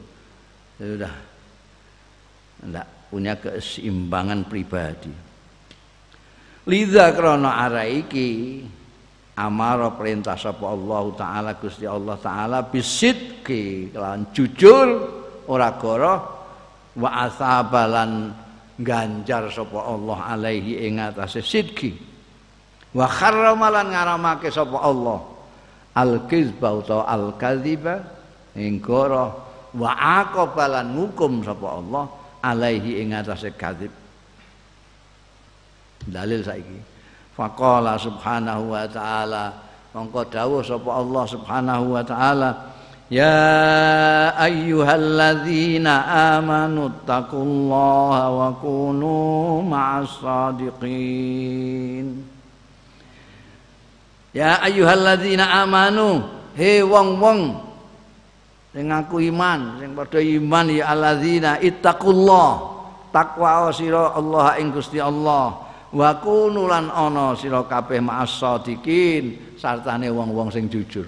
sudah 0.80 1.12
tidak 2.64 2.86
punya 3.12 3.36
keseimbangan 3.36 4.48
pribadi. 4.48 5.12
Liza 6.64 7.12
krana 7.12 7.68
araiki 7.68 8.64
amara 9.36 9.92
perintah 9.92 10.38
sapa 10.40 10.64
Allah 10.64 11.04
taala 11.12 11.50
Gusti 11.60 11.84
Allah 11.84 12.16
taala 12.16 12.64
bisidki 12.64 13.92
lan 13.92 14.32
jujur 14.32 14.88
ora 15.44 15.76
goroh 15.76 16.18
wa 16.96 17.10
asabalan 17.28 18.32
ganjar 18.80 19.52
sapa 19.52 19.76
Allah 19.76 20.18
alaihi 20.24 20.88
ing 20.88 21.04
atase 21.04 21.44
sidki 21.44 22.13
wa 22.94 23.06
kharramalan 23.10 23.90
ngaramake 23.90 24.48
sapa 24.48 24.78
Allah? 24.78 25.18
Al 25.94 26.26
kizba 26.26 26.74
utawa 26.74 27.06
al 27.06 27.34
kadziba 27.38 28.02
ing 28.54 28.82
wa 29.74 29.90
aqabalan 30.22 30.94
ngukum 30.94 31.42
sapa 31.42 31.66
Allah? 31.66 32.04
Alaihi 32.44 33.02
ing 33.02 33.16
atase 33.16 33.50
kadzib. 33.56 33.90
Dalil 36.04 36.44
saiki. 36.44 36.78
Faqala 37.34 37.98
subhanahu 37.98 38.70
wa 38.70 38.86
ta'ala 38.86 39.44
mongko 39.90 40.22
dawuh 40.30 40.62
sapa 40.62 41.02
Allah 41.02 41.24
subhanahu 41.26 41.98
wa 41.98 42.02
ta'ala 42.06 42.50
Ya 43.12 44.32
ayyuhalladzina 44.40 46.08
amanu 46.40 46.88
taqullaha 47.04 48.32
wa 48.32 48.48
kunu 48.58 49.60
ma'as 49.60 50.08
sadiqin 50.24 52.24
Ya 54.34 54.58
ayyuhalladzina 54.58 55.62
amanu 55.62 56.26
he 56.58 56.82
wong-wong 56.82 57.54
sing 58.74 58.90
ngaku 58.90 59.30
iman 59.30 59.78
sing 59.78 59.94
padha 59.94 60.18
iman 60.18 60.66
ya 60.74 60.90
alladzina 60.90 61.62
ittaqullah 61.62 62.74
takwa 63.14 63.70
sira 63.70 64.10
Allah 64.18 64.58
ing 64.58 64.74
Gusti 64.74 64.98
Allah. 64.98 65.62
Wa 65.94 66.18
kunulan 66.18 66.90
ana 66.90 67.38
sira 67.38 67.62
kabeh 67.62 68.02
ma'as-shadiqin 68.02 69.54
sartane 69.54 70.10
wong-wong 70.10 70.50
sing 70.50 70.66
jujur. 70.66 71.06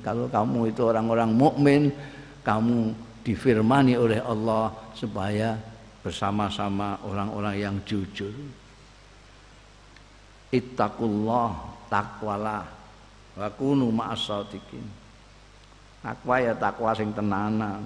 Kalau 0.00 0.32
kamu 0.32 0.72
itu 0.72 0.80
orang-orang 0.80 1.28
mukmin 1.28 1.92
kamu 2.40 2.96
difirmani 3.20 4.00
oleh 4.00 4.24
Allah 4.24 4.72
supaya 4.96 5.60
bersama-sama 6.00 7.04
orang-orang 7.04 7.60
yang 7.60 7.76
jujur. 7.84 8.32
Ittaqullah 10.48 11.76
takwalah 11.88 12.64
wa 13.36 13.48
kunu 13.56 13.90
ma'as-shadiqin 13.92 14.84
takwa 16.04 16.36
ya 16.40 16.52
takwa 16.54 16.94
sing 16.94 17.10
tenanan 17.12 17.82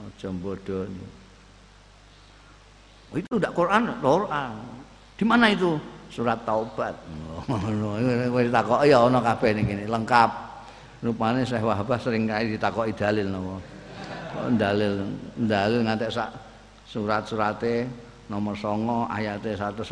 aja 0.00 0.28
bodoni 0.32 1.04
itu 3.12 3.30
udah 3.36 3.52
Quran 3.52 3.82
Quran 4.00 4.52
di 5.22 5.24
mana 5.28 5.54
itu? 5.54 5.78
Surat 6.10 6.42
Taubat. 6.42 6.98
Wis 8.34 8.50
ditakoki 8.50 8.90
ya 8.90 9.06
ana 9.06 9.22
kabeh 9.22 9.54
ning 9.54 9.64
kene, 9.70 9.84
lengkap. 9.86 10.30
Rupane 10.98 11.46
Syekh 11.46 11.62
Wahbah 11.62 11.94
sering 11.94 12.26
kali 12.26 12.58
ditakoki 12.58 12.90
dalil 12.90 13.30
napa. 13.30 13.56
dalil 14.58 15.06
dalil 15.36 15.84
ngantek 15.84 16.10
sak 16.10 16.32
surat-surate 16.88 17.84
nomor 18.32 18.56
songo 18.56 19.04
ayate 19.12 19.54
119 19.54 19.84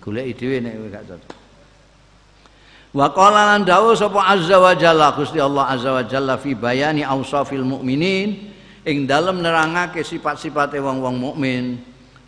golek 0.00 0.32
dhewe 0.32 0.56
nek 0.64 0.74
gak 0.88 1.04
cocok 1.12 1.39
Wa 2.90 3.06
qala 3.14 3.54
lan 3.54 3.62
sapa 3.94 4.34
azza 4.34 4.58
wa 4.58 4.74
jalla 4.74 5.14
Gusti 5.14 5.38
Allah 5.38 5.70
azza 5.70 5.94
wa 5.94 6.02
jalla 6.02 6.34
fi 6.34 6.58
bayani 6.58 7.06
ausafil 7.06 7.62
mukminin 7.62 8.50
ing 8.82 9.06
dalem 9.06 9.38
nerangake 9.38 10.02
sifat-sifate 10.02 10.82
wong-wong 10.82 11.22
mukmin. 11.22 11.78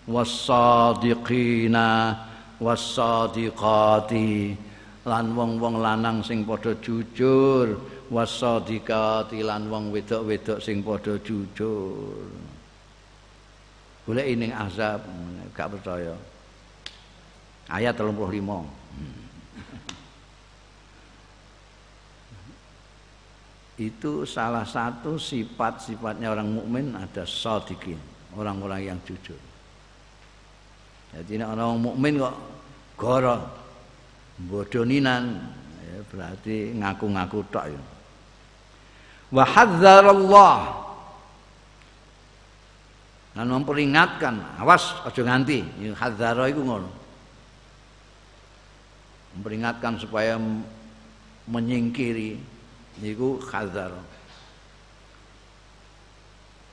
Was-sadiqina 0.07 2.15
was-sadiqati 2.63 4.55
lan 5.03 5.35
wong-wong 5.35 5.83
lanang 5.83 6.23
sing 6.23 6.47
padha 6.47 6.79
jujur. 6.79 7.83
Was-sadiqati 8.07 9.43
lan 9.43 9.67
wong 9.67 9.91
wedok-wedok 9.91 10.63
sing 10.63 10.79
padha 10.87 11.19
jujur. 11.27 12.23
Golek 14.07 14.31
ning 14.39 14.55
azab 14.55 15.03
gak 15.59 15.75
percaya. 15.75 16.15
Ayat 17.67 17.99
35 17.99 18.82
itu 23.81 24.29
salah 24.29 24.69
satu 24.69 25.17
sifat-sifatnya 25.17 26.29
orang 26.29 26.49
mukmin 26.53 26.93
ada 26.93 27.25
sadiqin, 27.25 27.97
orang-orang 28.37 28.93
yang 28.93 28.99
jujur. 29.09 29.39
Jadi 31.13 31.41
orang 31.41 31.81
mukmin 31.81 32.21
kok 32.21 32.37
goro 32.97 33.37
bodoninan 34.49 35.41
ya, 35.81 35.97
berarti 36.09 36.77
ngaku-ngaku 36.77 37.39
tok 37.53 37.67
ya. 37.69 37.83
Wa 39.33 39.45
hadzarallah 39.49 40.57
dan 43.33 43.49
memperingatkan 43.49 44.61
awas 44.61 44.93
aja 45.09 45.25
nganti 45.25 45.65
hadzara 45.97 46.53
iku 46.53 46.61
ngono 46.69 46.91
memperingatkan 49.33 49.97
supaya 49.97 50.37
menyingkiri 51.49 52.37
niku 53.01 53.41
khazar. 53.41 53.95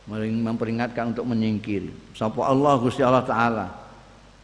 Memperingatkan 0.09 1.13
untuk 1.13 1.29
menyingkiri 1.29 2.17
sapa 2.17 2.41
Allah 2.41 2.81
Gusti 2.81 3.05
Allah 3.05 3.21
taala? 3.21 3.67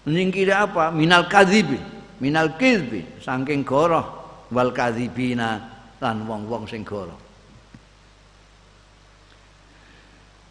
Menyingkiri 0.05 0.53
apa? 0.53 0.93
Minal 0.93 1.25
kadzibi 1.25 1.95
minal 2.19 2.55
kizbi 2.55 3.03
saking 3.19 3.67
goroh 3.67 4.05
wal 4.53 4.71
kadzibina 4.71 5.59
lan 5.99 6.23
wong-wong 6.23 6.63
sing 6.69 6.85
goroh 6.85 7.17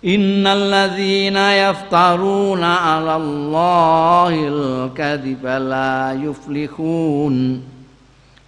Innal 0.05 0.69
ladzina 0.69 1.57
yaftaruna 1.57 2.71
'ala 2.77 3.17
Allahil 3.17 4.93
kadhiba 4.93 5.57
la 5.57 6.13
yuflihun. 6.13 7.65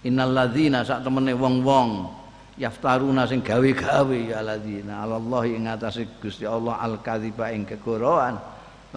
Innal 0.05 0.37
ladzina 0.37 0.85
sak 0.85 1.01
temene 1.01 1.33
wong-wong 1.33 2.16
yaftaruna 2.57 3.29
sing 3.29 3.45
gawe-gawe 3.45 4.17
ya 4.17 4.41
ladina. 4.41 5.05
Allah 5.05 5.41
ing 5.45 5.69
atase 5.69 6.09
Gusti 6.17 6.43
Allah 6.43 6.81
al 6.81 6.99
kadziba 7.05 7.53
ing 7.53 7.63
kegorohan. 7.63 8.35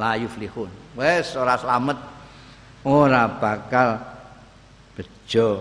La 0.00 0.16
yuflihun. 0.16 0.96
Wes 0.96 1.36
ora 1.36 1.61
slamet 1.61 1.96
ora 2.88 3.28
bakal 3.28 4.00
bejo. 4.96 5.61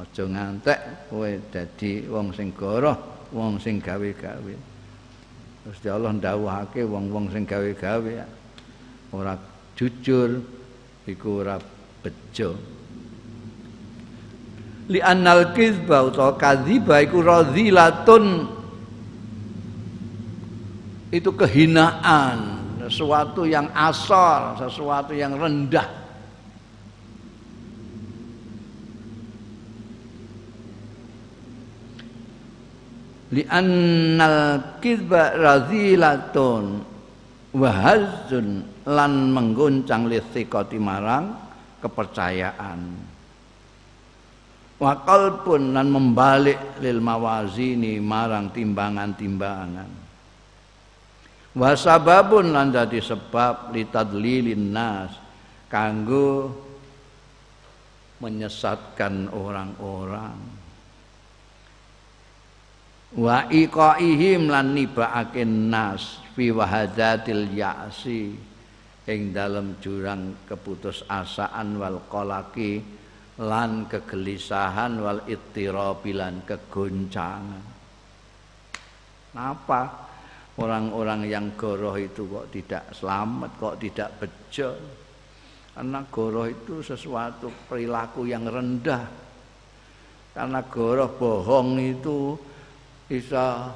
Aja 0.00 0.24
ngantek 0.24 1.10
kowe 1.12 1.30
dadi 1.52 2.08
wong 2.08 2.32
sing 2.32 2.54
goroh 2.54 3.28
wong 3.34 3.60
sing 3.60 3.82
gawe-gawe. 3.82 4.54
Gusti 5.66 5.88
Allah 5.92 6.16
ndawuhake 6.16 6.80
wong-wong 6.88 7.28
sing 7.28 7.44
gawe-gawe 7.44 8.12
ora 9.12 9.36
jujur 9.76 10.40
iku 11.04 11.44
ora 11.44 11.60
bejo 12.00 12.79
li 14.88 15.02
annal 15.02 15.52
kizba 15.52 16.08
utawa 16.08 16.38
kadziba 16.38 17.02
iku 17.04 17.20
radhilatun 17.20 18.48
itu 21.10 21.30
kehinaan 21.34 22.62
sesuatu 22.86 23.42
yang 23.46 23.66
asal 23.74 24.54
sesuatu 24.58 25.10
yang 25.14 25.34
rendah. 25.34 25.98
Li 33.30 33.46
annal 33.46 34.78
kizba 34.82 35.38
radhilatun 35.38 36.82
wa 37.54 37.94
lan 38.90 39.12
mengguncang 39.34 40.10
lisikoti 40.10 40.78
marang 40.78 41.34
kepercayaan 41.78 43.09
wa 44.80 44.92
qalbun 45.04 45.76
lan 45.76 45.92
membalik 45.92 46.80
lil 46.80 47.04
mawazini 47.04 48.00
marang 48.00 48.48
timbangan-timbangan. 48.48 49.90
Wa 51.50 51.76
sababun 51.76 52.56
lan 52.56 52.72
dadi 52.72 53.02
sebab 53.02 53.76
litadlilin 53.76 54.72
nas 54.72 55.12
kanggo 55.68 56.48
menyesatkan 58.24 59.28
orang-orang. 59.28 60.38
Wa 63.20 63.50
iqaihim 63.50 64.48
lan 64.48 64.72
nibaake 64.72 65.42
nas 65.44 66.22
fi 66.32 66.54
wahadatil 66.54 67.50
ya'si 67.52 68.32
ing 69.10 69.34
dalam 69.34 69.74
jurang 69.82 70.46
keputusasaan 70.46 71.74
wal 71.74 71.98
qalaqi 72.06 72.99
lan 73.40 73.88
kegelisahan 73.88 75.00
wal 75.00 75.24
ittirabilan 75.24 76.44
kegoncangan. 76.44 77.64
Kenapa 79.30 79.80
orang-orang 80.60 81.24
yang 81.24 81.46
goroh 81.56 81.96
itu 81.96 82.28
kok 82.28 82.52
tidak 82.52 82.84
selamat, 82.92 83.50
kok 83.56 83.78
tidak 83.80 84.08
bejo? 84.20 84.70
Karena 85.72 86.00
goroh 86.10 86.46
itu 86.50 86.84
sesuatu 86.84 87.48
perilaku 87.70 88.28
yang 88.28 88.44
rendah. 88.44 89.06
Karena 90.36 90.60
goroh 90.66 91.10
bohong 91.16 91.80
itu 91.80 92.36
bisa 93.08 93.70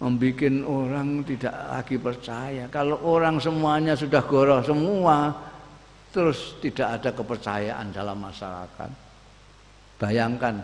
membuat 0.00 0.64
orang 0.66 1.24
tidak 1.24 1.54
lagi 1.54 1.96
percaya. 1.96 2.64
Kalau 2.68 3.00
orang 3.04 3.40
semuanya 3.40 3.94
sudah 3.96 4.22
goroh 4.24 4.60
semua, 4.60 5.49
terus 6.10 6.58
tidak 6.58 7.00
ada 7.00 7.10
kepercayaan 7.14 7.94
dalam 7.94 8.18
masyarakat. 8.18 8.90
Bayangkan 10.00 10.58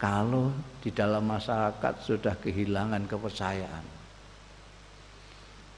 kalau 0.00 0.48
di 0.80 0.88
dalam 0.88 1.28
masyarakat 1.28 1.94
sudah 2.00 2.34
kehilangan 2.40 3.04
kepercayaan. 3.04 3.84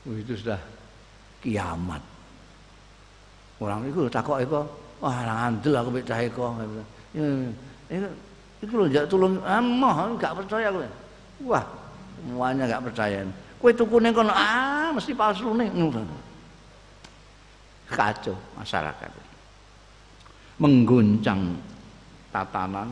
Itu 0.07 0.35
sudah 0.39 0.59
kiamat. 1.43 2.03
Orang 3.63 3.87
itu 3.87 4.11
takut 4.11 4.43
itu, 4.43 4.63
wah 4.99 5.19
ngandel 5.23 5.75
aku 5.79 5.91
percaya. 6.03 6.27
Ya, 7.15 7.27
itu 7.91 8.09
itu 8.63 8.73
loh 8.79 8.87
jak 8.87 9.11
tulung 9.11 9.43
amah 9.43 10.15
enggak 10.15 10.39
percaya 10.39 10.71
gue. 10.71 10.89
Wah, 11.47 11.67
semuanya 12.23 12.67
enggak 12.71 12.83
percaya. 12.91 13.27
Kowe 13.59 13.71
tukune 13.75 14.11
kono 14.15 14.31
ah 14.35 14.91
mesti 14.95 15.15
palsu 15.15 15.55
nih 15.55 15.71
kacau 17.93 18.35
masyarakat. 18.57 19.11
Mengguncang 20.57 21.61
tatanan 22.33 22.89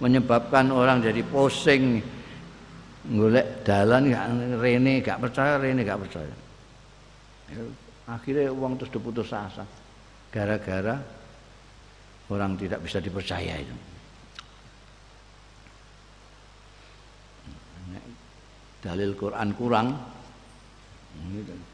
menyebabkan 0.00 0.72
orang 0.72 1.04
jadi 1.04 1.20
pusing 1.28 2.00
golek 3.12 3.64
dalan 3.64 4.08
gak 4.08 4.26
rene 4.56 5.04
gak 5.04 5.20
percaya 5.20 5.60
rene 5.60 5.84
gak 5.84 6.00
percaya. 6.00 6.34
Akhirnya 8.08 8.50
uang 8.50 8.80
terus 8.80 8.90
diputus 8.90 9.30
asa 9.30 9.62
gara-gara 10.32 10.96
orang 12.32 12.56
tidak 12.56 12.80
bisa 12.80 12.98
dipercaya 13.02 13.60
itu. 13.60 13.76
Dalil 18.80 19.12
Quran 19.12 19.48
kurang 19.52 19.88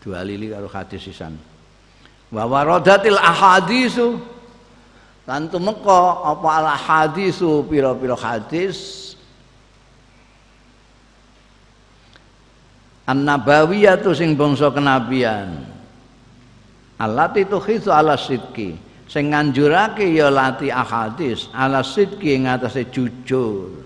dua 0.03 0.26
lili 0.26 0.51
kalau 0.51 0.66
hadis 0.66 1.07
sisan 1.07 1.39
wa 2.31 2.43
waradatil 2.47 3.18
ahadisu 3.18 4.18
lan 5.27 5.51
tumeka 5.51 6.22
apa 6.22 6.49
al 6.62 6.68
hadisu 6.79 7.66
pira-pira 7.66 8.14
hadis? 8.14 9.05
An-nabawiyatu 13.07 14.11
sing 14.14 14.35
bangsa 14.35 14.70
kenabian. 14.74 15.66
Alati 16.99 17.47
khisu 17.47 17.91
ala 17.95 18.18
sidki 18.18 18.74
sing 19.07 19.31
nganjurake 19.31 20.11
ya 20.11 20.27
lati 20.27 20.74
ahadis 20.74 21.47
ala 21.55 21.87
sidki 21.87 22.35
ing 22.35 22.51
atase 22.51 22.87
jujur. 22.91 23.83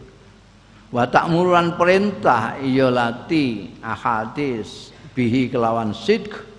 Wa 0.89 1.05
ta'murulan 1.05 1.77
perintah 1.77 2.57
iya 2.61 2.89
lati 2.89 3.77
ahadis 3.85 4.91
bihi 5.13 5.53
kelawan 5.53 5.93
sidq 5.93 6.50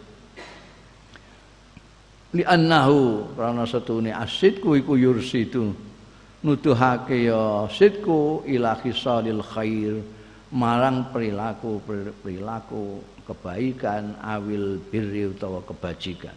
li 2.31 2.43
annahu 2.47 3.35
karena 3.35 3.63
setune 3.67 4.11
asidku 4.15 4.79
iku 4.79 4.95
yursidu. 4.95 5.75
Nuduhake 6.41 7.29
ya 7.29 7.69
sidku 7.69 8.41
ila 8.49 8.79
khisalil 8.79 9.43
khair. 9.45 10.01
Marang 10.51 11.07
perilaku 11.15 11.79
perilaku 12.19 12.99
kebaikan 13.23 14.19
awil 14.19 14.83
birri 14.83 15.31
utawa 15.31 15.63
kebajikan. 15.63 16.35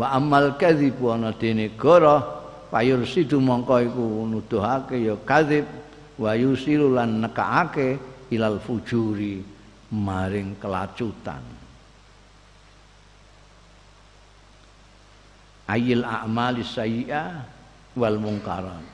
Wa 0.00 0.16
amal 0.16 0.56
kadhibu 0.56 1.12
ana 1.12 1.36
dene 1.36 1.76
goro 1.76 2.24
payursidu 2.72 3.36
mongko 3.36 3.76
iku 3.84 4.04
nuduhake 4.24 4.96
ya 4.96 5.12
kadzib 5.20 5.68
wa 6.16 6.32
yusilu 6.32 6.96
lan 6.96 7.20
nekaake 7.20 8.00
ilal 8.32 8.56
fujuri 8.64 9.44
maring 9.92 10.56
kelacutan 10.56 11.51
ayil 15.72 16.04
a'mali 16.04 16.60
sayyi'ah 16.60 17.48
wal 17.96 18.20
mungkaran 18.20 18.84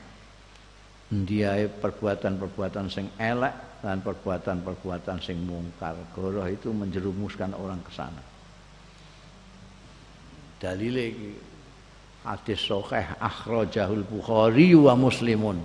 dia 1.09 1.65
perbuatan-perbuatan 1.67 2.85
sing 2.87 3.09
elek 3.17 3.81
dan 3.81 3.97
perbuatan-perbuatan 4.05 5.17
sing 5.17 5.41
mungkar. 5.41 5.97
Goroh 6.13 6.45
itu 6.45 6.69
menjerumuskan 6.69 7.57
orang 7.57 7.81
ke 7.81 7.89
sana. 7.89 8.21
Dalile 10.61 11.33
hadis 12.21 12.61
sahih 12.61 13.09
akhrajahul 13.17 14.05
bukhari 14.05 14.77
wa 14.77 14.93
muslimun. 14.93 15.57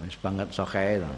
Wis 0.00 0.16
banget 0.16 0.48
sahih 0.56 1.04
to 1.04 1.12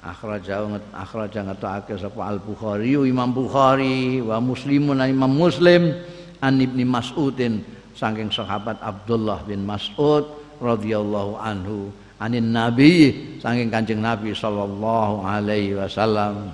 akhrajahu 0.00 0.80
akhraja 0.96 1.44
ngetokake 1.44 2.00
sapa 2.00 2.32
al 2.32 2.40
bukhari 2.40 2.96
imam 2.96 3.36
bukhari 3.36 4.24
wa 4.24 4.40
muslimun 4.40 4.96
imam 4.96 5.28
muslim 5.28 5.92
an 6.40 6.60
ibni 6.60 6.84
mas'udin 6.84 7.62
saking 7.96 8.32
sahabat 8.32 8.80
Abdullah 8.80 9.44
bin 9.44 9.64
Mas'ud 9.68 10.24
radhiyallahu 10.60 11.36
anhu. 11.36 11.92
Anin 12.20 12.52
nabi 12.52 13.16
saking 13.40 13.72
kanjeng 13.72 14.00
nabi 14.04 14.36
sallallahu 14.36 15.24
alaihi 15.24 15.76
wasallam. 15.76 16.52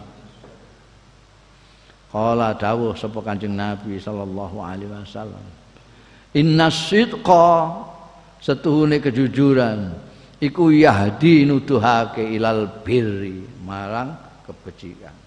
Kala 2.11 2.55
dawuh 2.55 2.95
sapa 2.95 3.18
kanjeng 3.22 3.55
nabi 3.55 3.99
sallallahu 3.99 4.62
alaihi 4.62 4.91
wasallam. 4.91 5.43
Inna 6.39 6.70
sidqa 6.70 7.82
setuhune 8.43 9.03
kejujuran 9.03 9.91
iku 10.39 10.70
yahdi 10.70 11.49
nuduhake 11.49 12.22
ilal 12.37 12.68
birri 12.84 13.43
marang 13.64 14.14
kebajikan 14.45 15.26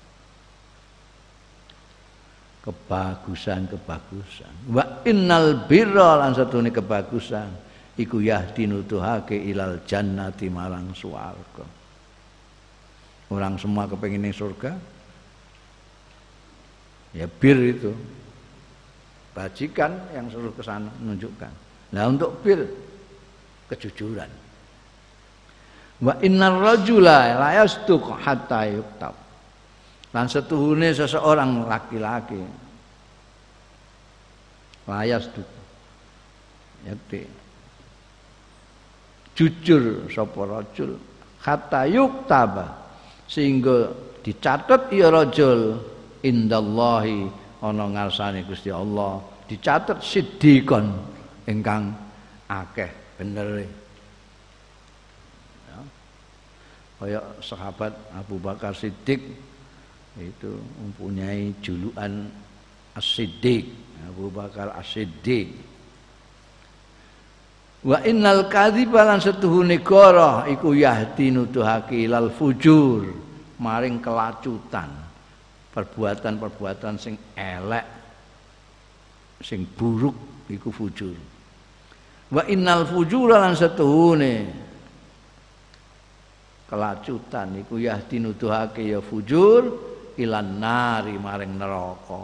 kebagusan-kebagusan 2.70 4.70
wa 4.70 5.02
innal 5.10 5.66
birra 5.66 6.22
lan 6.22 6.38
satune 6.38 6.70
kebagusan. 6.70 7.66
Iku 8.00 8.24
yahdi 8.24 8.64
nuduhake 8.64 9.36
ilal 9.36 9.84
jannati 9.84 10.48
marang 10.48 10.96
swarga. 10.96 11.68
Orang 13.28 13.60
semua 13.60 13.92
kepengin 13.92 14.32
surga. 14.32 14.72
Ya 17.12 17.28
bir 17.28 17.60
itu. 17.60 17.92
Bajikan 19.36 20.00
yang 20.16 20.32
suruh 20.32 20.56
ke 20.56 20.64
sana 20.64 20.88
menunjukkan. 21.04 21.52
Nah 21.92 22.08
untuk 22.08 22.40
bir 22.40 22.72
kejujuran. 23.68 24.32
Wa 26.00 26.24
innar 26.24 26.56
rajula 26.56 27.36
la 27.36 27.50
yasduq 27.60 28.16
hatta 28.24 28.64
yuktab 28.64 29.12
lan 30.14 30.26
setuhune 30.26 30.90
seseorang 30.94 31.70
laki-laki. 31.70 32.42
Layas 34.90 35.30
du 35.30 35.46
yakti 36.82 37.22
jujur 39.38 40.10
sapa 40.10 40.42
rajul. 40.44 40.98
Hatta 41.46 41.86
yuktaba. 41.86 42.68
Sehingga 43.30 43.94
dicatat 44.26 44.90
ya 44.90 45.14
rajul 45.14 45.78
indallahi 46.26 47.30
ana 47.62 47.86
ngarsane 47.86 48.44
Gusti 48.50 48.74
Allah. 48.74 49.22
Dicatat 49.46 50.02
siddiqon 50.02 50.90
ingkang 51.46 51.94
akeh 52.50 52.90
bener 53.22 53.62
ya. 53.62 53.70
kayak 57.00 57.26
sahabat 57.40 57.96
Abu 58.12 58.36
Bakar 58.44 58.76
Siddiq 58.76 59.24
itu 60.18 60.58
mempunyai 60.82 61.54
julukan 61.62 62.26
As-Siddiq. 62.98 63.70
Abu 64.10 64.32
Bakar 64.34 64.74
As-Siddiq. 64.74 65.54
Wa 67.80 68.04
innal 68.04 68.52
kadhiba 68.52 69.08
lan 69.08 69.24
setuhune 69.24 69.80
goroh 69.80 70.44
iku 70.52 70.76
yahdi 70.76 71.32
nuduhake 71.32 71.96
ilal 71.96 72.28
fujur 72.28 73.08
maring 73.56 74.04
kelacutan 74.04 74.92
perbuatan-perbuatan 75.72 77.00
sing 77.00 77.16
elek 77.40 77.88
sing 79.40 79.64
buruk 79.64 80.44
iku 80.52 80.76
fujur. 80.76 81.16
Wa 82.36 82.44
innal 82.52 82.84
fujura 82.84 83.48
lan 83.48 83.56
setuhune 83.56 84.36
kelacutan 86.68 87.64
iku 87.64 87.80
yahdi 87.80 88.20
nuduhake 88.20 88.92
ya 88.92 89.00
fujur 89.00 89.72
ilan 90.20 90.60
nari 90.60 91.16
maring 91.16 91.56
neraka. 91.56 92.24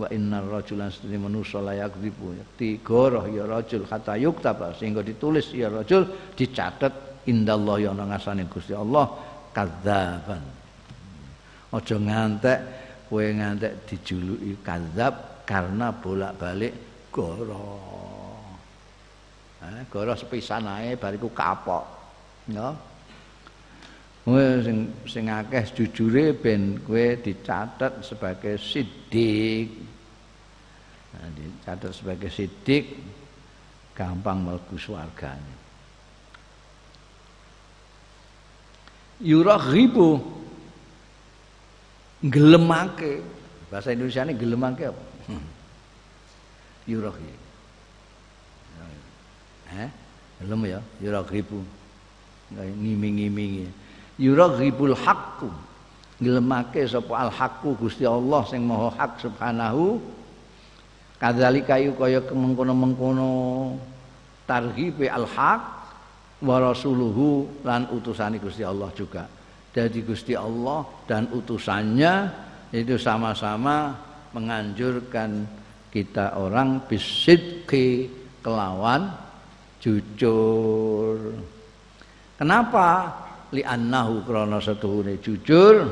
Wa 0.00 0.06
innar 0.08 0.48
rajulan 0.48 0.88
sedene 0.88 1.28
manusa 1.28 1.60
la 1.60 1.76
yakdzibu 1.76 2.32
yakti 2.32 2.80
goroh 2.80 3.28
ya 3.28 3.44
rajul 3.44 3.84
kata 3.84 4.16
yuktaba 4.16 4.72
sehingga 4.72 5.04
ditulis 5.04 5.52
ya 5.52 5.68
rajul 5.68 6.32
dicatat 6.32 7.26
indallah 7.28 7.76
ya 7.76 7.92
ana 7.92 8.08
ngasane 8.08 8.48
Gusti 8.48 8.72
Allah 8.72 9.04
kadzaban. 9.52 10.42
Aja 11.70 11.96
ngantek 12.00 12.58
kowe 13.06 13.22
ngantek 13.22 13.72
dijuluki 13.86 14.58
kadzab 14.64 15.44
karena 15.44 15.92
bolak-balik 15.92 16.74
goroh. 17.12 18.48
Eh, 19.60 19.84
goroh 19.92 20.16
sepisan 20.16 20.64
ae 20.64 20.96
bariku 20.96 21.28
kapok. 21.28 21.84
Ya 22.48 22.72
Kowe 24.20 24.44
sing 24.60 24.92
sing 25.08 25.32
akeh 25.32 25.64
jujure 25.72 26.36
ben 26.36 26.76
kowe 26.84 27.16
dicatat 27.16 28.04
sebagai 28.04 28.60
sidik. 28.60 29.72
Nah, 31.16 31.28
dicatat 31.32 31.92
sebagai 31.96 32.28
sidik 32.28 33.00
gampang 33.96 34.44
mlebu 34.44 34.76
swargane. 34.76 35.56
Yuraghibu 39.20 40.20
gelemake 42.24 43.20
bahasa 43.68 43.92
Indonesia 43.92 44.24
ini 44.24 44.34
gelemake 44.36 44.84
apa? 44.88 45.04
Hmm. 45.30 45.46
Yuraghibu. 46.90 47.50
Eh? 49.70 49.90
Gelem 50.42 50.60
ya, 50.66 50.80
yuraghibu. 50.98 51.62
Ngiming-ngimingi 52.50 53.70
yuraghibul 54.20 54.92
haqqu. 54.92 55.48
Ngelemake 56.20 56.84
sapa 56.84 57.16
al 57.16 57.32
haqqu 57.32 57.72
Gusti 57.80 58.04
Allah 58.04 58.44
sing 58.44 58.68
maha 58.68 58.92
hak 58.92 59.24
subhanahu. 59.24 59.96
Kadzalika 61.16 61.80
yu 61.80 61.96
kaya 61.96 62.20
mengkono-mengkono 62.28 63.32
targhibe 64.44 65.08
al 65.08 65.24
haq 65.24 65.62
wa 66.44 66.56
rasuluhu 66.60 67.48
lan 67.64 67.88
utusane 67.88 68.36
Gusti 68.36 68.60
Allah 68.60 68.92
juga. 68.92 69.24
Jadi 69.72 70.04
Gusti 70.04 70.36
Allah 70.36 70.84
dan 71.08 71.32
utusannya 71.32 72.12
itu 72.76 73.00
sama-sama 73.00 73.96
menganjurkan 74.36 75.46
kita 75.88 76.36
orang 76.36 76.84
bisidki 76.84 78.08
kelawan 78.44 79.10
jujur. 79.80 81.34
Kenapa 82.36 83.12
li 83.50 83.62
annahu 83.66 84.22
krana 84.22 84.62
setuhune 84.62 85.18
jujur 85.18 85.90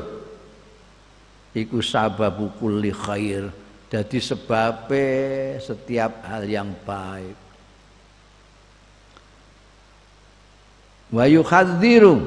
iku 1.55 1.79
sababu 1.83 2.51
kulli 2.59 2.91
khair. 2.93 3.51
Dadi 3.89 4.21
sebabe 4.21 5.07
setiap 5.57 6.21
hal 6.29 6.45
yang 6.45 6.69
baik. 6.85 7.37
Wa 11.09 11.25
yuhadziru 11.25 12.21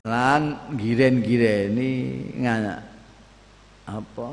lan 0.00 0.72
giren-gireni 0.80 1.92
ngana 2.40 2.80
apa 3.84 4.28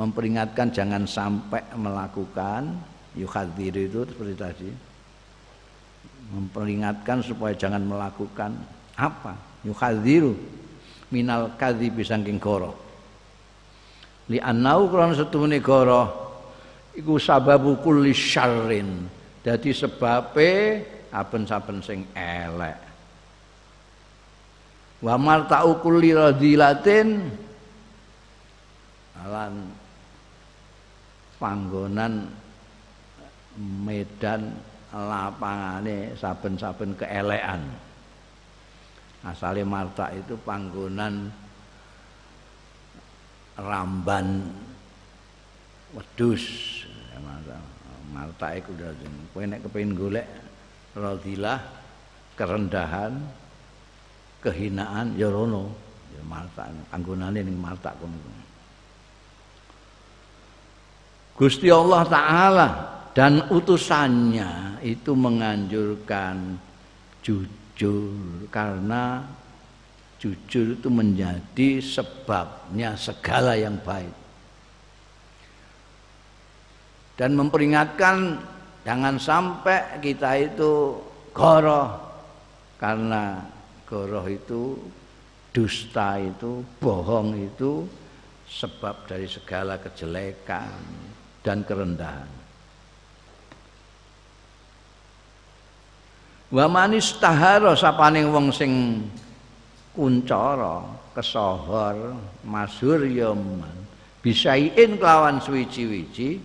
memperingatkan 0.00 0.72
jangan 0.72 1.04
sampai 1.04 1.60
melakukan 1.76 2.72
yuhadziru 3.20 3.80
itu 3.84 4.00
seperti 4.08 4.34
tadi 4.40 4.70
memperingatkan 6.32 7.20
supaya 7.20 7.52
jangan 7.52 7.84
melakukan 7.84 8.56
apa? 9.00 9.32
Yuhadziru 9.64 10.36
minal 11.08 11.56
kadzi 11.56 11.88
bisangking 11.88 12.36
goro. 12.36 12.76
Li 14.28 14.36
annau 14.36 14.92
krana 14.92 15.16
setune 15.16 15.58
goro 15.64 16.04
iku 16.92 17.16
sababu 17.16 17.80
kulli 17.80 18.12
syarrin. 18.12 19.08
Dadi 19.40 19.72
sebabe 19.72 20.84
aben-saben 21.08 21.80
sing 21.80 22.04
elek. 22.12 22.76
Wa 25.00 25.16
marta'u 25.16 25.80
kulli 25.80 26.12
radilatin. 26.12 27.08
Alan 29.20 29.68
panggonan 31.40 32.28
medan 33.84 34.52
lapangane 34.92 36.16
saben-saben 36.16 36.96
keelekan 36.96 37.89
asale 39.24 39.62
marta 39.66 40.08
itu 40.16 40.36
panggonan 40.40 41.28
ramban 43.60 44.48
wedus 45.92 46.44
marta 48.10 48.52
iku 48.58 48.74
udah 48.74 48.90
kowe 49.30 49.44
nek 49.46 49.62
kepengin 49.64 49.94
golek 49.94 50.26
radilah 50.98 51.62
kerendahan 52.34 53.14
kehinaan 54.42 55.14
ya 55.14 55.30
rono. 55.30 55.70
Ya 56.10 56.22
marta 56.26 56.66
panggonane 56.90 57.44
ning 57.46 57.54
marta 57.54 57.94
kono. 57.94 58.18
Gusti 61.38 61.70
Allah 61.72 62.02
taala 62.04 62.68
dan 63.14 63.46
utusannya 63.48 64.82
itu 64.84 65.12
menganjurkan 65.14 66.58
jujur 67.24 67.59
karena 68.52 69.24
jujur 70.20 70.76
itu 70.76 70.88
menjadi 70.92 71.80
sebabnya 71.80 72.92
segala 73.00 73.56
yang 73.56 73.80
baik. 73.80 74.12
Dan 77.16 77.36
memperingatkan 77.36 78.40
jangan 78.84 79.16
sampai 79.16 80.00
kita 80.00 80.40
itu 80.40 80.96
goroh 81.32 82.00
karena 82.80 83.44
goroh 83.84 84.24
itu 84.24 84.76
dusta 85.52 86.16
itu 86.16 86.64
bohong 86.80 87.36
itu 87.36 87.84
sebab 88.48 89.04
dari 89.04 89.28
segala 89.28 89.76
kejelekan 89.76 90.80
dan 91.44 91.60
kerendahan 91.62 92.39
Wa 96.50 96.66
manis 96.66 97.14
tahara 97.22 97.78
sapaning 97.78 98.34
wong 98.34 98.50
sing 98.50 99.06
kuncara 99.94 100.82
kesohor 101.14 102.18
masyhur 102.42 103.06
ya 103.06 103.30
bisaiin 104.18 104.98
kelawan 104.98 105.38
suwi-wiji 105.38 106.42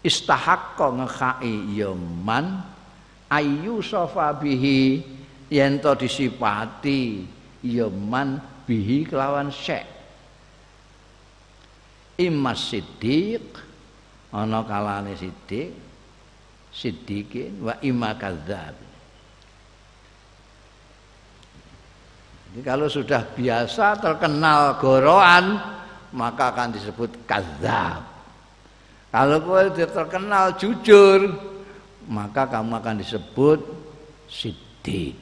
istahaqqa 0.00 0.88
ngekai 1.04 1.76
ya 1.76 1.92
man. 1.96 2.64
Ayu 3.28 3.84
sofa 3.84 4.30
bihi 4.36 5.02
yen 5.52 5.80
to 5.84 5.92
disipati 5.98 7.26
ya 7.60 7.90
man 7.92 8.38
bihi 8.68 9.04
kelawan 9.08 9.50
syek 9.50 9.84
immas 12.20 12.72
siddiq 12.72 13.42
ana 14.32 14.64
kalane 14.64 15.12
siddiq. 15.18 15.84
Siddiqin 16.74 17.62
wa 17.62 17.78
imma 17.86 18.18
kadzdzab 18.18 18.74
Jadi 22.54 22.62
kalau 22.62 22.86
sudah 22.86 23.26
biasa 23.34 23.98
terkenal 23.98 24.78
goroan 24.78 25.58
maka 26.14 26.54
akan 26.54 26.70
disebut 26.70 27.26
kazab. 27.26 28.06
Kalau 29.10 29.42
kau 29.42 29.58
terkenal 29.74 30.54
jujur 30.54 31.34
maka 32.06 32.46
kamu 32.46 32.78
akan 32.78 33.02
disebut 33.02 33.58
siddiq. 34.30 35.18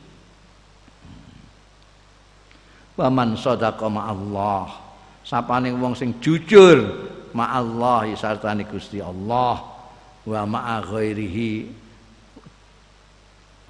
Waman 3.00 3.32
sadaqa 3.40 3.88
Allah. 3.88 4.68
Sapane 5.24 5.72
wong 5.72 5.96
sing 5.96 6.20
jujur 6.20 6.84
ma 7.32 7.48
Allah 7.48 8.12
sartane 8.12 8.68
Gusti 8.68 9.00
Allah 9.00 9.56
wa 10.28 10.42
ma'a 10.44 10.84
ghairihi. 10.84 11.80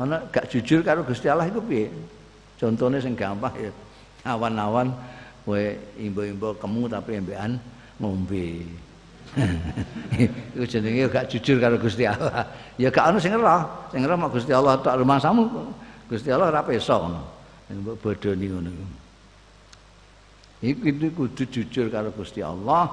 Ana 0.03 0.27
gak 0.35 0.51
jujur 0.51 0.83
karo 0.83 1.07
Gusti 1.07 1.31
Allah 1.31 1.47
iku 1.47 1.63
piye? 1.63 1.87
Contohnya 2.63 3.03
sing 3.03 3.19
gampang 3.19 3.51
ya 3.59 3.75
awan-awan 4.23 4.95
we 5.51 5.75
imbo-imbo 5.99 6.55
kemu 6.55 6.87
tapi 6.87 7.19
embean 7.19 7.59
ngombe. 7.99 8.63
Iku 10.55 10.63
jenenge 10.71 11.11
gak 11.11 11.27
jujur 11.27 11.59
karo 11.59 11.75
Gusti 11.83 12.07
Allah. 12.07 12.47
Ya 12.79 12.95
gak 12.95 13.11
ono 13.11 13.19
sing 13.19 13.35
ngerah, 13.35 13.91
sing 13.91 14.07
ngerah 14.07 14.15
mak 14.15 14.31
Gusti 14.31 14.55
Allah 14.55 14.79
tok 14.79 14.95
rumahsamu. 14.95 15.43
Gusti 16.07 16.31
Allah 16.31 16.55
ora 16.55 16.63
peso 16.63 16.95
ngono. 17.03 17.23
Mbok 17.73 17.97
bodoni 17.99 18.47
ngono 18.47 18.69
iku. 18.71 18.87
Iku 20.63 21.11
kudu 21.19 21.43
jujur 21.51 21.91
karo 21.91 22.15
Gusti 22.15 22.47
Allah 22.47 22.87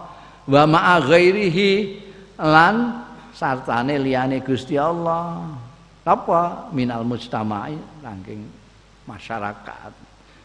wa 0.49 0.63
ma'a 0.65 0.97
ghairihi 1.05 2.01
lan 2.41 3.05
sartane 3.37 4.01
liyane 4.01 4.41
Gusti 4.41 4.81
Allah. 4.81 5.45
Apa 6.09 6.73
minal 6.73 7.05
mujtama'i 7.05 7.77
saking 8.01 8.58
masyarakat. 9.09 9.93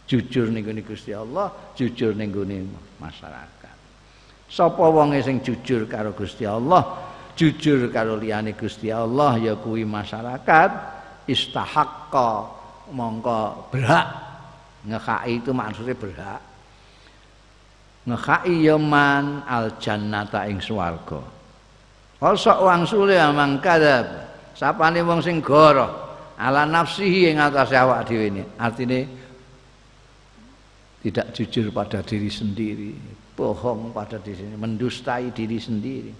Jujur 0.09 0.49
ning 0.49 0.65
Gusti 0.85 1.13
Allah, 1.13 1.53
jujur 1.77 2.17
ning 2.17 2.33
masyarakat. 3.01 3.77
Sapa 4.49 4.85
wonge 4.89 5.21
sing 5.25 5.41
jujur 5.41 5.89
karo 5.89 6.13
Gusti 6.13 6.45
Allah, 6.45 7.05
jujur 7.37 7.89
karo 7.89 8.17
liyane 8.17 8.53
Gusti 8.57 8.89
Allah 8.93 9.37
ya 9.41 9.57
kuwi 9.57 9.85
masyarakat. 9.85 10.71
Istahaqqa 11.25 12.31
mongko 12.93 13.73
berhak. 13.73 14.09
Ngekai 14.85 15.41
itu 15.41 15.57
maksudnya 15.57 15.97
berhak. 15.97 16.43
Ngekai 18.05 18.69
yaman 18.69 19.49
al 19.49 19.81
jannata 19.81 20.45
ing 20.45 20.61
swarga. 20.61 21.25
Kosok 22.21 22.59
wang 22.61 22.85
sule 22.85 23.17
amang 23.17 23.57
kadab 23.65 24.05
sapane 24.53 25.01
wong 25.01 25.25
sing 25.25 25.41
goroh 25.41 26.04
ala 26.39 26.67
nafsihi 26.67 27.31
yang 27.31 27.45
atas 27.47 27.71
awak 27.75 28.07
dhewe 28.11 28.31
ini. 28.31 28.43
Artinya 28.59 29.01
tidak 31.05 31.27
jujur 31.37 31.69
pada 31.69 32.01
diri 32.01 32.33
sendiri 32.33 32.93
bohong 33.35 33.91
pada 33.91 34.17
diri 34.23 34.41
sendiri 34.47 34.59
mendustai 34.59 35.35
diri 35.35 35.59
sendiri. 35.59 36.13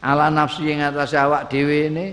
Ala 0.00 0.32
nafsi 0.32 0.64
yang 0.64 0.86
atas 0.92 1.12
awak 1.16 1.48
dhewe 1.52 1.88
ini 1.92 2.06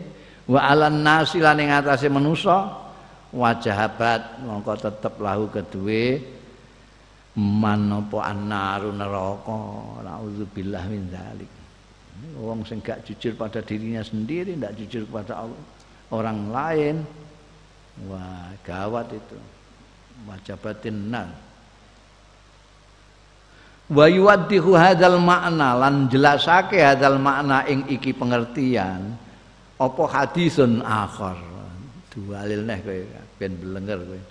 wa 0.48 0.64
ala 0.64 0.88
nasi 0.88 1.44
lan 1.44 1.60
ing 1.60 1.72
atase 1.72 2.08
manusa 2.08 2.88
wajahabat 3.32 4.44
mongko 4.44 4.74
tetep 4.80 5.14
lahu 5.20 5.52
kedue 5.52 6.24
man 7.38 7.92
apa 7.92 8.18
annaru 8.34 8.92
neraka 8.96 9.62
naudzubillah 10.04 10.84
min 10.88 11.12
dzalik. 11.12 11.52
Wong 12.42 12.66
sing 12.66 12.82
gak 12.82 13.06
jujur 13.06 13.38
pada 13.38 13.62
dirinya 13.62 14.02
sendiri 14.02 14.58
ndak 14.58 14.74
jujur 14.74 15.06
kepada 15.06 15.46
orang 16.10 16.50
lain 16.50 16.96
Wah, 18.06 18.54
gawat 18.62 19.10
itu. 19.10 19.38
Wajabatin 20.30 21.10
nal. 21.10 21.30
Wa 23.88 24.06
yuwaddihu 24.12 24.76
hadzal 24.76 25.18
makna 25.18 25.74
lan 25.80 26.12
jelasake 26.12 26.78
hadzal 26.78 27.16
makna 27.18 27.64
ing 27.66 27.88
iki 27.88 28.12
pengertian 28.12 29.16
apa 29.80 30.04
hadisun 30.12 30.84
akhar. 30.84 31.40
Dualil 32.12 32.68
neh 32.68 32.80
kowe 32.84 33.00
ben 33.40 33.56
belenger 33.56 34.04
kowe. 34.04 34.22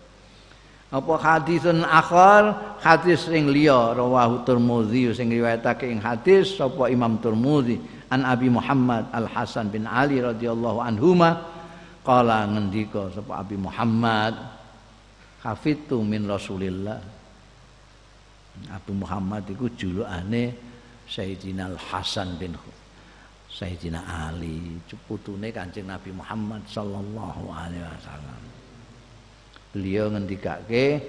Apa 0.92 1.14
hadisun 1.18 1.82
akhar 1.88 2.76
hadis 2.84 3.24
sing 3.26 3.48
liya 3.48 3.96
rawahu 3.96 4.44
Tirmidzi 4.44 5.16
sing 5.16 5.32
riwayatake 5.32 5.88
ing 5.88 6.04
hadis 6.04 6.60
sapa 6.60 6.92
Imam 6.92 7.16
Tirmidzi 7.16 7.80
an 8.12 8.28
Abi 8.28 8.52
Muhammad 8.52 9.08
Al 9.10 9.24
Hasan 9.24 9.72
bin 9.72 9.88
Ali 9.88 10.20
radhiyallahu 10.20 10.84
anhuma 10.84 11.55
Kala 12.06 12.46
ngendika 12.46 13.10
sapa 13.10 13.42
Abi 13.42 13.58
Muhammad 13.58 14.38
Hafidtu 15.42 16.06
min 16.06 16.22
Rasulillah. 16.30 17.02
Abu 18.70 18.94
Muhammad 18.94 19.42
iku 19.50 19.66
julukane 19.74 20.54
Sayyidina 21.10 21.74
Hasan 21.74 22.38
bin 22.38 22.54
Sayyidina 23.50 24.06
Ali 24.30 24.78
putune 25.10 25.50
Kanjeng 25.50 25.90
Nabi 25.90 26.14
Muhammad 26.14 26.62
sallallahu 26.70 27.50
alaihi 27.50 27.82
wasallam. 27.82 28.42
Beliau 29.74 30.06
ngendikake 30.14 31.02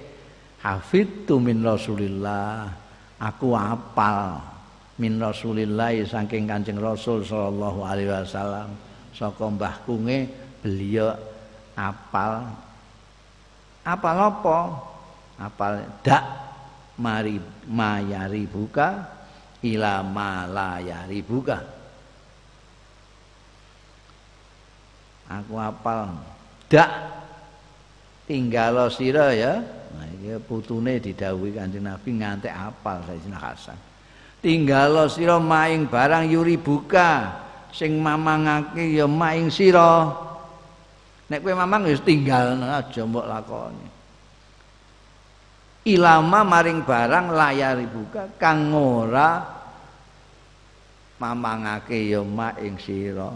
Hafidtu 0.65 1.37
min 1.37 1.61
Rasulillah. 1.61 2.73
Aku 3.21 3.53
apal 3.53 4.41
min 4.97 5.21
Rasulillah 5.21 5.93
saking 6.09 6.49
Kanjeng 6.49 6.81
Rasul 6.81 7.21
sallallahu 7.21 7.85
alaihi 7.85 8.09
wasallam 8.09 8.69
saka 9.13 9.49
mbah 9.49 9.81
kunge 9.85 10.46
beliau 10.61 11.13
apal. 11.77 12.49
Apal 13.85 14.17
apa? 14.17 14.57
Apal 15.37 15.73
dak 16.01 16.25
mari 16.97 17.37
mayari 17.69 18.49
buka 18.49 19.05
ila 19.61 20.01
malayari 20.01 21.21
buka. 21.21 21.61
Aku 25.29 25.55
apal. 25.61 26.17
Dak 26.67 26.91
tinggal 28.27 28.89
sira 28.91 29.31
ya. 29.31 29.61
Nah 29.93 30.07
iki 30.19 30.35
putune 30.43 30.99
didhawuhi 30.99 31.55
Kanjeng 31.55 31.87
Nabi 31.87 32.09
ngantek 32.17 32.51
apal 32.51 33.05
Sayyidina 33.07 33.39
Hasan. 33.39 33.79
Tinggal 34.43 35.07
sira 35.07 35.39
maing 35.39 35.87
barang 35.87 36.27
yuri 36.27 36.59
buka. 36.59 37.45
Sing 37.71 37.99
mamangake 38.01 38.95
ya 38.95 39.05
maing 39.05 39.53
sira 39.53 40.26
nek 41.27 41.39
kowe 41.43 41.53
mamang 41.53 41.91
ya 41.91 41.95
tinggal 41.99 42.55
aja 42.63 43.01
mbok 43.03 43.27
lakoni. 43.27 43.87
Ilama 45.87 46.43
maring 46.43 46.83
barang 46.83 47.31
layar 47.31 47.79
buka 47.87 48.35
kang 48.35 48.75
ora 48.75 49.39
mamangake 51.19 52.11
ya 52.11 52.19
maing 52.23 52.75
sira. 52.75 53.31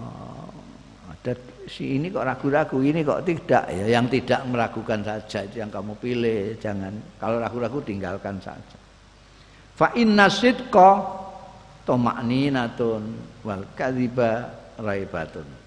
Ada 1.11 1.31
si 1.71 1.95
ini 1.95 2.11
kok 2.11 2.27
ragu-ragu 2.27 2.83
ini 2.83 3.07
kok 3.07 3.23
tidak 3.23 3.71
ya. 3.71 3.85
Yang 3.95 4.19
tidak 4.19 4.41
meragukan 4.51 4.99
saja 4.99 5.47
itu 5.47 5.63
yang 5.63 5.71
kamu 5.71 5.95
pilih. 5.95 6.59
Jangan 6.59 6.91
kalau 7.15 7.39
ragu-ragu 7.39 7.79
tinggalkan 7.87 8.35
saja. 8.43 8.77
Fa 9.75 9.95
inna 9.95 10.27
sidqa 10.27 11.07
tamakninatun 11.87 13.03
wal 13.47 13.63
kadhiba 13.79 14.51
raibatun. 14.75 15.60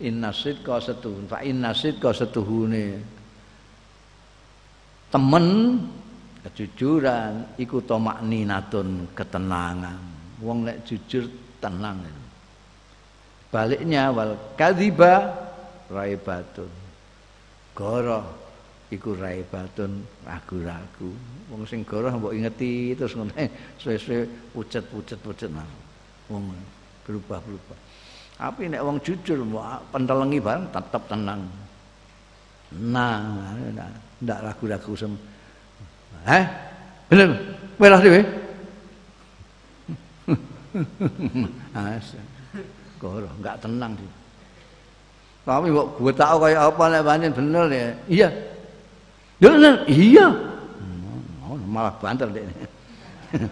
Inna 0.00 0.32
sidqa 0.32 0.80
setuhun. 0.80 1.28
Fa 1.28 1.44
inna 1.44 1.76
sidqa 1.76 2.10
setuhune. 2.16 3.00
Temen 5.10 5.46
kejujuran 6.46 7.60
iku 7.60 7.84
tamakninatun 7.84 9.12
ketenangan. 9.12 10.00
Wong 10.40 10.64
nek 10.64 10.88
jujur 10.88 11.28
tenang. 11.60 12.00
Baliknya 13.50 14.14
wal 14.14 14.38
kadhiba 14.54 15.34
raibatun 15.90 16.70
goro 17.74 18.22
iku 18.88 19.18
raibatun 19.18 20.06
ragu-ragu. 20.24 21.10
Wong 21.50 21.66
sing 21.66 21.82
goro 21.82 22.08
mbok 22.14 22.32
ingeti 22.32 22.94
terus 22.94 23.18
ngono. 23.18 23.34
Suwe-suwe 23.82 24.54
pucet-pucet-pucet. 24.54 25.50
Nah 25.50 25.66
wong 26.30 26.54
berubah-berubah 27.04 27.90
tapi 28.40 28.72
nek 28.72 28.80
wong 28.80 28.96
jujur 29.04 29.44
pentelengi 29.92 30.40
bareng 30.40 30.64
tetap 30.72 31.04
tenang 31.04 31.44
nah 32.72 33.20
ndak 34.24 34.38
ragu-ragu 34.40 34.96
sem 34.96 35.12
eh 36.24 36.44
bener 37.12 37.36
welas 37.76 38.00
dhewe 38.00 38.24
Goro, 43.00 43.32
enggak 43.40 43.56
tenang 43.64 43.96
dia. 43.96 44.12
Tapi 45.48 45.72
kok 45.72 45.88
gue 45.96 46.12
tahu 46.12 46.36
kayak 46.44 46.60
apa 46.68 46.82
nek 46.92 47.02
pancen 47.08 47.32
bener 47.32 47.64
ya. 47.72 47.88
Iya. 48.06 48.28
Ya 49.40 49.48
bener, 49.56 49.74
iya. 49.88 50.26
Oh, 51.48 51.56
malah 51.64 51.96
banter 51.96 52.28
deh. 52.28 52.44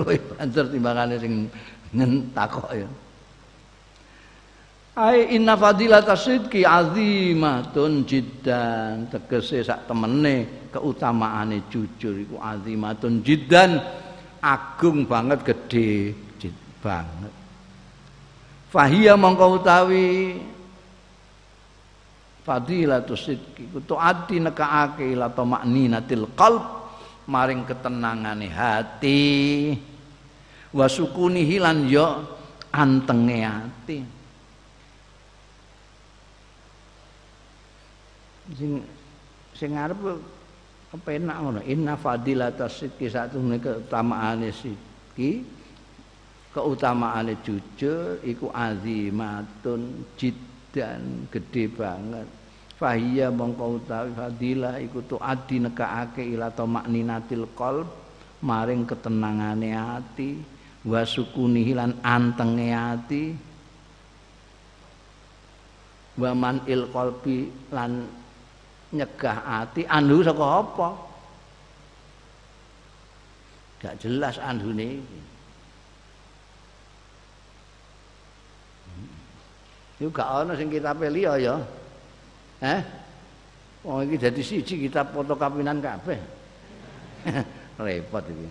Luwih 0.00 0.16
banter 0.32 0.64
timbangane 0.72 1.20
sing 1.20 1.52
takok 2.32 2.72
ya. 2.72 2.88
Ai 4.92 5.32
inna 5.40 5.56
fadilata 5.56 6.12
sidqi 6.12 6.68
azimatun 6.68 8.04
jiddan. 8.04 9.08
Tegese 9.08 9.64
sak 9.64 9.88
temene 9.88 10.68
keutamaane 10.68 11.64
jujur 11.72 12.20
iku 12.20 12.36
azimatun 12.36 13.24
jiddan. 13.24 13.80
Agung 14.44 15.08
banget 15.08 15.48
gede 15.48 16.12
banget. 16.84 17.32
Fahia 18.68 19.16
mongko 19.16 19.62
utawi 19.62 20.36
fadilatus 22.44 23.32
sidqi 23.32 23.72
kutu 23.72 23.96
ati 23.96 24.44
nekaake 24.44 25.08
ila 25.16 25.32
tamakninatil 25.32 26.28
qalb 26.36 26.64
maring 27.32 27.64
ketenangane 27.64 28.48
hati. 28.52 29.24
Wa 30.68 30.84
sukunihi 30.84 31.56
lan 31.56 31.88
yo 31.88 32.28
antenge 32.76 33.40
ati 33.40 34.21
sing 38.56 38.84
sing 39.56 39.76
arep 39.76 39.98
kepenak 40.92 41.36
ngono. 41.40 41.60
Inna 41.64 41.96
fadilatus 41.96 42.84
sidqi 42.84 43.08
satune 43.08 43.56
keutamaane 43.56 44.52
sidqi 44.52 45.44
keutamaane 46.52 47.40
jujur 47.40 48.20
iku 48.20 48.52
azimatun 48.52 50.04
jiddan 50.20 51.28
gede 51.32 51.64
banget. 51.72 52.28
Fahiya 52.76 53.30
mongko 53.30 53.78
utawi 53.78 54.10
fadilah 54.12 54.76
iku 54.82 55.00
tuadi 55.06 55.62
nekaake 55.62 56.22
ila 56.34 56.50
tamakninatil 56.50 57.46
qalb 57.54 57.86
maring 58.42 58.84
ketenangane 58.84 59.70
ati 59.70 60.42
wa 60.82 61.00
sukunihi 61.06 61.72
lan 61.78 61.94
antenge 62.02 62.68
ati. 62.74 63.24
Wa 66.12 66.36
man 66.36 66.60
il 66.68 66.84
qalbi 66.92 67.48
lan 67.72 68.04
nyegah 68.92 69.64
ati 69.64 69.88
andu 69.88 70.20
saka 70.20 70.44
apa 70.60 70.88
gak 73.82 73.94
jelas 73.98 74.36
andune 74.38 75.00
iki 75.00 75.20
Iku 80.02 80.10
gak 80.10 80.42
ana 80.42 80.58
sing 80.58 80.66
kitabe 80.66 81.06
liya 81.14 81.38
ya. 81.38 81.54
Eh? 82.58 82.82
Wong 83.86 84.10
iki 84.10 84.18
dadi 84.18 84.42
siji 84.42 84.74
kitab 84.90 85.14
fotokapinan 85.14 85.78
kabeh. 85.78 86.18
repot 87.86 88.26
iki. 88.26 88.48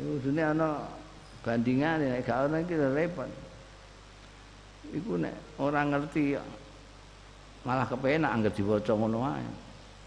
Iku 0.00 0.12
dene 0.24 0.42
ana 0.56 0.88
bandingane 1.44 2.16
nek 2.16 2.24
gak 2.24 2.48
ana 2.48 2.64
iki 2.64 2.80
repot. 2.80 3.28
Iku 4.88 5.20
nek 5.20 5.36
ora 5.60 5.84
ngerti 5.84 6.40
malah 7.64 7.86
kepenak 7.88 8.30
anggere 8.32 8.54
diwaca 8.56 8.92
ngono 8.94 9.18
wae. 9.24 9.44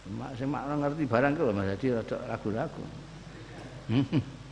Mak 0.03 0.31
sing 0.35 0.51
mak 0.51 0.67
ngerti 0.67 1.07
barang 1.07 1.33
ku 1.37 1.47
Mas 1.55 1.67
dadi 1.71 1.87
rada 1.95 2.17
ragu-ragu. 2.27 2.83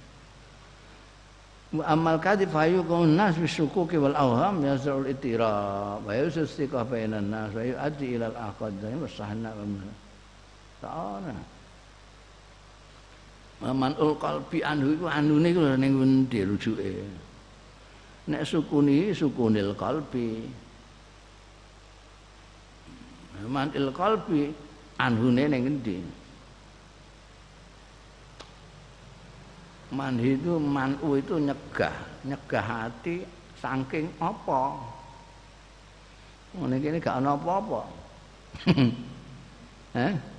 amal 1.79 2.19
kadhib 2.19 2.51
fayuqun 2.51 3.15
nas 3.15 3.39
bisukuki 3.39 3.95
wal 3.95 4.11
awham 4.11 4.59
yazrul 4.59 5.07
itira 5.07 5.95
wa 6.03 6.11
yusistiqa 6.11 6.83
bainan 6.83 7.31
nas 7.31 7.55
wa 7.55 7.63
yuaddi 7.63 8.19
ila 8.19 8.27
al 8.27 8.51
aqad 8.51 8.75
wa 8.83 9.07
sahna 9.07 9.55
wa 9.55 9.63
ta'ala 10.83 11.35
Maman 13.61 13.93
ul 14.01 14.17
qalbi 14.17 14.65
anhu 14.65 14.97
iku 14.97 15.05
anune 15.05 15.53
iku 15.53 15.61
ning 15.77 15.93
ngendi 15.93 16.39
rujuke. 16.49 16.91
Nek 18.33 18.41
sukuni 18.41 19.13
sukunil 19.13 19.77
qalbi 19.77 20.49
Man 23.47 23.71
il 23.73 23.89
qalbi 23.93 24.53
anhune 24.97 25.43
ning 25.49 25.63
ngendi? 25.65 25.97
Manhi 29.91 30.39
itu 30.39 30.55
manu 30.55 31.19
itu 31.19 31.35
nyegah. 31.35 31.91
Nyegah 32.23 32.63
hati 32.63 33.27
saking 33.59 34.07
apa? 34.23 34.79
Ngene 36.55 36.75
iki 36.79 36.99
gak 36.99 37.19
ana 37.19 37.35
apa-apa. 37.35 37.81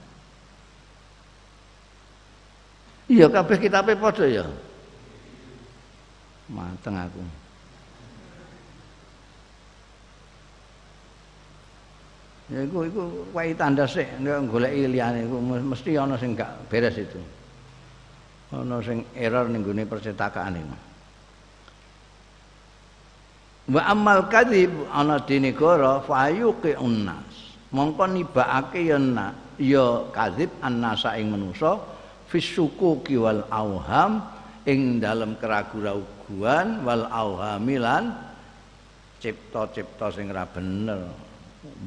Iya 3.12 3.28
kabeh 3.28 3.60
kitabe 3.60 3.92
padha 3.92 4.24
ya. 4.24 4.46
Mateng 6.48 6.96
aku 6.96 7.20
ya 12.52 12.60
iku 12.68 12.78
iku 12.84 13.02
wae 13.32 13.56
tanda 13.56 13.88
sik. 13.88 14.20
Goleki 14.22 14.92
liyane 14.92 15.24
iku 15.24 15.40
mesti 15.40 15.96
ana 15.96 16.20
sing 16.20 16.36
gak 16.36 16.68
beres 16.68 17.00
itu. 17.00 17.18
Ana 18.52 18.78
sing 18.84 19.08
error 19.16 19.48
ning 19.48 19.64
gone 19.64 19.88
percetakan 19.88 20.60
iku. 20.60 20.76
Wa 23.72 23.82
amal 23.88 24.28
kadzib 24.28 24.70
ana 24.92 25.16
di 25.24 25.40
negara 25.40 26.04
fayuqi 26.04 26.76
unnas 26.76 27.56
mongko 27.72 28.04
nibakake 28.12 28.84
ya 28.84 29.00
ya 29.56 29.86
kadzib 30.12 30.52
annasa 30.60 31.16
ing 31.16 31.32
manusa 31.32 31.80
fisukuki 32.28 33.16
wal 33.16 33.48
auham 33.48 34.20
ing 34.68 35.00
dalam 35.00 35.38
keraguan-raguan 35.40 36.84
wal 36.84 37.04
auhamilan 37.08 38.12
cipta-cipta 39.22 40.10
sing 40.12 40.28
ora 40.28 40.44
bener 40.44 41.00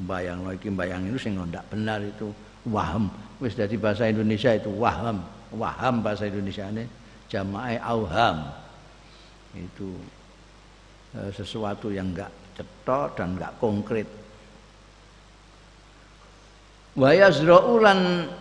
bayang 0.08 0.44
iki 0.52 0.72
bayang 0.72 1.04
itu 1.08 1.18
sing 1.20 1.36
ndak 1.36 1.64
benar 1.68 2.00
itu. 2.00 2.32
Waham. 2.66 3.12
Wis 3.38 3.54
dari 3.54 3.76
bahasa 3.78 4.08
Indonesia 4.08 4.50
itu 4.56 4.72
waham. 4.72 5.22
Waham 5.54 6.02
bahasa 6.02 6.26
Indonesia 6.26 6.66
ini 6.72 6.84
jamaah 7.30 7.78
auham. 7.84 8.36
Itu 9.54 9.94
e, 11.14 11.30
sesuatu 11.30 11.92
yang 11.92 12.10
enggak 12.10 12.32
cetok 12.58 13.14
dan 13.14 13.38
enggak 13.38 13.52
konkret. 13.62 14.08
Wa 16.96 17.12
yazra'ulan 17.12 18.32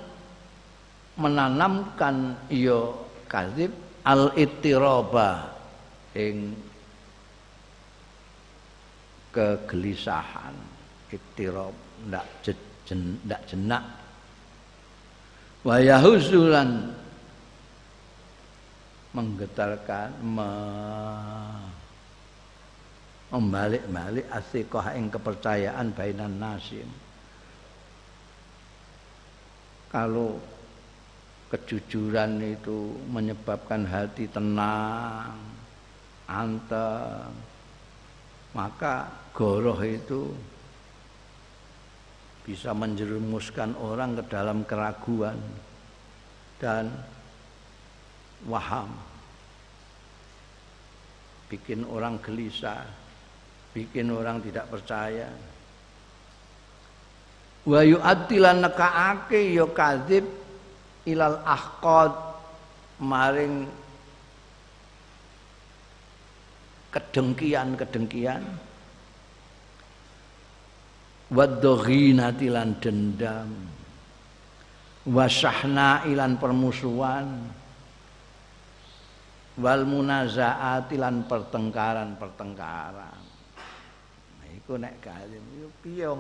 menanamkan 1.20 2.48
iyo 2.50 3.08
kadzib 3.28 3.72
al 4.08 4.32
ittiraba 4.36 5.52
ing 6.16 6.56
kegelisahan 9.36 10.75
ittirab 11.12 11.74
ndak 12.10 12.26
jen, 12.42 13.20
ndak 13.26 13.42
jenak. 13.50 13.84
Wa 15.66 15.82
yahuzulan 15.82 16.94
menggetarkan 19.16 20.12
me, 20.22 20.52
membalik-balik 23.34 24.30
asiqah 24.30 24.94
ing 24.94 25.10
kepercayaan 25.10 25.90
bainan 25.96 26.38
nasim. 26.38 26.86
Kalau 29.90 30.38
kejujuran 31.50 32.42
itu 32.44 32.94
menyebabkan 33.08 33.88
hati 33.88 34.28
tenang 34.28 35.40
anteng 36.26 37.32
maka 38.56 39.08
goroh 39.36 39.78
itu 39.84 40.34
bisa 42.46 42.78
menjerumuskan 42.78 43.74
orang 43.82 44.22
ke 44.22 44.24
dalam 44.30 44.62
keraguan 44.70 45.42
dan 46.62 46.94
waham. 48.46 48.94
Bikin 51.50 51.86
orang 51.90 52.22
gelisah 52.22 53.06
bikin 53.76 54.08
orang 54.16 54.40
tidak 54.40 54.72
percaya. 54.72 55.28
Wa 57.68 57.84
yu'addilan 57.84 58.64
nekaake 58.64 59.52
ya 59.52 59.68
kadzib 59.68 60.24
ilal 61.04 61.44
ahqad 61.44 62.16
maring 63.04 63.68
kedengkian-kedengkian 66.96 68.48
wadoghinati 71.32 72.48
lan 72.52 72.78
dendam. 72.78 73.50
Wasahna 75.06 76.06
ilan 76.10 76.38
permusuhan. 76.42 77.28
Wal 79.56 79.88
munazaati 79.88 81.00
lan 81.00 81.24
pertengkaran-pertengkaran. 81.32 83.24
Nah 84.36 84.50
iku 84.52 84.76
nek 84.76 85.00
kalim 85.00 85.46
yo 85.56 85.72
piye 85.80 86.12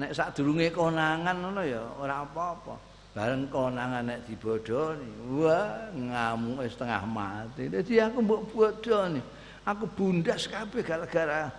nek 0.00 0.16
sadurunge 0.16 0.72
konangan 0.72 1.36
ngono 1.36 1.60
ya 1.60 1.84
ora 2.00 2.24
apa-apa. 2.24 2.88
Bareng 3.12 3.52
konangan 3.52 4.08
nek 4.08 4.24
dibodoni. 4.24 5.44
Wah 5.44 5.92
ngamuk 5.92 6.64
setengah 6.64 7.04
mati. 7.04 7.68
Dadi 7.68 8.00
aku 8.00 8.18
mbok 8.24 8.42
bodoni. 8.48 9.20
Aku 9.68 9.84
bundas 9.92 10.48
kabeh 10.48 10.80
gara-gara 10.80 11.52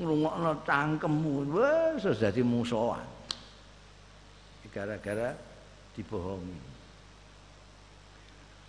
ngrungokno 0.00 0.64
cangkemmu. 0.64 1.34
Wis 1.52 2.16
dadi 2.16 2.40
musuhan. 2.40 3.04
Gara-gara 4.70 5.34
dibohongi. 5.92 6.70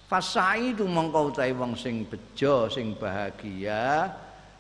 Fasaidu 0.10 0.90
mongko 0.90 1.32
utahe 1.32 1.56
wong 1.56 1.78
sing 1.78 2.04
bejo 2.04 2.68
sing 2.68 2.98
bahagia 3.00 4.12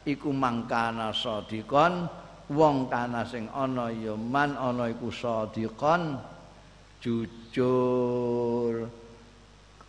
iku 0.07 0.31
mangkana 0.31 1.11
sadikon 1.11 2.07
wong 2.47 2.87
kana 2.87 3.27
sing 3.27 3.51
ana 3.51 3.91
ya 3.91 4.15
man 4.15 4.55
ana 4.55 4.87
iku 4.87 5.11
sadikon 5.11 6.21
jujur. 7.01 8.85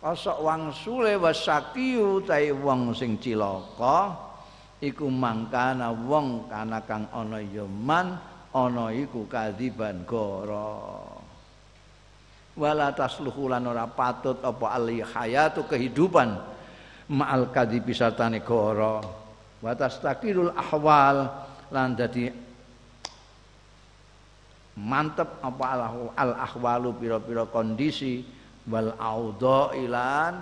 Kosok 0.03 0.37
wangsule 0.43 1.15
wasakiyu 1.15 2.19
tai 2.27 2.51
wong 2.51 2.91
sing 2.91 3.15
cilaka 3.21 4.32
iku 4.83 5.07
mangkana 5.07 5.95
wong 5.95 6.51
kana 6.51 6.83
kang 6.83 7.07
ana 7.15 7.39
ya 7.39 7.63
man 7.63 8.19
ana 8.51 8.91
iku 8.91 9.23
kadziban 9.31 10.03
goro. 10.03 11.07
Wala 12.53 12.93
tasluhu 12.93 13.49
lan 13.49 13.65
ora 13.65 13.87
patut 13.89 14.37
apa 14.43 14.77
ali 14.77 15.01
hayatu 15.01 15.65
kehidupan 15.65 16.37
ma'al 17.09 17.49
kadhibi 17.49 17.95
sartane 17.95 18.43
goro. 18.43 18.99
Wa 19.63 19.71
tastakirul 19.73 20.51
ahwal 20.51 21.31
lan 21.71 21.95
dadi 21.95 22.27
mantep 24.77 25.39
apa 25.39 25.65
al 26.13 26.31
ahwalu 26.35 26.93
pira-pira 26.99 27.47
kondisi 27.47 28.21
wal 28.67 28.93
audha 28.99 29.73
ilan 29.79 30.33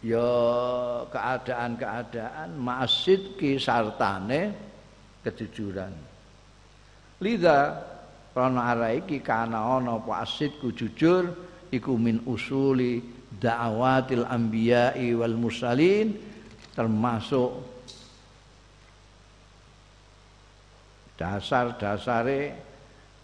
ya 0.00 0.32
keadaan-keadaan 1.12 2.56
masid 2.56 3.36
ki 3.36 3.60
sartane 3.60 4.52
kejujuran. 5.20 5.92
Lida 7.20 7.76
krana 8.32 8.72
ara 8.72 8.96
iki 8.96 9.20
kana 9.20 9.76
ana 9.76 10.00
apa 10.00 10.24
asidku 10.24 10.72
jujur 10.72 11.28
iku 11.68 12.00
min 12.00 12.24
usuli 12.24 13.04
da'awatil 13.36 14.24
anbiya'i 14.24 15.12
wal 15.12 15.36
mursalin 15.36 16.16
termasuk 16.72 17.60
dasar-dasare 21.20 22.56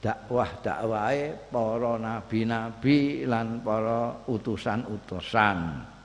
dakwah-dakwahe 0.04 1.48
para 1.48 1.92
nabi-nabi 1.96 3.24
lan 3.24 3.64
para 3.64 4.20
utusan-utusan 4.28 5.95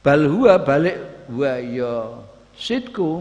bal 0.00 0.24
huwa 0.28 0.56
balik 0.60 1.28
wa 1.28 1.54
ya 1.60 2.20
sidku 2.56 3.20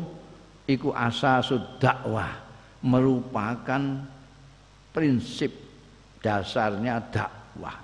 iku 0.65 0.95
asasud 0.95 1.79
dakwah 1.79 2.39
merupakan 2.83 4.05
prinsip 4.95 5.51
dasarnya 6.23 6.99
dakwah. 7.11 7.77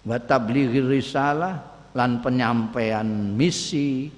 Wa 0.00 0.16
tablighi 0.16 0.80
risalah 0.80 1.60
lan 1.92 2.24
penyampaian 2.24 3.04
misi 3.36 4.08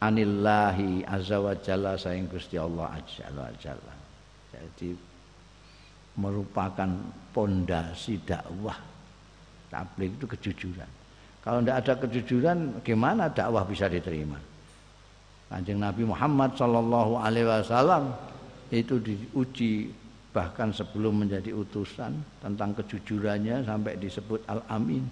anillahi 0.00 1.04
azza 1.04 1.36
wa 1.40 1.52
jalla 1.60 1.96
saing 2.00 2.24
Gusti 2.28 2.56
Allah 2.56 2.96
azza 2.96 3.28
wa 3.36 3.52
jadi 4.56 4.96
merupakan 6.16 6.88
pondasi 7.36 8.16
dakwah 8.24 8.95
Tablik 9.70 10.14
itu 10.16 10.26
kejujuran. 10.26 10.90
Kalau 11.42 11.62
tidak 11.62 11.76
ada 11.86 11.94
kejujuran, 12.02 12.58
gimana 12.82 13.30
dakwah 13.30 13.62
bisa 13.62 13.86
diterima? 13.86 14.38
Kanjeng 15.46 15.78
Nabi 15.78 16.02
Muhammad 16.02 16.58
Shallallahu 16.58 17.22
Alaihi 17.22 17.46
Wasallam 17.46 18.10
itu 18.74 18.98
diuji 18.98 19.94
bahkan 20.34 20.74
sebelum 20.74 21.22
menjadi 21.22 21.54
utusan 21.54 22.18
tentang 22.42 22.74
kejujurannya 22.74 23.62
sampai 23.62 23.94
disebut 23.94 24.42
al 24.50 24.60
amin. 24.66 25.06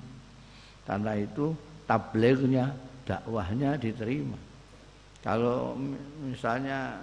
Karena 0.85 1.15
itu 1.17 1.55
tablignya, 1.87 2.75
dakwahnya 3.07 3.79
diterima. 3.79 4.37
Kalau 5.23 5.79
misalnya 6.21 6.99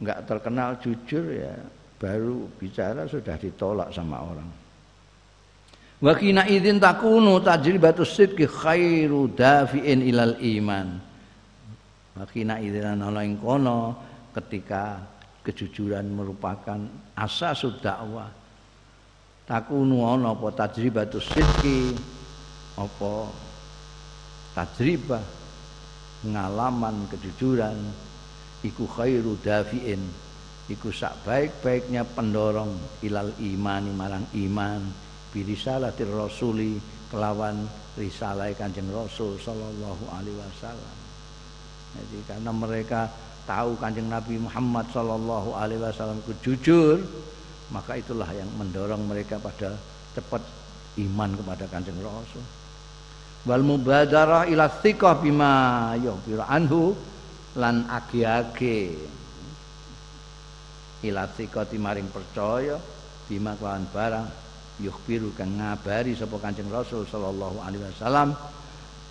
nggak 0.00 0.24
terkenal 0.24 0.78
jujur 0.80 1.24
ya 1.28 1.52
baru 2.00 2.48
bicara 2.56 3.04
sudah 3.04 3.36
ditolak 3.36 3.92
sama 3.92 4.22
orang. 4.22 4.48
Wa 5.96 6.12
kina 6.12 6.44
idzin 6.44 6.76
takunu 6.76 7.40
tajribatus 7.40 8.20
sidqi 8.20 8.44
khairu 8.44 9.32
dafi'in 9.32 10.04
ilal 10.04 10.36
iman. 10.36 10.88
Wa 12.12 12.24
kina 12.28 12.60
idzin 12.60 13.00
ana 13.00 13.24
ing 13.24 13.40
kono 13.40 13.96
ketika 14.36 15.00
kejujuran 15.40 16.04
merupakan 16.12 16.84
asas 17.16 17.64
dakwah. 17.80 18.28
Takunu 19.48 20.04
ana 20.04 20.36
apa 20.36 20.52
tajribatus 20.52 21.32
sidqi 21.32 21.96
apa 22.76 23.32
tajribah 24.52 25.24
pengalaman 26.20 27.08
kejujuran 27.08 27.76
iku 28.60 28.84
khairu 28.84 29.40
dafi'in 29.40 30.02
iku 30.68 30.92
sak 30.92 31.24
baik-baiknya 31.24 32.04
pendorong 32.04 33.00
ilal 33.00 33.32
imani 33.40 33.92
marang 33.96 34.26
iman 34.34 35.05
birisalatir 35.36 36.08
rasuli 36.08 36.80
kelawan 37.12 37.68
risalah 38.00 38.48
kanjeng 38.56 38.88
rasul 38.88 39.36
sallallahu 39.36 40.08
alaihi 40.16 40.40
wasallam. 40.40 40.96
Jadi 41.96 42.18
karena 42.24 42.50
mereka 42.56 43.12
tahu 43.48 43.78
kanjeng 43.80 44.10
Nabi 44.10 44.36
Muhammad 44.42 44.90
Shallallahu 44.90 45.56
Alaihi 45.56 45.80
Wasallam 45.80 46.20
jujur, 46.44 47.00
maka 47.72 47.96
itulah 47.96 48.28
yang 48.34 48.50
mendorong 48.58 49.06
mereka 49.06 49.40
pada 49.40 49.78
cepat 50.12 50.42
iman 51.00 51.30
kepada 51.32 51.64
kanjeng 51.70 51.96
Rasul. 52.02 52.44
Wal 53.46 53.62
mubadarah 53.62 54.50
ila 54.50 54.66
thiqah 54.66 55.22
bima 55.22 55.94
yuhbiru 55.96 56.42
anhu 56.42 56.92
lan 57.56 57.86
agi-agi. 57.86 58.98
Ila 61.06 61.30
thiqah 61.30 61.70
maring 61.78 62.10
percaya 62.10 62.76
bima 63.30 63.54
kelawan 63.54 63.86
barang 63.94 64.45
yukhbiru 64.82 65.32
kang 65.32 65.56
ngabari 65.56 66.12
sapa 66.12 66.36
kanjeng 66.36 66.68
Rasul 66.68 67.08
sallallahu 67.08 67.60
alaihi 67.64 67.80
wasallam 67.80 68.36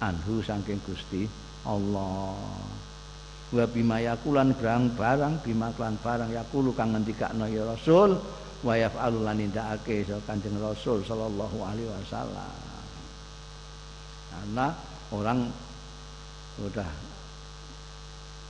anhu 0.02 0.42
saking 0.46 0.78
Gusti 0.86 1.26
Allah. 1.66 2.38
Wa 3.54 3.66
bima 3.70 4.02
yakulan 4.02 4.54
barang 4.58 4.98
barang 4.98 5.34
bima 5.46 5.70
klan 5.78 5.96
barang 6.02 6.34
yakulu 6.34 6.74
kang 6.74 6.94
ngendikakno 6.94 7.46
ya 7.50 7.66
Rasul 7.66 8.18
wa 8.66 8.74
yaf'alu 8.74 9.22
lan 9.22 9.38
nindakake 9.38 10.10
Kanjeng 10.26 10.58
Rasul 10.58 11.06
sallallahu 11.06 11.58
alaihi 11.62 11.86
wasallam. 11.86 12.58
Karena 14.34 14.74
orang 15.14 15.40
udah 16.60 16.90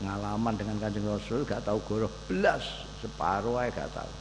ngalaman 0.03 0.53
dengan 0.55 0.79
Kanjeng 0.79 1.07
Rasul 1.07 1.43
gak 1.43 1.63
tahu 1.67 1.79
goroh 1.87 2.11
belas 2.27 2.63
separuh 3.03 3.59
aja 3.59 3.83
gak 3.83 3.91
tahu 3.95 4.11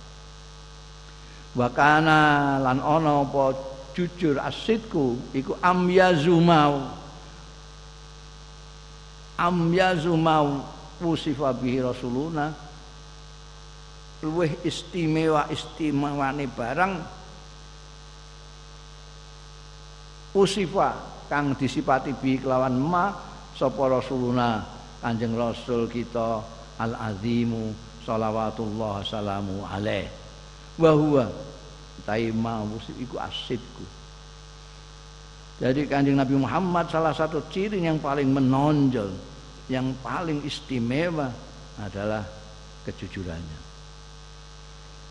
Wakana 1.55 2.59
lan 2.59 2.83
ana 2.83 3.23
apa 3.23 3.55
jujur 3.95 4.43
asidku 4.43 5.15
iku 5.31 5.55
amyazumau 5.63 6.83
am 9.39 9.57
yazumau 9.71 10.67
usifa 10.99 11.55
bihi 11.55 11.79
rasuluna. 11.79 12.51
Luweh 14.25 14.57
istimewa 14.67 15.47
istimewane 15.53 16.49
barang 16.49 16.97
usifa 20.35 20.97
kang 21.31 21.55
disipati 21.55 22.17
bi 22.19 22.41
kelawan 22.41 22.75
ma 22.75 23.15
sapa 23.55 23.85
rasuluna 23.87 24.65
kanjeng 24.99 25.37
rasul 25.39 25.87
kita 25.87 26.41
al 26.81 26.93
azimu 26.99 27.71
salawatullah 28.03 29.05
salamu 29.07 29.63
alaih 29.69 30.24
wa 30.79 30.91
huwa 30.93 31.25
taima 32.07 32.67
iku 32.99 33.17
asidku 33.19 33.85
jadi 35.63 35.87
kanjeng 35.87 36.19
Nabi 36.19 36.35
Muhammad 36.35 36.91
salah 36.91 37.15
satu 37.15 37.39
ciri 37.47 37.79
yang 37.79 38.03
paling 38.03 38.27
menonjol, 38.35 39.15
yang 39.71 39.95
paling 40.03 40.43
istimewa 40.43 41.31
adalah 41.79 42.27
kejujurannya. 42.83 43.61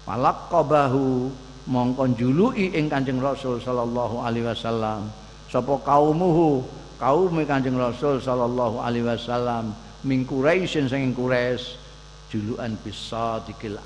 Falaqabahu 0.04 1.32
mongkon 1.72 2.20
juluki 2.20 2.76
ing 2.76 2.92
Kanjeng 2.92 3.24
Rasul 3.24 3.64
sallallahu 3.64 4.20
alaihi 4.20 4.44
wasallam 4.44 5.08
sapa 5.48 5.80
kaumuhu 5.80 6.60
kaum 7.00 7.40
Kanjeng 7.48 7.80
Rasul 7.80 8.20
sallallahu 8.20 8.84
alaihi 8.84 9.08
wasallam 9.08 9.72
min 10.04 10.28
Quraisy 10.28 10.92
saking 10.92 11.16
Quraisy 11.16 11.80
julukan 12.28 12.76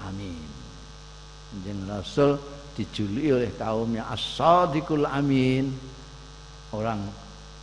amin. 0.09 0.56
Kanjeng 1.47 1.87
Rasul 1.87 2.35
dijuluki 2.75 3.31
oleh 3.33 3.51
kaumnya 3.55 4.05
as-sadiqul 4.11 5.07
amin 5.07 5.71
orang 6.75 6.99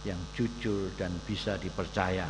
yang 0.05 0.19
jujur 0.33 0.93
dan 0.97 1.13
bisa 1.25 1.57
dipercaya. 1.61 2.27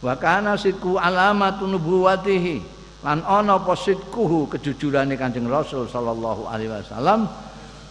Wa 0.00 0.14
kana 0.18 0.58
sidku 0.58 0.98
alamatun 0.98 1.74
nubuwatihi 1.78 2.56
lan 3.04 3.20
ana 3.26 3.60
apa 3.60 3.76
sidkuhu 3.76 4.48
kejujurane 4.50 5.14
Kanjeng 5.20 5.48
Rasul 5.50 5.86
sallallahu 5.90 6.48
alaihi 6.48 6.72
wasallam 6.72 7.28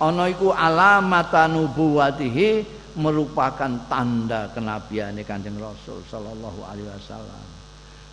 ana 0.02 0.24
iku 0.30 0.50
alamatan 0.52 1.54
nubuwatihi 1.54 2.50
merupakan 2.98 3.90
tanda 3.90 4.50
kenabiane 4.54 5.22
Kanjeng 5.26 5.58
Rasul 5.58 6.02
sallallahu 6.10 6.60
alaihi 6.66 6.90
wasallam. 6.90 7.44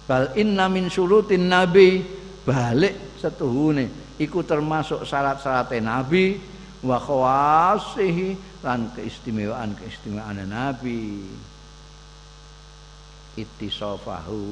Bal 0.05 0.35
inna 0.37 0.67
min 0.67 0.91
syurutin 0.91 1.47
nabi 1.47 2.03
balik 2.45 3.10
setuhune 3.21 4.17
iku 4.17 4.41
termasuk 4.41 5.05
syarat-syarat 5.05 5.77
nabi 5.85 6.41
wa 6.81 6.97
khawasihi 6.97 8.51
lan 8.65 8.93
keistimewaan-keistimewaan 8.97 10.45
Nabi. 10.49 11.25
Ittisafahu 13.37 14.45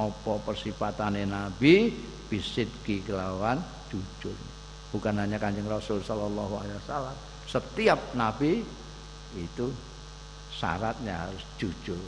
apa 0.00 0.32
persipatane 0.44 1.28
Nabi? 1.28 1.92
Bisidki 2.24 3.04
kelawan 3.04 3.60
jujur. 3.92 4.36
Bukan 4.94 5.14
hanya 5.20 5.36
kanjeng 5.36 5.68
Rasul 5.68 6.00
Shallallahu 6.00 6.54
Alaihi 6.56 6.78
Wasallam. 6.84 7.16
Setiap 7.44 8.00
Nabi 8.16 8.64
itu 9.36 9.66
syaratnya 10.54 11.28
harus 11.28 11.42
jujur. 11.60 12.00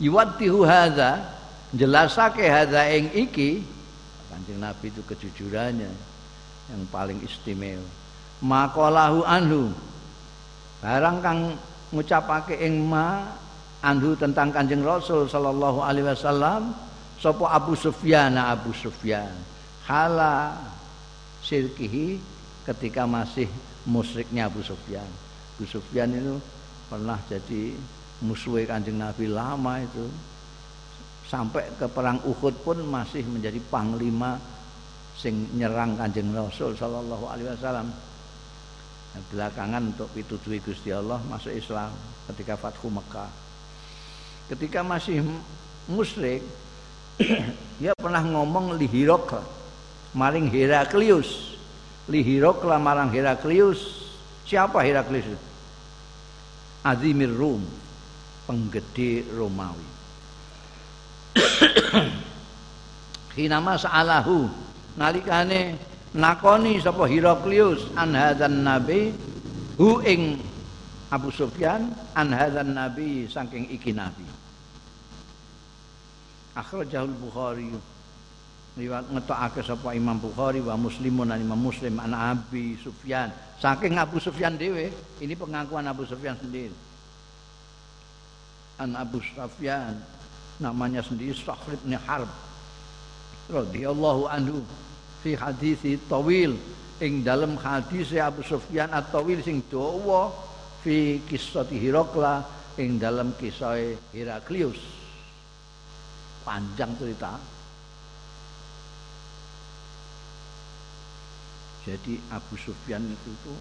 Yuwaddihu 0.00 0.64
hadza 0.64 1.24
jelasake 1.76 2.44
hadza 2.48 2.88
ing 2.90 3.12
iki. 3.12 3.62
Kanjeng 4.32 4.60
Nabi 4.60 4.92
itu 4.92 5.00
kejujurannya 5.06 5.92
yang 6.72 6.82
paling 6.90 7.20
istimewa. 7.22 7.86
Maqalahu 8.44 9.24
anhu. 9.24 9.72
Barang 10.82 11.24
kang 11.24 11.40
ngucapake 11.94 12.60
ing 12.60 12.84
ma 12.84 13.24
anhu 13.80 14.12
tentang 14.18 14.52
Kanjeng 14.52 14.84
Rasul 14.84 15.30
sallallahu 15.30 15.80
alaihi 15.80 16.10
wasallam 16.10 16.74
sapa 17.16 17.48
Abu 17.54 17.72
Sufyan? 17.78 18.36
Abu 18.36 18.76
Sufyan. 18.76 19.32
Hala 19.88 20.52
sirkihi 21.40 22.18
ketika 22.66 23.06
masih 23.06 23.48
musyriknya 23.86 24.50
Abu 24.50 24.60
Sufyan. 24.60 25.06
Abu 25.56 25.64
Sufyan 25.64 26.12
itu 26.12 26.36
pernah 26.90 27.16
jadi 27.30 27.72
musuh 28.20 28.60
Kanjeng 28.66 29.00
Nabi 29.00 29.30
lama 29.30 29.80
itu 29.80 30.04
sampai 31.26 31.66
ke 31.74 31.90
perang 31.90 32.22
Uhud 32.22 32.54
pun 32.62 32.78
masih 32.86 33.26
menjadi 33.26 33.58
panglima 33.66 34.38
sing 35.18 35.50
nyerang 35.58 35.98
Kanjeng 35.98 36.30
Rasul 36.30 36.78
sallallahu 36.78 37.26
alaihi 37.26 37.50
wasallam. 37.50 37.90
Belakangan 39.32 39.96
untuk 39.96 40.12
pituduhi 40.12 40.60
Gusti 40.60 40.92
Allah 40.92 41.16
masuk 41.24 41.50
Islam 41.50 41.88
ketika 42.30 42.54
Fathu 42.60 42.92
Mekah. 42.92 43.32
Ketika 44.52 44.84
masih 44.84 45.24
musyrik 45.88 46.44
dia 47.80 47.96
pernah 47.96 48.20
ngomong 48.20 48.76
lihirok 48.76 49.40
maring 50.12 50.52
Heraklius. 50.52 51.58
Lihirok 52.12 52.62
marang 52.78 53.10
Heraklius. 53.10 54.04
Siapa 54.46 54.84
Heraklius? 54.84 55.26
Azimir 56.86 57.32
Rum 57.34 57.66
penggede 58.46 59.26
Romawi 59.34 59.95
Hinama 63.36 63.76
sa'alahu. 63.76 64.48
Nalikane 64.96 65.76
nakoni 66.16 66.80
sapa 66.80 67.04
Heraklius 67.04 67.92
an 67.92 68.16
hadzan 68.16 68.64
nabi? 68.64 69.12
Hu 69.76 70.00
ing 70.00 70.40
Abu 71.12 71.28
Sufyan 71.28 71.92
an 72.16 72.32
hadzan 72.32 72.72
nabi? 72.72 73.28
Saking 73.28 73.68
iki 73.68 73.92
nabi. 73.92 74.24
Akhrajahul 76.56 77.12
Bukhari. 77.20 77.68
Riwayat 78.76 79.08
ngetokake 79.08 79.60
sapa 79.64 79.92
Imam 79.96 80.20
Bukhari 80.20 80.60
wa 80.60 80.76
Muslimun 80.76 81.32
dan 81.32 81.40
Imam 81.40 81.60
Muslim 81.60 82.00
an 82.00 82.12
Abi 82.16 82.76
Sufyan. 82.80 83.32
Saking 83.60 83.96
Abu 84.00 84.20
Sufyan 84.20 84.56
dhewe 84.56 84.92
ini 85.20 85.32
pengakuan 85.36 85.84
Abu 85.88 86.04
Sufyan 86.08 86.36
sendiri. 86.40 86.72
An 88.80 88.96
Abu 88.96 89.20
Sufyan 89.20 89.96
namanya 90.56 91.04
sendiri 91.04 91.36
Sakhr 91.36 91.76
bin 91.84 91.96
Harb 91.96 92.30
radhiyallahu 93.52 94.26
anhu 94.26 94.62
fi 95.22 95.36
hadisi 95.36 96.00
tawil. 96.10 96.56
Ing 96.96 97.20
dalam 97.20 97.60
hadis 97.60 98.16
Abu 98.16 98.40
Sufyan 98.40 98.88
at-tawil 98.88 99.44
sing 99.44 99.60
dawa 99.68 100.32
fi 100.80 101.20
kisah 101.28 101.68
Hirakla 101.68 102.40
ing 102.80 102.96
dalam 102.96 103.36
kisah 103.36 103.76
Heraklius. 104.16 104.80
Panjang 106.40 106.96
cerita. 106.96 107.36
Jadi 111.84 112.16
Abu 112.32 112.56
Sufyan 112.56 113.04
itu, 113.04 113.30
itu 113.30 113.54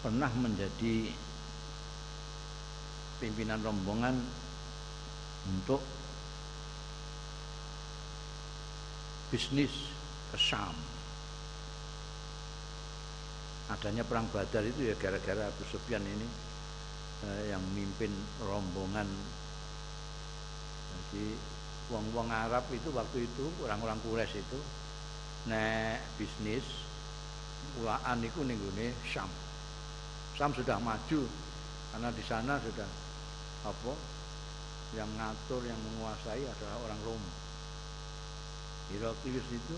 pernah 0.00 0.32
menjadi 0.40 1.12
pimpinan 3.20 3.60
rombongan 3.60 4.16
untuk 5.48 5.80
bisnis 9.30 9.72
ke 10.34 10.36
Syam. 10.36 10.74
Adanya 13.70 14.02
perang 14.02 14.26
Badar 14.34 14.66
itu 14.66 14.90
ya 14.90 14.98
gara-gara 14.98 15.46
Abu 15.46 15.62
Sufyan 15.70 16.02
ini 16.02 16.26
eh, 17.24 17.54
yang 17.54 17.62
mimpin 17.72 18.10
rombongan 18.42 19.06
jadi 21.10 21.26
wong-wong 21.90 22.30
Arab 22.30 22.62
itu 22.70 22.86
waktu 22.94 23.26
itu 23.26 23.44
orang-orang 23.66 23.98
Quraisy 24.06 24.38
itu 24.38 24.58
nek 25.50 25.98
bisnis 26.14 26.62
ulaan 27.82 28.22
itu 28.22 28.46
ning 28.46 28.58
Syam. 29.06 29.26
Syam 30.38 30.54
sudah 30.54 30.78
maju 30.78 31.26
karena 31.90 32.08
di 32.14 32.22
sana 32.22 32.62
sudah 32.62 32.86
apa 33.66 33.92
yang 34.98 35.10
ngatur 35.14 35.62
yang 35.62 35.78
menguasai 35.78 36.42
adalah 36.42 36.76
orang 36.82 37.00
Rom. 37.06 37.24
Heraklius 38.90 39.46
itu 39.54 39.76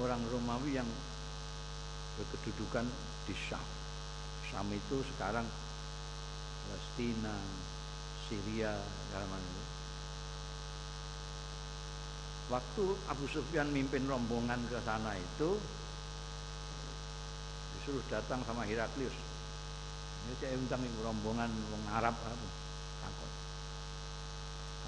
orang 0.00 0.20
Romawi 0.32 0.80
yang 0.80 0.88
berkedudukan 2.16 2.88
di 3.28 3.34
Syam. 3.36 3.64
Syam 4.48 4.68
itu 4.72 5.04
sekarang 5.14 5.44
Palestina, 6.64 7.36
Syria, 8.28 8.72
segala 8.80 9.26
macam. 9.28 9.64
Waktu 12.50 12.84
Abu 13.06 13.24
Sufyan 13.30 13.70
mimpin 13.70 14.08
rombongan 14.10 14.58
ke 14.66 14.80
sana 14.82 15.14
itu 15.14 15.60
disuruh 17.78 18.02
datang 18.10 18.42
sama 18.42 18.66
Heraklius. 18.66 19.14
Ini 20.30 20.58
undang 20.58 20.82
rombongan 21.04 21.50
orang 21.50 21.86
Arab 21.94 22.14
apa? 22.16 22.59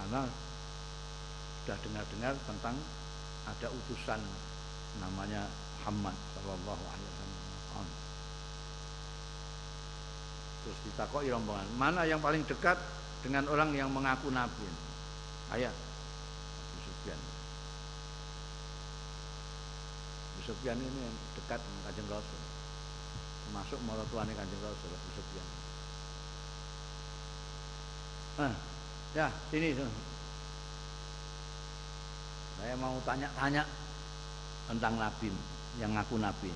Karena 0.03 0.27
sudah 1.63 1.79
dengar-dengar 1.87 2.35
tentang 2.43 2.75
ada 3.47 3.69
utusan 3.71 4.19
namanya 4.99 5.47
Muhammad 5.79 6.17
Shallallahu 6.35 6.83
Alaihi 6.91 7.07
Wasallam. 7.07 7.89
Terus 10.63 10.79
ditakoi 10.91 11.31
rombongan, 11.31 11.67
mana 11.79 12.03
yang 12.03 12.19
paling 12.19 12.43
dekat 12.47 12.79
dengan 13.23 13.47
orang 13.47 13.71
yang 13.79 13.91
mengaku 13.95 14.31
nabi? 14.35 14.67
Ayah, 15.55 15.71
Abu 15.71 16.81
Sufyan. 16.83 17.19
Abu 20.35 20.41
Sufyan 20.51 20.79
ini 20.83 20.99
yang 20.99 21.17
dekat 21.39 21.63
dengan 21.63 21.81
Kanjeng 21.87 22.11
Rasul. 22.11 22.41
Masuk 23.55 23.79
mertuanya 23.87 24.35
Kanjeng 24.35 24.63
Rasul 24.67 24.91
Abu 24.91 25.11
Sufyan. 25.15 25.49
Ah, 28.43 28.55
ya 29.13 29.29
sini. 29.53 29.77
Saya 32.63 32.75
mau 32.79 32.95
tanya-tanya 33.03 33.67
tentang 34.71 34.95
Nabi 34.97 35.29
yang 35.83 35.93
ngaku 35.99 36.17
Nabi. 36.21 36.51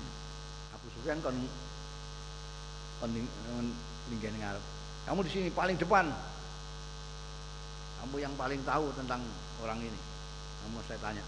Abu 0.73 0.87
Sufyan 0.97 1.19
kan 1.19 1.35
kon 3.01 3.11
ngarep. 4.17 4.63
Kamu 5.05 5.19
di 5.23 5.31
sini 5.31 5.49
paling 5.51 5.75
depan. 5.75 6.07
Kamu 8.01 8.15
yang 8.23 8.33
paling 8.39 8.61
tahu 8.63 8.93
tentang 8.95 9.19
orang 9.61 9.79
ini. 9.83 9.99
Kamu 10.63 10.79
saya 10.87 10.99
tanya. 11.03 11.23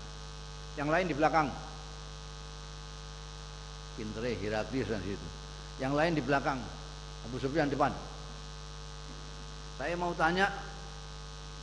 Yang 0.80 0.90
lain 0.96 1.06
di 1.12 1.16
belakang. 1.16 1.48
Pintere 4.00 4.32
Heraklius 4.40 4.88
dan 4.88 5.04
situ. 5.04 5.28
Yang 5.84 5.94
lain 5.96 6.14
di 6.16 6.24
belakang. 6.24 6.60
Abu 7.28 7.36
Sufyan 7.36 7.68
depan. 7.68 7.92
Saya 9.76 9.96
mau 10.00 10.16
tanya 10.16 10.48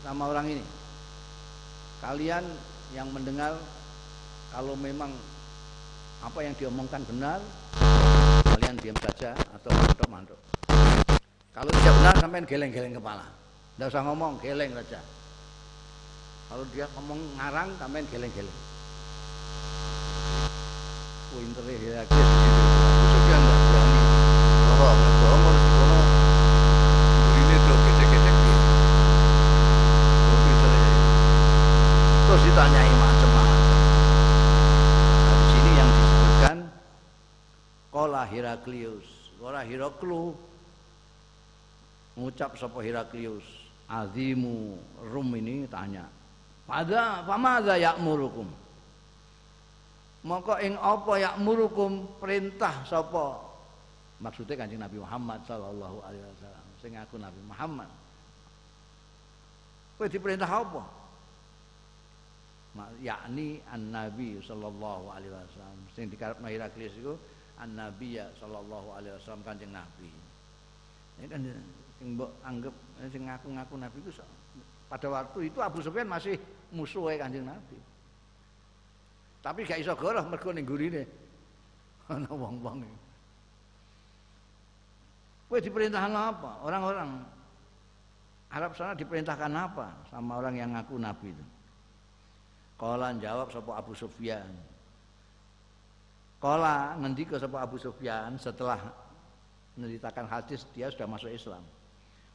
sama 0.04 0.32
orang 0.32 0.46
ini. 0.58 0.64
Kalian 2.02 2.44
yang 2.92 3.08
mendengar 3.14 3.56
kalau 4.52 4.76
memang 4.76 5.12
apa 6.20 6.38
yang 6.42 6.52
diomongkan 6.56 7.04
benar, 7.08 7.40
kalian 8.56 8.76
diam 8.80 8.96
saja 9.00 9.32
atau 9.36 9.70
mantuk-mantuk. 9.72 10.38
Kalau 11.56 11.70
tidak 11.72 11.94
benar 12.00 12.14
sampai 12.20 12.44
geleng-geleng 12.44 12.94
kepala. 12.96 13.24
Tidak 13.76 13.88
usah 13.88 14.02
ngomong, 14.04 14.40
geleng 14.40 14.72
saja. 14.76 15.00
Kalau 16.52 16.64
dia 16.72 16.86
ngomong 16.96 17.20
ngarang 17.40 17.68
sampai 17.80 18.04
geleng-geleng. 18.12 18.58
Ya, 21.36 22.00
harus 25.36 25.62
dikono. 25.68 26.00
Ini 27.36 27.56
tuh 27.60 27.76
gede-gede. 27.76 28.32
Terus 32.26 32.35
ditanyai 32.46 32.92
macam-macam. 32.94 33.78
Nah, 35.26 35.34
di 35.34 35.46
sini 35.50 35.70
yang 35.74 35.90
disebutkan 35.90 36.56
Kola 37.90 38.22
Heraklius. 38.22 39.06
Kola 39.42 39.66
Heraklu 39.66 40.30
ngucap 42.14 42.54
sapa 42.54 42.78
Heraklius 42.86 43.42
azimu 43.90 44.78
rum 45.10 45.28
ini 45.34 45.66
tanya 45.66 46.06
pada 46.70 47.26
pamadza 47.26 47.74
ya'murukum? 47.82 48.46
Maka 50.26 50.62
ing 50.62 50.78
apa 50.78 51.18
ya'murukum 51.18 52.22
perintah 52.22 52.86
sapa? 52.86 53.42
Maksudnya 54.22 54.54
kanjeng 54.54 54.80
Nabi 54.80 55.02
Muhammad 55.02 55.42
sallallahu 55.50 55.98
alaihi 56.06 56.22
wasallam. 56.22 56.64
Sing 56.78 56.94
aku 56.94 57.18
Nabi 57.18 57.42
Muhammad. 57.42 57.90
Kowe 59.98 60.06
diperintah 60.06 60.46
apa 60.46 60.95
yakni 63.00 63.60
an-nabi 63.70 64.40
sallallahu 64.44 65.12
alaihi 65.12 65.32
wasallam 65.32 65.78
sing 65.92 66.08
dikarepno 66.08 66.46
Heraklius 66.48 66.94
iku 67.00 67.14
an-nabi 67.60 68.20
sallallahu 68.40 68.88
alaihi 68.96 69.14
wasallam 69.16 69.42
kanjeng 69.44 69.72
Nabi 69.72 70.10
ini 71.16 71.26
kan 71.32 71.40
sing 71.96 72.08
mbok 72.16 72.30
anggap 72.44 72.74
sing 73.08 73.24
ngaku-ngaku 73.24 73.74
nabi 73.80 73.98
itu 74.04 74.12
pada 74.86 75.06
waktu 75.10 75.50
itu 75.50 75.58
Abu 75.58 75.82
Sufyan 75.82 76.06
masih 76.06 76.38
musuhnya 76.70 77.26
Kanjeng 77.26 77.46
Nabi. 77.46 77.78
Tapi 79.42 79.62
gak 79.62 79.82
iso 79.82 79.94
goroh 79.94 80.22
mergo 80.26 80.50
ning 80.50 80.66
gurine 80.66 81.06
ana 82.10 82.30
wong-wong. 82.30 82.86
Kowe 85.46 85.62
diperintahkan 85.62 86.14
apa? 86.14 86.50
Orang-orang 86.66 87.22
Arab 88.50 88.74
sana 88.74 88.98
diperintahkan 88.98 89.52
apa 89.54 89.94
sama 90.10 90.38
orang 90.38 90.58
yang 90.58 90.74
ngaku 90.74 90.98
nabi 90.98 91.30
itu? 91.30 91.44
Kala 92.76 93.16
jawab 93.16 93.48
sapa 93.48 93.72
Abu 93.72 93.96
Sufyan. 93.96 94.52
Kala 96.36 96.92
ngendika 97.00 97.40
sapa 97.40 97.64
Abu 97.64 97.80
Sufyan 97.80 98.36
setelah 98.36 98.92
menceritakan 99.76 100.28
hadis 100.28 100.68
dia 100.76 100.92
sudah 100.92 101.08
masuk 101.08 101.32
Islam. 101.32 101.64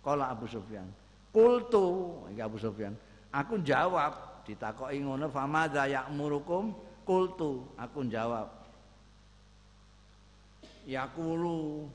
Kala 0.02 0.34
Abu 0.34 0.50
Sufyan. 0.50 0.90
Kultu, 1.30 2.18
iki 2.34 2.42
Abu 2.42 2.58
Sufyan. 2.58 2.98
Aku 3.30 3.62
jawab 3.62 4.44
ditakoki 4.44 5.00
ngono 5.06 5.30
famadza 5.30 5.86
ya'murukum? 5.86 6.74
Kultu, 7.06 7.70
aku 7.78 8.10
jawab. 8.10 8.50
Yaqulu 10.90 11.86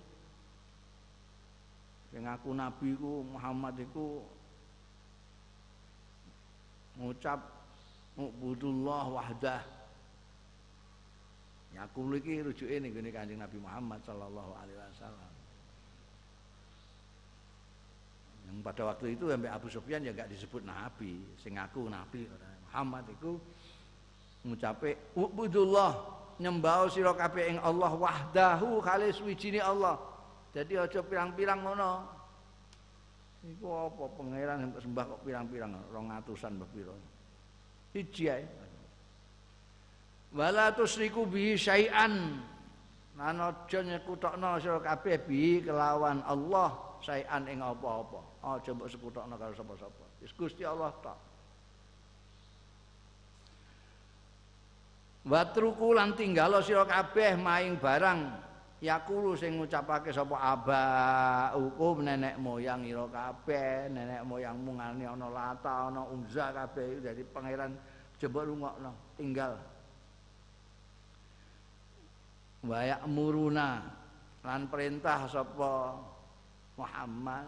sing 2.15 2.23
aku 2.23 2.55
nabi 2.55 2.95
ku 2.97 3.27
Muhammad 3.29 3.77
iku 3.83 4.23
ngucap 6.97 7.56
Ubudullah 8.17 9.05
wahdah. 9.13 9.63
Yaqulu 11.77 12.17
iki 12.17 12.41
rujuke 12.41 12.81
ning 12.81 12.97
Kanjeng 13.13 13.37
Nabi 13.37 13.61
Muhammad 13.61 14.01
sallallahu 14.09 14.57
alaihi 14.57 14.81
wasallam. 14.81 15.33
Yang 18.49 18.57
pada 18.65 18.83
waktu 18.89 19.07
itu 19.13 19.25
sampai 19.29 19.51
Abu 19.53 19.69
Sufyan 19.69 20.01
ya 20.01 20.17
gak 20.17 20.33
disebut 20.33 20.65
nabi. 20.65 21.21
Sing 21.37 21.61
aku 21.61 21.93
nabi 21.93 22.25
Muhammad 22.71 23.05
itu 23.13 23.37
ngucape 24.49 25.13
ubudullah 25.19 25.93
nyembah 26.41 26.89
sira 26.89 27.13
kabeh 27.13 27.53
ing 27.53 27.59
Allah 27.61 27.93
wahdahu 27.93 28.81
khalis 28.81 29.21
wijine 29.21 29.61
Allah. 29.61 30.01
Jadi 30.57 30.81
aja 30.81 31.05
pirang-pirang 31.05 31.61
ngono. 31.61 32.09
Iku 33.45 33.69
apa 33.69 34.05
pangeran 34.17 34.73
sembah 34.81 35.05
kok 35.05 35.21
pirang-pirang? 35.29 35.77
200-an 35.93 36.57
bepiro 36.57 36.97
siji 37.97 38.29
ae 38.29 38.45
wala 40.37 40.69
tusriku 40.77 41.25
bihi 41.25 41.57
syai'an 41.57 42.45
lan 43.17 43.41
aja 43.41 43.81
nyekutokno 43.81 44.61
sira 44.61 44.85
kabeh 44.85 45.17
bi 45.25 45.65
kelawan 45.65 46.21
Allah 46.29 47.01
sayan 47.01 47.49
ing 47.49 47.65
apa-apa. 47.65 48.21
Aja 48.45 48.77
mbok 48.77 48.93
sekutokno 48.93 49.41
karo 49.41 49.57
sapa-sapa. 49.57 50.05
Wis 50.21 50.37
Gusti 50.37 50.69
Allah 50.69 50.93
tok. 51.01 51.19
Watruku 55.27 55.97
lan 55.97 56.13
tinggalo 56.13 56.61
sira 56.61 56.85
kabeh 56.85 57.41
maing 57.41 57.81
barang 57.81 58.21
yakulu 58.81 59.33
sing 59.33 59.57
ngucapake 59.57 60.13
sapa 60.13 60.37
aba 60.37 60.83
hukum 61.57 62.05
nenek 62.05 62.37
moyang 62.37 62.85
ira 62.85 63.09
kabeh, 63.09 63.89
nenek 63.89 64.23
moyangmu 64.29 64.77
ngene 64.77 65.05
ana 65.09 65.29
lata, 65.33 65.89
ana 65.89 66.05
unza 66.05 66.53
kabeh 66.53 67.01
dari 67.01 67.25
pangeran 67.25 67.73
coba 68.21 68.41
rungokno, 68.45 68.93
tinggal. 69.17 69.53
Wayak 72.67 73.05
muruna 73.07 73.85
lan 74.43 74.67
perintah 74.67 75.25
sapa 75.31 75.97
Muhammad 76.77 77.47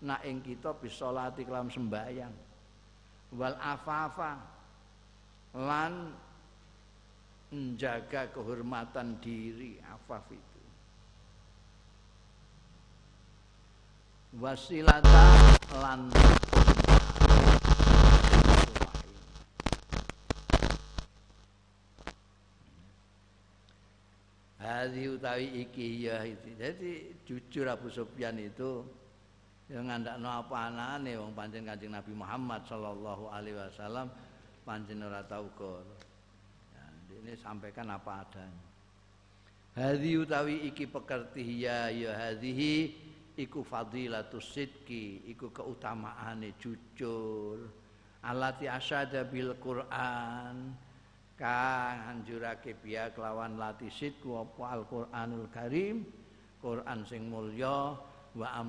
nak 0.00 0.20
ing 0.24 0.40
kita 0.40 0.72
bisolati 0.76 1.44
kelam 1.44 1.68
sembahyang 1.68 2.34
wal 3.36 3.56
afafa 3.60 4.32
lan 5.60 6.14
menjaga 7.50 8.30
kehormatan 8.30 9.18
diri 9.18 9.76
afaf 9.82 10.24
itu 10.30 10.49
wasilata 14.38 15.26
lan 15.82 16.06
Hadi 24.60 25.08
utawi 25.08 25.66
iki 25.66 26.06
ya 26.06 26.22
itu. 26.22 26.52
Jadi 26.54 27.10
jujur 27.26 27.66
Abu 27.66 27.90
Sufyan 27.90 28.38
itu 28.38 28.86
yang 29.66 29.88
ngandakno 29.88 30.30
apa 30.30 30.68
anane 30.68 31.16
wong 31.16 31.32
pancen 31.34 31.66
Kanjeng 31.66 31.90
Nabi 31.90 32.12
Muhammad 32.14 32.62
sallallahu 32.68 33.32
alaihi 33.34 33.56
wasallam 33.56 34.12
pancen 34.62 35.02
ora 35.02 35.26
tau. 35.26 35.48
Ya, 36.76 36.84
ini 37.18 37.32
sampaikan 37.40 37.88
apa 37.90 38.22
adanya. 38.22 38.62
Hadi 39.74 40.12
utawi 40.22 40.70
iki 40.70 40.86
pekerti 40.86 41.66
ya 41.66 41.88
ya 41.90 42.14
hadhihi 42.14 43.09
iku 43.40 43.64
fadilatus 43.64 44.52
sidqi 44.52 45.24
iku 45.32 45.48
keutamaane 45.48 46.52
jujur. 46.60 47.64
Alati 48.20 48.68
asyada 48.68 49.24
bil 49.24 49.56
Quran. 49.56 50.76
Kang 51.40 51.96
anjurake 52.04 52.76
biya 52.76 53.16
kelawan 53.16 53.56
latisit 53.56 54.20
ku 54.20 54.36
apa 54.36 54.76
Al-Qur'anul 54.76 55.48
Karim? 55.48 56.04
Quran 56.60 57.00
sing 57.08 57.32
mulya 57.32 57.96
wa 58.36 58.60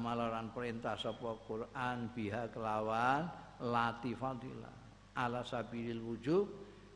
perintah 0.55 0.95
sapa 0.95 1.35
Quran 1.43 2.07
biha 2.15 2.47
kelawan 2.55 3.27
lati 3.59 4.15
fadilah. 4.15 4.71
Ala 5.19 5.43
sabilil 5.43 5.99
wujub 5.99 6.47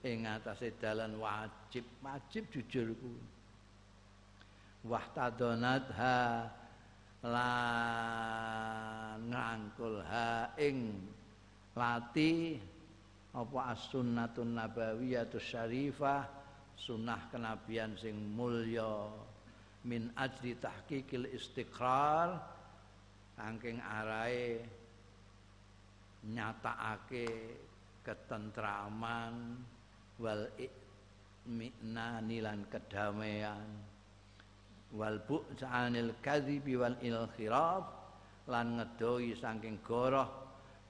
ing 0.07 0.23
atase 0.23 0.71
dalan 0.79 1.19
wajib. 1.19 1.83
Wajib 1.99 2.47
jujur 2.55 2.95
ku 2.95 3.11
wahtadonat 4.87 5.85
ha 5.97 6.47
lan 7.25 9.19
ngangkul 9.29 10.01
ha 10.05 10.53
ing 10.61 10.93
lati 11.73 12.61
apa 13.35 13.59
as-sunnatun 13.75 14.55
nabawiyatus 14.55 15.43
syarifah 15.43 16.23
sunnah 16.75 17.27
kenabian 17.31 17.95
sing 17.99 18.15
mulya 18.35 19.11
min 19.87 20.11
ajli 20.15 20.55
tahqiqil 20.59 21.27
istiqrar 21.33 22.39
saking 23.35 23.79
arahe 23.83 24.63
nyatakake 26.25 27.27
ketentraman 28.01 29.59
wal 30.21 30.47
mi'nani 31.45 32.37
lan 32.41 32.65
kedamaian 32.71 33.67
wal 34.93 35.17
bu'anil 35.25 36.13
kadhibi 36.21 36.77
wal 36.77 36.97
inkhiraf 37.01 37.83
lan 38.45 38.77
ngedoi 38.77 39.33
saking 39.33 39.81
goroh 39.81 40.29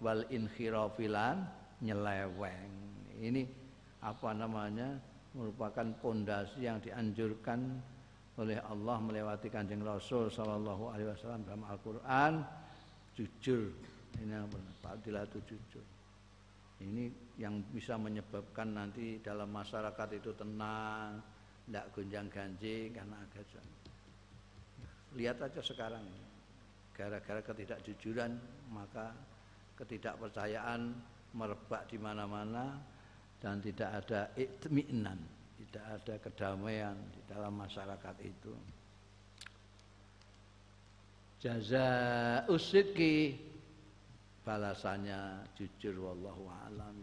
wal 0.04 0.24
inkhirafilan 0.28 1.48
nyeleweng. 1.80 2.74
Ini 3.16 3.44
apa 4.04 4.36
namanya? 4.36 5.16
merupakan 5.36 5.84
pondasi 6.00 6.64
yang 6.64 6.80
dianjurkan 6.80 7.60
oleh 8.40 8.56
Allah 8.72 9.04
melewati 9.04 9.52
Kanjeng 9.52 9.84
Rasul 9.84 10.32
sallallahu 10.32 10.96
alaihi 10.96 11.12
wasallam 11.12 11.44
dalam 11.44 11.64
Al-Qur'an 11.68 12.40
jujur. 13.20 13.68
Ini 14.16 14.32
apa? 14.32 14.56
Fadilatul 14.80 15.44
jujur. 15.44 15.84
Ini 16.80 17.36
yang 17.36 17.64
bisa 17.72 18.00
menyebabkan 18.00 18.80
nanti 18.80 19.20
dalam 19.20 19.52
masyarakat 19.52 20.08
itu 20.16 20.32
tenang, 20.36 21.20
tidak 21.68 21.86
gonjang 21.92 22.28
ganjing 22.32 22.96
karena 22.96 23.16
agak 23.20 23.44
Lihat 25.16 25.40
aja 25.40 25.64
sekarang 25.64 26.04
gara-gara 26.92 27.40
ketidakjujuran 27.44 28.36
maka 28.72 29.16
ketidakpercayaan 29.80 30.96
merebak 31.36 31.88
di 31.92 32.00
mana-mana 32.00 32.80
dan 33.40 33.60
tidak 33.60 34.04
ada 34.04 34.32
itminan, 34.40 35.20
tidak 35.60 35.86
ada 36.00 36.16
kedamaian 36.24 36.96
di 37.12 37.22
dalam 37.28 37.56
masyarakat 37.60 38.16
itu. 38.24 38.56
Jaza 41.44 41.90
usidki 42.48 43.36
balasannya 44.42 45.46
jujur 45.54 46.10
wallahu 46.10 46.48
a'lam 46.48 46.96